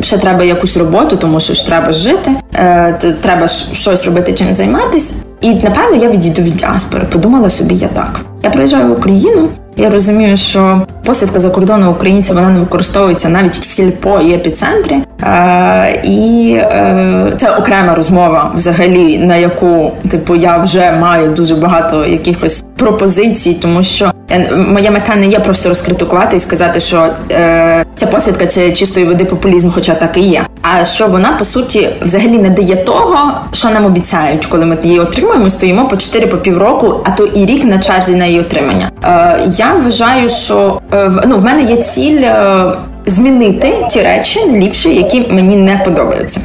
Ще 0.00 0.18
треба 0.18 0.44
якусь 0.44 0.76
роботу, 0.76 1.16
тому 1.16 1.40
що 1.40 1.54
ж 1.54 1.66
треба 1.66 1.92
жити, 1.92 2.30
е, 2.54 3.14
треба 3.20 3.48
щось 3.72 4.06
робити, 4.06 4.32
чим 4.32 4.54
займатися. 4.54 5.14
І 5.40 5.54
напевно 5.54 5.96
я 5.96 6.10
відійду 6.10 6.42
від 6.42 6.52
діаспори. 6.52 7.04
Подумала 7.12 7.50
собі, 7.50 7.74
я 7.74 7.88
так. 7.88 8.20
Я 8.42 8.50
приїжджаю 8.50 8.88
в 8.88 8.92
Україну. 8.92 9.48
Я 9.76 9.90
розумію, 9.90 10.36
що 10.36 10.82
посвідка 11.04 11.40
за 11.40 11.50
кордону 11.50 11.90
українців 11.90 12.34
вона 12.34 12.48
не 12.50 12.60
використовується 12.60 13.28
навіть 13.28 13.56
в 13.56 13.64
сільпо 13.64 14.20
і 14.20 14.32
епіцентрі. 14.32 14.96
Е, 15.22 16.00
І 16.04 16.50
е, 16.60 17.32
це 17.38 17.56
окрема 17.56 17.94
розмова, 17.94 18.52
взагалі, 18.54 19.18
на 19.18 19.36
яку 19.36 19.92
типу 20.10 20.34
я 20.34 20.56
вже 20.56 20.92
маю 21.00 21.30
дуже 21.30 21.54
багато 21.54 22.06
якихось 22.06 22.64
пропозицій, 22.76 23.54
тому 23.54 23.82
що 23.82 24.12
моя 24.56 24.90
мета 24.90 25.16
не 25.16 25.26
є 25.26 25.38
просто 25.38 25.68
розкритикувати 25.68 26.36
і 26.36 26.40
сказати, 26.40 26.80
що 26.80 27.08
е, 27.30 27.84
ця 27.96 28.06
посвідка 28.06 28.46
це 28.46 28.72
чистої 28.72 29.06
води 29.06 29.24
популізм, 29.24 29.70
хоча 29.70 29.94
так 29.94 30.16
і 30.16 30.20
є. 30.20 30.46
А 30.62 30.84
що 30.84 31.06
вона 31.06 31.32
по 31.38 31.44
суті 31.44 31.88
взагалі 32.02 32.38
не 32.38 32.50
дає 32.50 32.76
того, 32.76 33.32
що 33.52 33.70
нам 33.70 33.86
обіцяють, 33.86 34.46
коли 34.46 34.66
ми 34.66 34.78
її 34.82 35.00
отримуємо. 35.00 35.50
Стоїмо 35.50 35.88
по 35.88 35.96
4 35.96 36.26
по 36.26 36.36
півроку, 36.36 37.00
а 37.04 37.10
то 37.10 37.24
і 37.24 37.46
рік 37.46 37.64
на 37.64 37.78
черзі 37.78 38.14
на 38.14 38.24
її 38.26 38.40
отримання. 38.40 38.90
Е, 39.04 39.40
Я 39.56 39.74
вважаю, 39.74 40.28
що 40.28 40.80
е, 40.92 41.10
ну 41.26 41.36
в 41.36 41.44
мене 41.44 41.62
є 41.62 41.76
ціль. 41.76 42.22
Е, 42.22 42.72
змінити 43.06 43.86
ті 43.90 44.02
речі 44.02 44.46
найліпші, 44.46 44.94
які 44.94 45.20
мені 45.20 45.56
не 45.56 45.76
подобаються. 45.84 46.40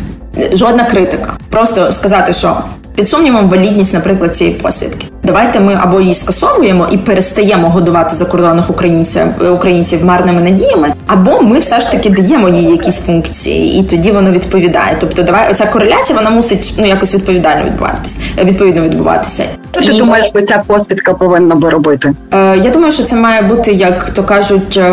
Жодна 0.53 0.83
критика. 0.83 1.33
Просто 1.49 1.93
сказати, 1.93 2.33
що 2.33 2.57
під 2.95 3.09
сумнівом 3.09 3.49
валідність, 3.49 3.93
наприклад, 3.93 4.37
цієї 4.37 4.55
посвідки. 4.55 5.05
Давайте 5.29 5.59
ми 5.59 5.77
або 5.81 6.01
її 6.01 6.13
скасовуємо 6.13 6.87
і 6.91 6.97
перестаємо 6.97 7.69
годувати 7.69 8.15
закордонних 8.15 8.69
українців 8.69 9.21
українців 9.53 10.05
марними 10.05 10.41
надіями, 10.41 10.93
або 11.07 11.41
ми 11.41 11.59
все 11.59 11.79
ж 11.79 11.91
таки 11.91 12.09
даємо 12.09 12.49
їй 12.49 12.63
якісь 12.63 12.99
функції, 12.99 13.79
і 13.79 13.83
тоді 13.83 14.11
воно 14.11 14.31
відповідає. 14.31 14.95
Тобто, 14.99 15.23
давай 15.23 15.51
оця 15.51 15.65
кореляція 15.65 16.19
вона 16.19 16.29
мусить 16.29 16.73
ну 16.77 16.85
якось 16.87 17.15
відповідально 17.15 17.65
відбуватися, 17.65 18.21
відповідно 18.43 18.81
відбуватися. 18.81 19.43
Що 19.71 19.81
ти 19.81 19.93
думаєш, 19.93 20.31
би 20.33 20.43
ця 20.43 20.63
посвідка 20.67 21.13
повинна 21.13 21.55
би 21.55 21.69
робити? 21.69 22.13
Е, 22.33 22.57
Я 22.57 22.69
думаю, 22.71 22.91
що 22.91 23.03
це 23.03 23.15
має 23.15 23.41
бути, 23.41 23.71
як 23.71 24.09
то 24.09 24.23
кажуть, 24.23 24.77
е, 24.77 24.89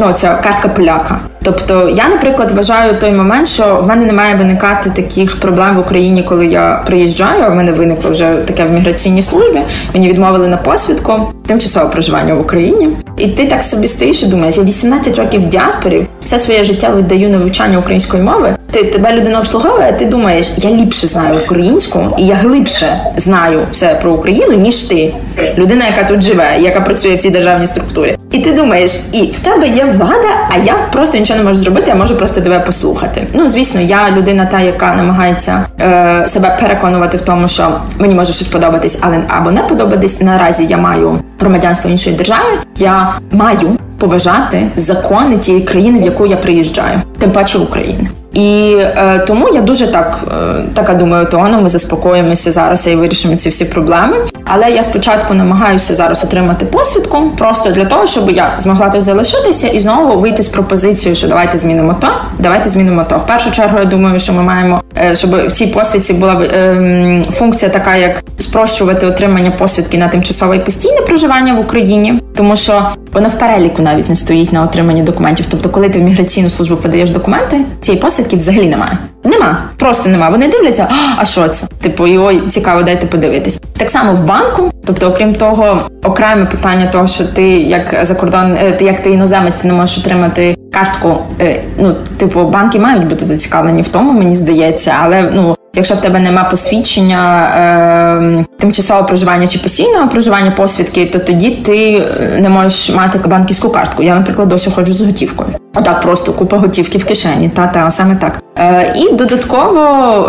ну 0.00 0.12
ця 0.14 0.34
картка 0.34 0.68
поляка. 0.68 1.20
Тобто, 1.42 1.88
я, 1.88 2.08
наприклад, 2.08 2.50
вважаю 2.50 2.98
той 2.98 3.12
момент, 3.12 3.48
що 3.48 3.80
в 3.82 3.86
мене 3.88 4.06
не 4.06 4.12
має 4.12 4.34
виникати 4.34 4.90
таких 4.90 5.40
проблем 5.40 5.76
в 5.76 5.78
Україні, 5.78 6.22
коли 6.22 6.46
я 6.46 6.82
приїжджаю. 6.86 7.42
А 7.44 7.48
в 7.48 7.54
мене 7.56 7.72
виникло 7.72 8.10
вже 8.10 8.34
таке 8.46 8.64
в 8.64 8.70
міграційній 8.94 9.22
службі. 9.22 9.62
Мені 9.94 10.08
відмовили 10.08 10.48
на 10.48 10.56
посвідку 10.56 11.32
тимчасове 11.46 11.88
проживання 11.88 12.34
в 12.34 12.40
Україні. 12.40 12.88
І 13.18 13.28
ти 13.28 13.46
так 13.46 13.62
собі 13.62 13.88
стоїш 13.88 14.22
і 14.22 14.26
думаєш, 14.26 14.56
я 14.56 14.62
18 14.62 15.18
років 15.18 15.42
в 15.42 15.48
діаспорі, 15.48 16.06
все 16.24 16.38
своє 16.38 16.64
життя 16.64 16.94
віддаю 16.96 17.28
на 17.28 17.38
вивчання 17.38 17.78
української 17.78 18.22
мови. 18.22 18.56
Ти 18.70 18.84
тебе 18.84 19.12
людина 19.12 19.38
обслуговує, 19.38 19.86
а 19.88 19.92
ти 19.92 20.04
думаєш, 20.04 20.52
я 20.56 20.70
ліпше 20.70 21.06
знаю 21.06 21.38
українську, 21.44 22.00
і 22.18 22.26
я 22.26 22.34
глибше 22.34 23.00
знаю 23.16 23.66
все 23.70 23.98
про 24.02 24.12
Україну, 24.12 24.56
ніж 24.56 24.76
ти, 24.76 25.14
людина, 25.58 25.84
яка 25.86 26.04
тут 26.04 26.22
живе, 26.22 26.56
яка 26.60 26.80
працює 26.80 27.14
в 27.14 27.18
цій 27.18 27.30
державній 27.30 27.66
структурі. 27.66 28.16
І 28.32 28.38
ти 28.38 28.52
думаєш, 28.52 29.00
і 29.12 29.22
в 29.22 29.38
тебе 29.38 29.66
є 29.66 29.84
влада, 29.84 30.28
а 30.50 30.58
я 30.64 30.74
просто 30.92 31.18
нічого 31.18 31.38
не 31.38 31.44
можу 31.44 31.60
зробити, 31.60 31.90
я 31.90 31.94
можу 31.94 32.16
просто 32.16 32.40
тебе 32.40 32.60
послухати. 32.60 33.26
Ну 33.32 33.48
звісно, 33.48 33.80
я 33.80 34.10
людина, 34.10 34.46
та 34.46 34.60
яка 34.60 34.94
намагається 34.94 35.66
е, 35.80 36.24
себе 36.28 36.56
переконувати 36.60 37.16
в 37.16 37.20
тому, 37.20 37.48
що 37.48 37.68
мені 37.98 38.14
може 38.14 38.32
щось 38.32 38.48
подобатись, 38.84 38.98
але 39.00 39.24
або 39.28 39.50
не 39.50 39.62
подобатись. 39.62 40.20
Наразі 40.20 40.66
я 40.66 40.76
маю 40.76 41.18
громадянство 41.40 41.90
іншої 41.90 42.16
держави. 42.16 42.58
Я 42.76 43.14
маю 43.32 43.78
поважати 43.98 44.70
закони 44.76 45.38
тієї 45.38 45.64
країни, 45.64 46.00
в 46.00 46.04
яку 46.04 46.26
я 46.26 46.36
приїжджаю, 46.36 47.00
тим 47.18 47.30
паче 47.30 47.58
України. 47.58 48.08
І 48.34 48.76
е, 48.78 49.24
тому 49.26 49.48
я 49.48 49.60
дуже 49.60 49.86
так 49.86 50.18
е, 50.28 50.62
така 50.74 50.94
думаю, 50.94 51.26
то 51.26 51.38
ми 51.40 51.68
заспокоїмося 51.68 52.52
зараз 52.52 52.86
і 52.86 52.94
вирішимо 52.94 53.36
ці 53.36 53.48
всі 53.48 53.64
проблеми. 53.64 54.16
Але 54.44 54.70
я 54.70 54.82
спочатку 54.82 55.34
намагаюся 55.34 55.94
зараз 55.94 56.24
отримати 56.24 56.66
посвідку, 56.66 57.30
просто 57.38 57.70
для 57.70 57.84
того, 57.84 58.06
щоб 58.06 58.30
я 58.30 58.54
змогла 58.58 58.88
тут 58.88 59.04
залишитися 59.04 59.68
і 59.68 59.80
знову 59.80 60.20
вийти 60.20 60.42
з 60.42 60.48
пропозицією, 60.48 61.16
що 61.16 61.28
давайте 61.28 61.58
змінимо 61.58 61.96
то, 62.00 62.08
давайте 62.38 62.68
змінимо 62.68 63.04
то. 63.04 63.18
В 63.18 63.26
першу 63.26 63.50
чергу 63.50 63.78
я 63.78 63.84
думаю, 63.84 64.20
що 64.20 64.32
ми 64.32 64.42
маємо, 64.42 64.82
е, 64.98 65.16
щоб 65.16 65.46
в 65.46 65.50
цій 65.50 65.66
посвідці 65.66 66.12
була 66.12 66.32
е, 66.32 67.22
функція 67.30 67.70
така, 67.70 67.96
як 67.96 68.22
спрощувати 68.38 69.06
отримання 69.06 69.50
посвідки 69.50 69.98
на 69.98 70.08
тимчасове 70.08 70.56
і 70.56 70.60
постійне 70.60 71.00
проживання 71.00 71.54
в 71.54 71.60
Україні, 71.60 72.22
тому 72.34 72.56
що 72.56 72.82
вона 73.12 73.28
в 73.28 73.38
переліку 73.38 73.82
навіть 73.82 74.08
не 74.08 74.16
стоїть 74.16 74.52
на 74.52 74.62
отриманні 74.62 75.02
документів. 75.02 75.46
Тобто, 75.50 75.68
коли 75.68 75.88
ти 75.88 75.98
в 75.98 76.02
міграційну 76.02 76.50
службу 76.50 76.76
подаєш 76.76 77.10
документи, 77.10 77.60
цієї 77.80 78.00
посвідки 78.02 78.23
взагалі 78.32 78.68
немає. 78.68 78.98
Нема, 79.24 79.58
просто 79.76 80.08
нема. 80.08 80.28
Вони 80.28 80.48
дивляться, 80.48 80.88
а 81.16 81.24
що 81.24 81.48
це? 81.48 81.66
Типу, 81.80 82.04
ой, 82.04 82.42
цікаво, 82.50 82.82
дайте 82.82 83.06
подивитись. 83.06 83.60
Так 83.76 83.90
само 83.90 84.12
в 84.12 84.24
банку, 84.24 84.70
тобто, 84.84 85.08
окрім 85.08 85.34
того, 85.34 85.80
окреме 86.02 86.44
питання 86.44 86.86
того, 86.86 87.06
що 87.06 87.24
ти 87.24 87.48
як 87.48 87.98
закордон, 88.02 88.56
е, 88.56 88.72
ти 88.72 88.84
як 88.84 89.02
ти 89.02 89.10
іноземець, 89.10 89.56
ти 89.56 89.68
не 89.68 89.74
можеш 89.74 89.98
отримати 89.98 90.56
картку. 90.72 91.18
Е, 91.40 91.60
ну, 91.78 91.96
типу, 92.16 92.44
банки 92.44 92.78
мають 92.78 93.08
бути 93.08 93.24
зацікавлені 93.24 93.82
в 93.82 93.88
тому, 93.88 94.12
мені 94.12 94.36
здається, 94.36 94.94
але 95.02 95.22
ну. 95.34 95.56
Якщо 95.74 95.94
в 95.94 96.00
тебе 96.00 96.20
нема 96.20 96.44
посвідчення 96.44 97.50
е, 97.56 98.44
тимчасового 98.58 99.06
проживання 99.06 99.46
чи 99.46 99.58
постійного 99.58 100.08
проживання 100.08 100.50
посвідки, 100.50 101.06
то 101.06 101.18
тоді 101.18 101.50
ти 101.50 102.06
е, 102.20 102.38
не 102.42 102.48
можеш 102.48 102.90
мати 102.90 103.18
банківську 103.18 103.70
картку. 103.70 104.02
Я, 104.02 104.14
наприклад, 104.14 104.48
досі 104.48 104.70
ходжу 104.70 104.92
з 104.92 105.00
готівкою. 105.00 105.48
Отак, 105.76 106.00
просто 106.00 106.32
купа 106.32 106.58
готівки 106.58 106.98
в 106.98 107.04
кишені, 107.04 107.48
та 107.48 107.66
та 107.66 107.90
саме 107.90 108.16
так. 108.16 108.42
Е, 108.58 108.94
І 108.96 109.12
додатково 109.12 109.82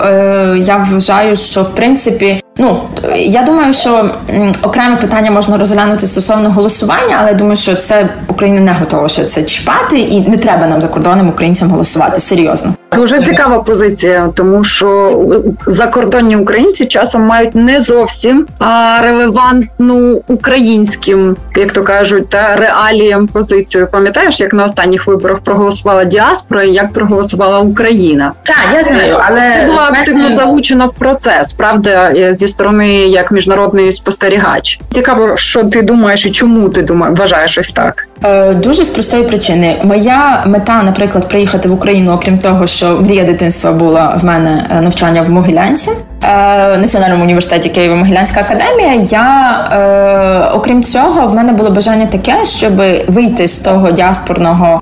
е, 0.06 0.56
я 0.60 0.88
вважаю, 0.92 1.36
що 1.36 1.62
в 1.62 1.76
принципі, 1.76 2.42
ну 2.58 2.80
я 3.18 3.44
думаю, 3.44 3.74
що 3.74 4.10
окреме 4.62 4.96
питання 4.96 5.32
можна 5.32 5.58
розглянути 5.58 6.08
стосовно 6.08 6.52
голосування, 6.52 7.18
але 7.20 7.30
я 7.30 7.38
думаю, 7.38 7.56
що 7.56 7.76
це 7.76 8.10
Україна 8.28 8.60
не 8.60 8.74
готова 8.74 9.08
ще 9.08 9.26
це 9.26 9.44
чіпати, 9.44 10.00
і 10.00 10.30
не 10.30 10.38
треба 10.38 10.68
нам 10.68 10.82
закордонним 10.82 11.30
українцям 11.30 11.70
голосувати 11.70 12.20
серйозно. 12.22 12.74
Дуже 12.96 13.22
цікава 13.22 13.60
позиція, 13.60 14.30
тому 14.36 14.64
що 14.64 15.12
закордонні 15.68 16.36
українці 16.36 16.86
часом 16.86 17.22
мають 17.22 17.56
не 17.56 17.80
зовсім 17.80 18.48
а 18.60 19.00
релевантну 19.02 20.22
українським, 20.28 21.38
як 21.56 21.72
то 21.72 21.84
кажуть, 21.84 22.30
та 22.30 22.56
реаліям 22.56 23.28
позицію. 23.28 23.88
Пам'ятаєш, 23.92 24.40
як 24.40 24.54
на 24.54 24.64
останніх 24.64 25.08
виборах 25.08 25.40
проголосувала 25.40 26.06
діаспора 26.06 26.64
і 26.64 26.72
як 26.72 26.94
проголосувала 26.94 27.60
Україна? 27.60 28.34
Так, 28.44 28.58
я 28.74 28.84
знаю, 28.84 29.20
але 29.22 29.66
була 29.66 29.84
активно 29.84 30.32
залучена 30.32 30.86
в 30.86 30.94
процес, 30.94 31.54
правда, 31.54 32.14
зі 32.34 32.48
сторони 32.48 32.90
як 32.94 33.32
міжнародний 33.32 33.92
спостерігач. 33.92 34.80
Цікаво, 34.90 35.38
що 35.38 35.64
ти 35.64 35.82
думаєш 35.82 36.26
і 36.26 36.32
чому 36.32 36.70
ти 36.70 36.82
думаєш, 36.82 37.20
вважаєш 37.20 37.58
ось 37.58 37.72
так? 37.72 38.08
Е, 38.24 38.54
дуже 38.54 38.86
з 38.86 38.90
простої 38.90 39.24
причини. 39.24 39.78
Моя 39.84 40.44
мета, 40.46 40.84
наприклад, 40.84 41.30
приїхати 41.30 41.70
в 41.70 41.74
Україну, 41.74 42.12
окрім 42.12 42.38
того, 42.38 42.68
що 42.68 42.98
мрія 43.02 43.24
дитинства 43.24 43.72
була 43.72 44.18
в 44.22 44.26
мене 44.26 44.68
е, 44.72 44.82
навчання 44.82 45.22
в 45.22 45.30
Могилянці. 45.30 45.92
Е, 46.24 46.78
Національному 46.78 47.24
університеті 47.24 47.80
Києво-Могилянська 47.80 48.40
академія. 48.40 48.94
Я 48.94 50.52
окрім 50.56 50.84
цього, 50.84 51.28
в 51.28 51.34
мене 51.34 51.52
було 51.52 51.72
бажання 51.72 52.06
таке, 52.06 52.46
щоб 52.46 52.76
вийти 53.08 53.48
з 53.48 53.60
того 53.60 53.92
діаспорного, 53.92 54.82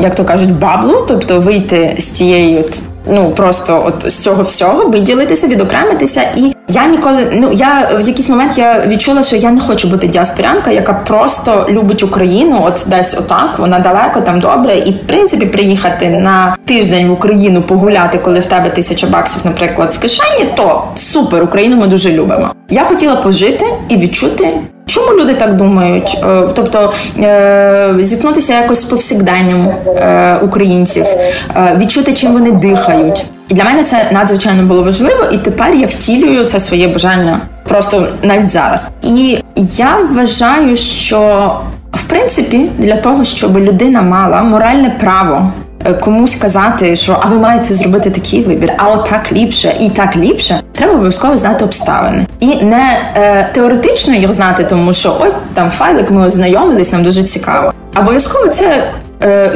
як 0.00 0.14
то 0.14 0.24
кажуть, 0.24 0.52
баблу, 0.58 1.04
тобто 1.08 1.40
вийти 1.40 1.96
з 1.98 2.06
тієї 2.06 2.58
от. 2.58 2.82
Ну 3.08 3.30
просто 3.30 3.84
от 3.86 4.12
з 4.12 4.16
цього 4.16 4.42
всього 4.42 4.84
виділитися, 4.84 5.46
відокремитися, 5.46 6.22
і 6.36 6.54
я 6.68 6.86
ніколи 6.86 7.18
ну 7.32 7.52
я 7.52 7.90
в 8.02 8.08
якийсь 8.08 8.28
момент 8.28 8.58
я 8.58 8.86
відчула, 8.86 9.22
що 9.22 9.36
я 9.36 9.50
не 9.50 9.60
хочу 9.60 9.88
бути 9.88 10.06
діаспорянка, 10.06 10.70
яка 10.70 10.92
просто 10.92 11.66
любить 11.68 12.02
Україну, 12.02 12.62
от 12.64 12.86
десь 12.86 13.18
отак, 13.18 13.58
вона 13.58 13.78
далеко 13.78 14.20
там 14.20 14.40
добре, 14.40 14.76
і 14.76 14.90
в 14.90 15.06
принципі 15.06 15.46
приїхати 15.46 16.10
на 16.10 16.56
тиждень 16.64 17.08
в 17.08 17.12
Україну 17.12 17.62
погуляти, 17.62 18.18
коли 18.18 18.40
в 18.40 18.46
тебе 18.46 18.70
тисяча 18.70 19.06
баксів, 19.06 19.40
наприклад, 19.44 19.94
в 19.94 20.00
кишені, 20.00 20.44
то 20.56 20.84
супер, 20.96 21.42
Україну 21.42 21.76
ми 21.76 21.86
дуже 21.86 22.12
любимо. 22.12 22.50
Я 22.70 22.84
хотіла 22.84 23.16
пожити 23.16 23.66
і 23.88 23.96
відчути. 23.96 24.52
Чому 24.88 25.20
люди 25.20 25.34
так 25.34 25.56
думають? 25.56 26.18
Тобто 26.54 26.92
зіткнутися 27.98 28.60
якось 28.60 28.80
з 28.80 28.84
повсякденням 28.84 29.68
українців, 30.42 31.04
відчути, 31.76 32.12
чим 32.12 32.32
вони 32.32 32.50
дихають. 32.50 33.24
І 33.48 33.54
для 33.54 33.64
мене 33.64 33.84
це 33.84 34.10
надзвичайно 34.12 34.62
було 34.62 34.82
важливо, 34.82 35.24
і 35.32 35.38
тепер 35.38 35.74
я 35.74 35.86
втілюю 35.86 36.44
це 36.44 36.60
своє 36.60 36.88
бажання 36.88 37.40
просто 37.68 38.06
навіть 38.22 38.50
зараз. 38.50 38.90
І 39.02 39.38
я 39.56 39.96
вважаю, 40.12 40.76
що 40.76 41.52
в 41.92 42.02
принципі 42.02 42.70
для 42.78 42.96
того, 42.96 43.24
щоб 43.24 43.58
людина 43.58 44.02
мала 44.02 44.42
моральне 44.42 44.96
право. 45.00 45.52
Комусь 46.00 46.34
казати, 46.34 46.96
що 46.96 47.18
а 47.20 47.28
ви 47.28 47.38
маєте 47.38 47.74
зробити 47.74 48.10
такий 48.10 48.42
вибір, 48.42 48.72
а 48.76 48.88
от 48.88 49.04
так 49.10 49.32
ліпше 49.32 49.76
і 49.80 49.90
так 49.90 50.16
ліпше, 50.16 50.60
треба 50.72 50.92
обов'язково 50.92 51.36
знати 51.36 51.64
обставини 51.64 52.26
і 52.40 52.64
не 52.64 53.12
е, 53.14 53.48
теоретично 53.54 54.14
їх 54.14 54.32
знати, 54.32 54.64
тому 54.64 54.94
що 54.94 55.16
ой, 55.20 55.30
там 55.54 55.70
файлик, 55.70 56.10
ми 56.10 56.26
ознайомились, 56.26 56.92
нам 56.92 57.02
дуже 57.02 57.22
цікаво. 57.22 57.72
Обов'язково 57.96 58.48
це 58.48 58.84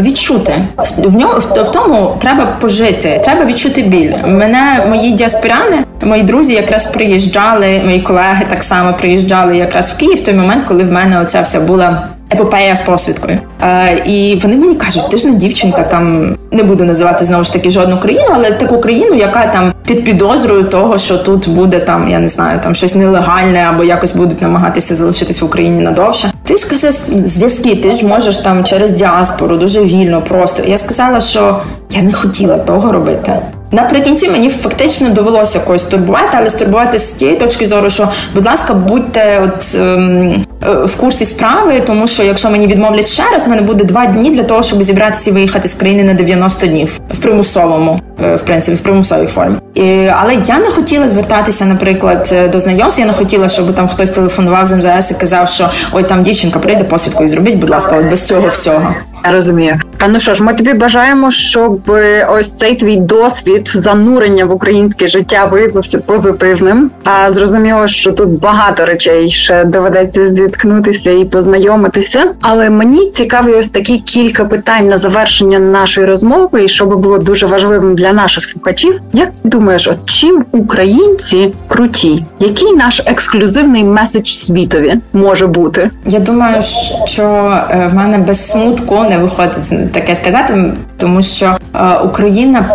відчути 0.00 0.54
в 0.98 1.16
ньому 1.16 1.38
в 1.38 1.68
тому 1.68 2.16
треба 2.18 2.46
пожити, 2.46 3.20
треба 3.24 3.44
відчути 3.44 3.82
біль. 3.82 4.12
Мене 4.26 4.86
мої 4.88 5.10
діаспоряни, 5.10 5.76
мої 6.02 6.22
друзі, 6.22 6.54
якраз 6.54 6.86
приїжджали, 6.86 7.82
мої 7.84 8.00
колеги 8.00 8.46
так 8.50 8.62
само 8.62 8.92
приїжджали 8.92 9.56
якраз 9.56 9.92
в 9.92 9.96
Київ 9.96 10.18
в 10.18 10.24
той 10.24 10.34
момент, 10.34 10.64
коли 10.68 10.84
в 10.84 10.92
мене 10.92 11.20
оця 11.20 11.40
вся 11.40 11.60
була. 11.60 12.08
Епопея 12.32 12.76
з 12.76 12.80
посвідкою. 12.80 13.38
Е, 13.62 14.02
і 14.06 14.40
вони 14.42 14.56
мені 14.56 14.74
кажуть, 14.74 15.10
ти 15.10 15.16
ж 15.16 15.26
не 15.26 15.34
дівчинка, 15.34 15.82
там 15.82 16.36
не 16.50 16.62
буду 16.62 16.84
називати 16.84 17.24
знову 17.24 17.44
ж 17.44 17.52
таки 17.52 17.70
жодну 17.70 18.00
країну, 18.00 18.28
але 18.34 18.50
таку 18.50 18.80
країну, 18.80 19.14
яка 19.14 19.46
там 19.46 19.72
під 19.86 20.04
підозрою 20.04 20.64
того, 20.64 20.98
що 20.98 21.18
тут 21.18 21.48
буде 21.48 21.80
там, 21.80 22.08
я 22.08 22.18
не 22.18 22.28
знаю, 22.28 22.60
там 22.62 22.74
щось 22.74 22.94
нелегальне 22.94 23.66
або 23.70 23.84
якось 23.84 24.14
будуть 24.16 24.42
намагатися 24.42 24.94
залишитись 24.94 25.42
в 25.42 25.44
Україні 25.44 25.82
надовше. 25.82 26.32
Ти 26.44 26.56
ж 26.56 26.70
каже, 26.70 26.92
зв'язки, 27.26 27.76
ти 27.76 27.92
ж 27.92 28.06
можеш 28.06 28.36
там 28.38 28.64
через 28.64 28.90
діаспору 28.90 29.56
дуже 29.56 29.84
вільно, 29.84 30.22
просто. 30.22 30.62
Я 30.66 30.78
сказала, 30.78 31.20
що 31.20 31.60
я 31.90 32.02
не 32.02 32.12
хотіла 32.12 32.58
того 32.58 32.92
робити. 32.92 33.32
Наприкінці 33.72 34.30
мені 34.30 34.48
фактично 34.48 35.08
довелося 35.08 35.60
когось 35.60 35.82
турбувати, 35.82 36.36
але 36.40 36.50
стурбувати 36.50 36.98
з 36.98 37.10
тієї 37.10 37.38
точки 37.38 37.66
зору, 37.66 37.90
що, 37.90 38.08
будь 38.34 38.46
ласка, 38.46 38.74
будьте 38.74 39.42
от 39.44 39.74
ем, 39.74 40.44
в 40.84 40.96
курсі 40.96 41.24
справи, 41.24 41.80
тому 41.86 42.06
що 42.06 42.22
якщо 42.22 42.50
мені 42.50 42.66
відмовлять 42.66 43.08
ще 43.08 43.22
раз, 43.32 43.46
в 43.46 43.50
мене 43.50 43.62
буде 43.62 43.84
два 43.84 44.06
дні 44.06 44.30
для 44.30 44.42
того, 44.42 44.62
щоб 44.62 44.82
зібратися 44.82 45.30
і 45.30 45.32
виїхати 45.32 45.68
з 45.68 45.74
країни 45.74 46.04
на 46.04 46.14
90 46.14 46.66
днів 46.66 47.00
в 47.10 47.18
примусовому, 47.18 48.00
в 48.18 48.40
принципі, 48.40 48.76
в 48.76 48.80
примусовій 48.80 49.26
формі. 49.26 49.56
І, 49.74 50.06
Але 50.06 50.34
я 50.46 50.58
не 50.58 50.70
хотіла 50.70 51.08
звертатися, 51.08 51.64
наприклад, 51.64 52.34
до 52.52 52.60
знайомств. 52.60 53.00
Я 53.00 53.06
не 53.06 53.12
хотіла, 53.12 53.48
щоб 53.48 53.74
там 53.74 53.88
хтось 53.88 54.10
телефонував 54.10 54.66
з 54.66 54.76
МЗС 54.76 55.10
і 55.10 55.14
казав, 55.14 55.48
що 55.48 55.70
ой, 55.92 56.02
там 56.02 56.22
дівчинка 56.22 56.58
прийде 56.58 56.84
посвідку 56.84 57.24
і 57.24 57.28
зробіть, 57.28 57.54
будь 57.54 57.70
ласка, 57.70 57.96
от 57.96 58.10
без 58.10 58.26
цього 58.26 58.48
всього. 58.48 58.94
Розумію. 59.32 59.80
А 59.98 60.08
ну 60.08 60.20
що 60.20 60.34
ж, 60.34 60.44
ми 60.44 60.54
тобі 60.54 60.72
бажаємо, 60.72 61.30
щоб 61.30 61.90
ось 62.30 62.56
цей 62.56 62.74
твій 62.76 62.96
досвід 62.96 63.68
занурення 63.74 64.44
в 64.44 64.52
українське 64.52 65.06
життя 65.06 65.44
виявився 65.44 65.98
позитивним. 65.98 66.90
А 67.04 67.30
зрозуміло, 67.30 67.86
що 67.86 68.12
тут 68.12 68.28
багато 68.28 68.86
речей 68.86 69.28
ще 69.28 69.64
доведеться 69.64 70.28
зіткнутися 70.52 71.10
і 71.10 71.24
познайомитися. 71.24 72.24
Але 72.40 72.70
мені 72.70 73.10
цікаві 73.10 73.52
ось 73.52 73.68
такі 73.68 73.98
кілька 73.98 74.44
питань 74.44 74.88
на 74.88 74.98
завершення 74.98 75.58
нашої 75.58 76.06
розмови, 76.06 76.64
і 76.64 76.68
щоб 76.68 77.00
було 77.00 77.18
дуже 77.18 77.46
важливим 77.46 77.94
для 77.94 78.12
наших 78.12 78.44
слухачів. 78.44 79.00
Як 79.12 79.28
ти 79.42 79.48
думаєш, 79.48 79.88
от 79.88 79.98
чим 80.10 80.44
українці 80.52 81.52
круті? 81.68 82.24
Який 82.40 82.72
наш 82.72 83.02
ексклюзивний 83.06 83.84
меседж 83.84 84.28
світові 84.30 84.94
може 85.12 85.46
бути? 85.46 85.90
Я 86.06 86.18
думаю, 86.18 86.62
що 87.04 87.22
е, 87.70 87.88
в 87.92 87.94
мене 87.94 88.18
без 88.18 88.50
смутку 88.50 89.02
не 89.02 89.18
виходить 89.18 89.92
таке 89.92 90.16
сказати, 90.16 90.72
тому 90.96 91.22
що 91.22 91.56
е, 91.74 91.98
Україна 92.04 92.66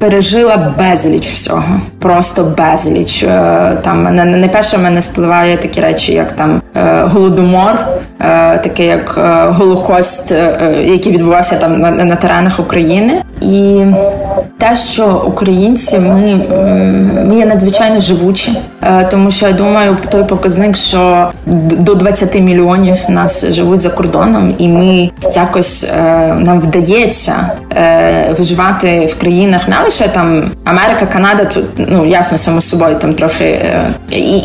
пережила 0.00 0.74
безліч 0.78 1.28
всього, 1.28 1.80
просто 1.98 2.54
безліч. 2.58 3.22
Е, 3.22 3.76
там 3.82 4.14
не, 4.14 4.24
не 4.24 4.48
перше 4.48 4.78
мене 4.78 5.02
спливає 5.02 5.56
такі 5.56 5.80
речі, 5.80 6.12
як 6.12 6.32
там 6.32 6.62
е, 6.76 7.02
голодомор, 7.04 7.78
е, 8.20 8.58
таке 8.58 8.86
як 8.86 9.20
Голокост, 9.58 10.30
який 10.84 11.12
відбувався 11.12 11.56
там 11.56 11.80
на, 11.80 11.90
на 11.90 12.16
теренах 12.16 12.60
України, 12.60 13.22
і 13.40 13.84
те, 14.58 14.76
що 14.76 15.22
українці 15.26 15.98
ми, 15.98 16.40
ми 17.26 17.36
є 17.36 17.46
надзвичайно 17.46 18.00
живучі, 18.00 18.52
тому 19.10 19.30
що 19.30 19.46
я 19.46 19.52
думаю, 19.52 19.96
той 20.10 20.24
показник, 20.24 20.76
що 20.76 21.30
до 21.46 21.94
20 21.94 22.40
мільйонів 22.40 22.96
нас 23.08 23.46
живуть 23.46 23.80
за 23.80 23.90
кордоном, 23.90 24.54
і 24.58 24.68
ми 24.68 25.10
якось 25.34 25.92
нам 26.38 26.60
вдається 26.60 27.50
виживати 28.38 29.06
в 29.06 29.20
країнах 29.20 29.68
не 29.68 29.76
лише 29.90 30.08
там 30.08 30.52
Америка, 30.64 31.06
Канада, 31.06 31.44
тут 31.44 31.64
ну 31.76 32.04
ясно 32.04 32.38
само 32.38 32.60
собою 32.60 32.96
там 32.96 33.14
трохи 33.14 33.44
е, 33.44 33.90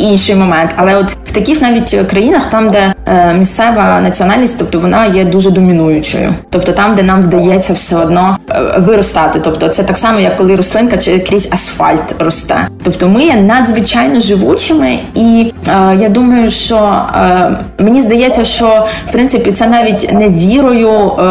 інший 0.01 0.35
момент. 0.35 0.71
Але 0.75 0.95
от 0.95 1.11
в 1.25 1.31
таких 1.31 1.61
навіть 1.61 1.95
країнах, 2.09 2.49
там 2.49 2.69
де 2.69 2.93
е, 3.07 3.33
місцева 3.33 4.01
національність, 4.01 4.59
тобто 4.59 4.79
вона 4.79 5.05
є 5.05 5.25
дуже 5.25 5.51
домінуючою, 5.51 6.33
тобто 6.49 6.71
там, 6.71 6.95
де 6.95 7.03
нам 7.03 7.21
вдається 7.21 7.73
все 7.73 7.95
одно 7.95 8.37
е, 8.44 8.44
виростати. 8.77 9.39
Тобто, 9.43 9.67
це 9.67 9.83
так 9.83 9.97
само, 9.97 10.19
як 10.19 10.37
коли 10.37 10.55
рослинка 10.55 10.97
крізь 11.27 11.49
асфальт 11.51 12.15
росте. 12.19 12.67
Тобто, 12.83 13.09
ми 13.09 13.23
є 13.23 13.35
надзвичайно 13.35 14.19
живучими, 14.19 14.99
і 15.15 15.53
е, 15.67 15.95
я 15.99 16.09
думаю, 16.09 16.49
що 16.49 17.01
е, 17.15 17.51
мені 17.79 18.01
здається, 18.01 18.43
що 18.43 18.85
в 19.09 19.11
принципі 19.11 19.51
це 19.51 19.67
навіть 19.67 20.13
не 20.13 20.29
вірою, 20.29 20.89
е, 20.89 21.23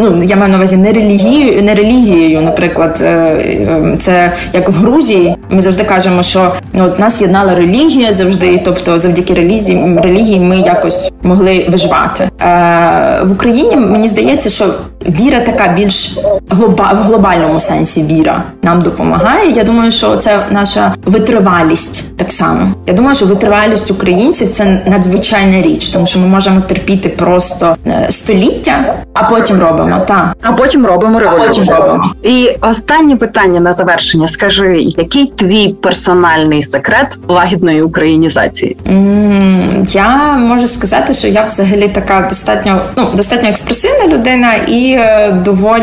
ну 0.00 0.22
я 0.22 0.36
маю 0.36 0.50
на 0.52 0.56
увазі 0.56 0.76
не 0.76 0.92
релігією, 0.92 1.62
не 1.62 1.74
релігією, 1.74 2.40
наприклад. 2.40 2.98
Е, 3.02 3.42
Ем, 3.68 3.98
це 4.00 4.32
як 4.52 4.68
в 4.68 4.72
Грузії. 4.72 5.36
Ми 5.50 5.60
завжди 5.60 5.84
кажемо, 5.84 6.22
що 6.22 6.52
ну, 6.72 6.84
от 6.84 6.98
нас 6.98 7.20
єднала 7.20 7.54
релігія 7.54 8.12
завжди, 8.12 8.62
тобто 8.64 8.98
завдяки 8.98 9.34
релігії 9.34 9.96
релігії 10.02 10.40
ми 10.40 10.56
якось 10.58 11.12
могли 11.22 11.66
виживати. 11.68 12.28
Е, 12.42 13.20
В 13.24 13.32
Україні 13.32 13.76
мені 13.76 14.08
здається, 14.08 14.50
що 14.50 14.74
віра 15.08 15.40
така 15.40 15.68
більш 15.76 15.95
глоба 16.50 16.92
в 16.92 16.96
глобальному 16.96 17.60
сенсі 17.60 18.02
віра 18.02 18.42
нам 18.62 18.82
допомагає. 18.82 19.50
Я 19.50 19.64
думаю, 19.64 19.90
що 19.90 20.16
це 20.16 20.46
наша 20.50 20.94
витривалість 21.04 22.16
так 22.16 22.32
само. 22.32 22.74
Я 22.86 22.94
думаю, 22.94 23.14
що 23.14 23.26
витривалість 23.26 23.90
українців 23.90 24.50
це 24.50 24.80
надзвичайна 24.86 25.62
річ, 25.62 25.88
тому 25.88 26.06
що 26.06 26.18
ми 26.18 26.26
можемо 26.26 26.60
терпіти 26.60 27.08
просто 27.08 27.76
е, 27.86 28.06
століття, 28.10 28.94
а 29.12 29.24
потім 29.24 29.60
робимо 29.60 30.02
та 30.06 30.34
а 30.42 30.52
потім 30.52 30.86
робимо 30.86 31.18
революцію. 31.18 31.66
І 32.22 32.50
останнє 32.60 33.16
питання 33.16 33.60
на 33.60 33.72
завершення: 33.72 34.28
скажи, 34.28 34.76
який 34.78 35.26
твій 35.26 35.68
персональний 35.68 36.62
секрет 36.62 37.18
лагідної 37.28 37.82
українізації? 37.82 38.76
Я 39.92 40.36
можу 40.36 40.68
сказати, 40.68 41.14
що 41.14 41.28
я 41.28 41.44
взагалі 41.44 41.88
така 41.88 42.26
достатньо 42.28 42.82
ну 42.96 43.08
достатньо 43.14 43.48
експресивна 43.48 44.06
людина 44.06 44.54
і 44.54 44.92
е, 44.92 45.36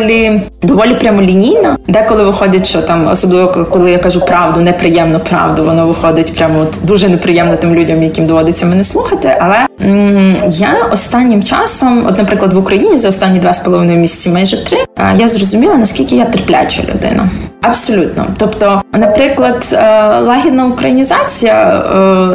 доволі 0.07 0.41
доволі 0.61 0.95
прямолінійна. 0.95 1.77
Деколи 1.87 2.23
виходить, 2.23 2.67
що 2.67 2.81
там, 2.81 3.07
особливо 3.07 3.65
коли 3.71 3.91
я 3.91 3.97
кажу 3.97 4.19
правду, 4.25 4.61
неприємну 4.61 5.19
правду, 5.19 5.63
воно 5.63 5.87
виходить 5.87 6.35
прямо 6.35 6.59
от 6.59 6.79
дуже 6.83 7.09
неприємно 7.09 7.55
тим 7.57 7.75
людям, 7.75 8.03
яким 8.03 8.25
доводиться 8.25 8.65
мене 8.65 8.83
слухати. 8.83 9.37
Але 9.39 9.55
м- 9.85 10.35
я 10.49 10.69
останнім 10.91 11.43
часом, 11.43 12.05
от, 12.09 12.17
наприклад, 12.17 12.53
в 12.53 12.57
Україні 12.57 12.97
за 12.97 13.09
останні 13.09 13.39
два 13.39 13.53
з 13.53 13.59
половиною 13.59 13.99
місяці, 13.99 14.29
майже 14.29 14.65
три, 14.65 14.77
е, 14.99 15.13
я 15.17 15.27
зрозуміла 15.27 15.75
наскільки 15.75 16.15
я 16.15 16.25
терпляча 16.25 16.81
людина. 16.93 17.29
Абсолютно, 17.61 18.25
тобто, 18.37 18.81
наприклад, 18.93 19.65
е, 19.73 19.77
лагідна 20.19 20.65
українізація 20.65 21.83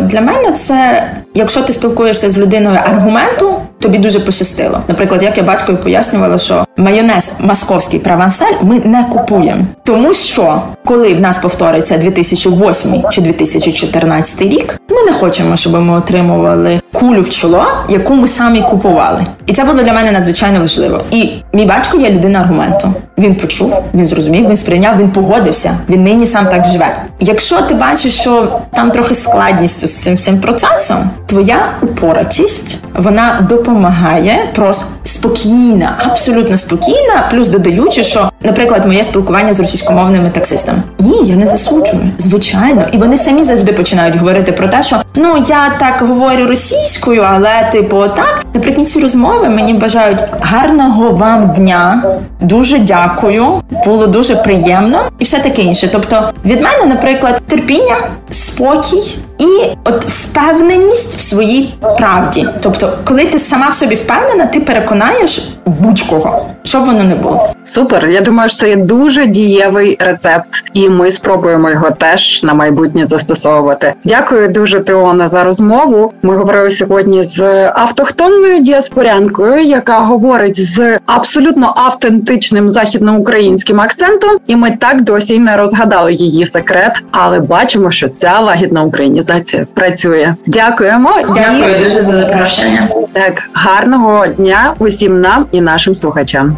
для 0.02 0.20
мене 0.20 0.52
це 0.56 1.04
якщо 1.34 1.62
ти 1.62 1.72
спілкуєшся 1.72 2.30
з 2.30 2.38
людиною 2.38 2.78
аргументу, 2.90 3.54
тобі 3.78 3.98
дуже 3.98 4.20
пощастило. 4.20 4.82
Наприклад, 4.88 5.22
як 5.22 5.36
я 5.36 5.42
батькові 5.42 5.76
пояснювала, 5.76 6.38
що 6.38 6.64
майонез 6.76 7.32
московський 7.40 8.00
провансаль 8.00 8.52
ми 8.62 8.78
не 8.84 9.04
купуємо, 9.04 9.64
тому 9.84 10.14
що 10.14 10.62
коли 10.84 11.14
в 11.14 11.20
нас 11.20 11.38
повториться 11.38 11.98
2008 11.98 13.02
чи 13.10 13.20
2014 13.20 14.42
рік, 14.42 14.80
ми 14.88 15.02
не 15.02 15.12
хочемо, 15.12 15.56
щоб 15.56 15.72
ми 15.72 15.98
отримували 15.98 16.80
кулю 16.92 17.22
в 17.22 17.30
чоло, 17.30 17.66
яку 17.88 18.14
ми 18.14 18.28
самі 18.28 18.62
купували. 18.62 19.26
І 19.46 19.52
це 19.52 19.64
було 19.64 19.82
для 19.82 19.92
мене 19.92 20.12
надзвичайно 20.12 20.60
важливо. 20.60 21.02
І 21.10 21.30
мій 21.52 21.64
батько 21.64 21.98
є 21.98 22.10
людина 22.10 22.38
аргументу. 22.40 22.92
Він 23.18 23.34
почув, 23.34 23.74
він 23.94 24.06
зрозумів, 24.06 24.48
він 24.48 24.56
сприйняв, 24.56 24.98
він 24.98 25.10
погодився. 25.10 25.78
Він 25.88 26.04
нині 26.04 26.26
сам 26.26 26.46
так 26.46 26.64
живе. 26.64 26.96
Якщо 27.20 27.60
ти 27.60 27.74
бачиш, 27.74 28.20
що 28.20 28.60
там 28.74 28.90
трохи 28.90 29.14
складність 29.14 29.88
з 29.88 29.92
цим 30.02 30.18
цим 30.18 30.40
процесом, 30.40 31.10
твоя 31.26 31.58
упоратість 31.82 32.78
вона 32.94 33.46
допомагає 33.48 34.38
просто 34.54 34.84
спокійна, 35.04 35.96
абсолютно 35.98 36.56
спокійна, 36.56 37.28
плюс 37.30 37.48
додаючи, 37.48 38.04
що, 38.04 38.30
наприклад, 38.42 38.86
моє 38.86 39.04
спілкування 39.04 39.52
з 39.52 39.60
російськомовними 39.60 40.30
таксистами. 40.30 40.82
Ні, 40.98 41.20
я 41.24 41.36
не 41.36 41.46
засуджую, 41.46 42.00
звичайно, 42.18 42.82
і 42.92 42.96
вони 42.96 43.16
самі 43.16 43.42
завжди 43.42 43.72
починають 43.72 44.16
говорити 44.16 44.52
про 44.52 44.68
те, 44.68 44.82
що 44.82 44.96
ну 45.14 45.44
я 45.48 45.76
так 45.80 46.08
говорю 46.08 46.46
російською, 46.46 46.77
але 47.24 47.68
типу, 47.72 47.96
отак 47.96 48.44
наприкінці 48.54 49.00
розмови 49.00 49.48
мені 49.48 49.74
бажають 49.74 50.22
гарного 50.40 51.10
вам 51.10 51.54
дня. 51.56 52.02
Дуже 52.40 52.78
дякую, 52.78 53.62
було 53.84 54.06
дуже 54.06 54.36
приємно 54.36 55.00
і 55.18 55.24
все 55.24 55.38
таке 55.38 55.62
інше. 55.62 55.88
Тобто, 55.92 56.30
від 56.44 56.62
мене, 56.62 56.84
наприклад, 56.86 57.42
терпіння, 57.46 57.96
спокій 58.30 59.18
і 59.38 59.76
от 59.84 60.04
впевненість 60.04 61.16
в 61.16 61.20
своїй 61.20 61.74
правді. 61.98 62.48
Тобто, 62.60 62.92
коли 63.04 63.24
ти 63.24 63.38
сама 63.38 63.68
в 63.68 63.74
собі 63.74 63.94
впевнена, 63.94 64.46
ти 64.46 64.60
переконаєш 64.60 65.48
будь-кого, 65.66 66.46
щоб 66.64 66.84
воно 66.84 67.04
не 67.04 67.14
було. 67.14 67.48
Супер. 67.66 68.08
Я 68.08 68.20
думаю, 68.20 68.48
що 68.48 68.58
це 68.58 68.68
є 68.68 68.76
дуже 68.76 69.26
дієвий 69.26 69.96
рецепт, 70.00 70.48
і 70.72 70.88
ми 70.88 71.10
спробуємо 71.10 71.70
його 71.70 71.90
теж 71.90 72.42
на 72.42 72.54
майбутнє 72.54 73.06
застосовувати. 73.06 73.94
Дякую 74.04 74.48
дуже, 74.48 74.80
Теона, 74.80 75.28
за 75.28 75.44
розмову. 75.44 76.12
Ми 76.22 76.36
говорили 76.36 76.67
сьогодні 76.70 77.22
з 77.22 77.68
автохтонною 77.74 78.60
діаспорянкою, 78.60 79.62
яка 79.62 79.98
говорить 79.98 80.60
з 80.60 80.98
абсолютно 81.06 81.72
автентичним 81.76 82.70
західноукраїнським 82.70 83.80
акцентом, 83.80 84.30
і 84.46 84.56
ми 84.56 84.70
так 84.70 85.02
досі 85.02 85.34
й 85.34 85.38
не 85.38 85.56
розгадали 85.56 86.14
її 86.14 86.46
секрет, 86.46 87.02
але 87.10 87.40
бачимо, 87.40 87.90
що 87.90 88.08
ця 88.08 88.40
лагідна 88.40 88.82
українізація 88.82 89.66
працює. 89.74 90.34
Дякуємо. 90.46 91.14
Дякую 91.34 91.74
і... 91.74 91.78
дуже 91.78 92.02
за 92.02 92.16
запрошення. 92.16 92.88
Так, 93.12 93.42
гарного 93.52 94.26
дня 94.26 94.74
усім 94.78 95.20
нам 95.20 95.46
і 95.52 95.60
нашим 95.60 95.94
слухачам. 95.94 96.56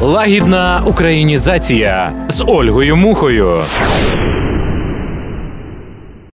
Лагідна 0.00 0.82
українізація 0.86 2.12
з 2.28 2.44
Ольгою 2.46 2.96
Мухою. 2.96 3.60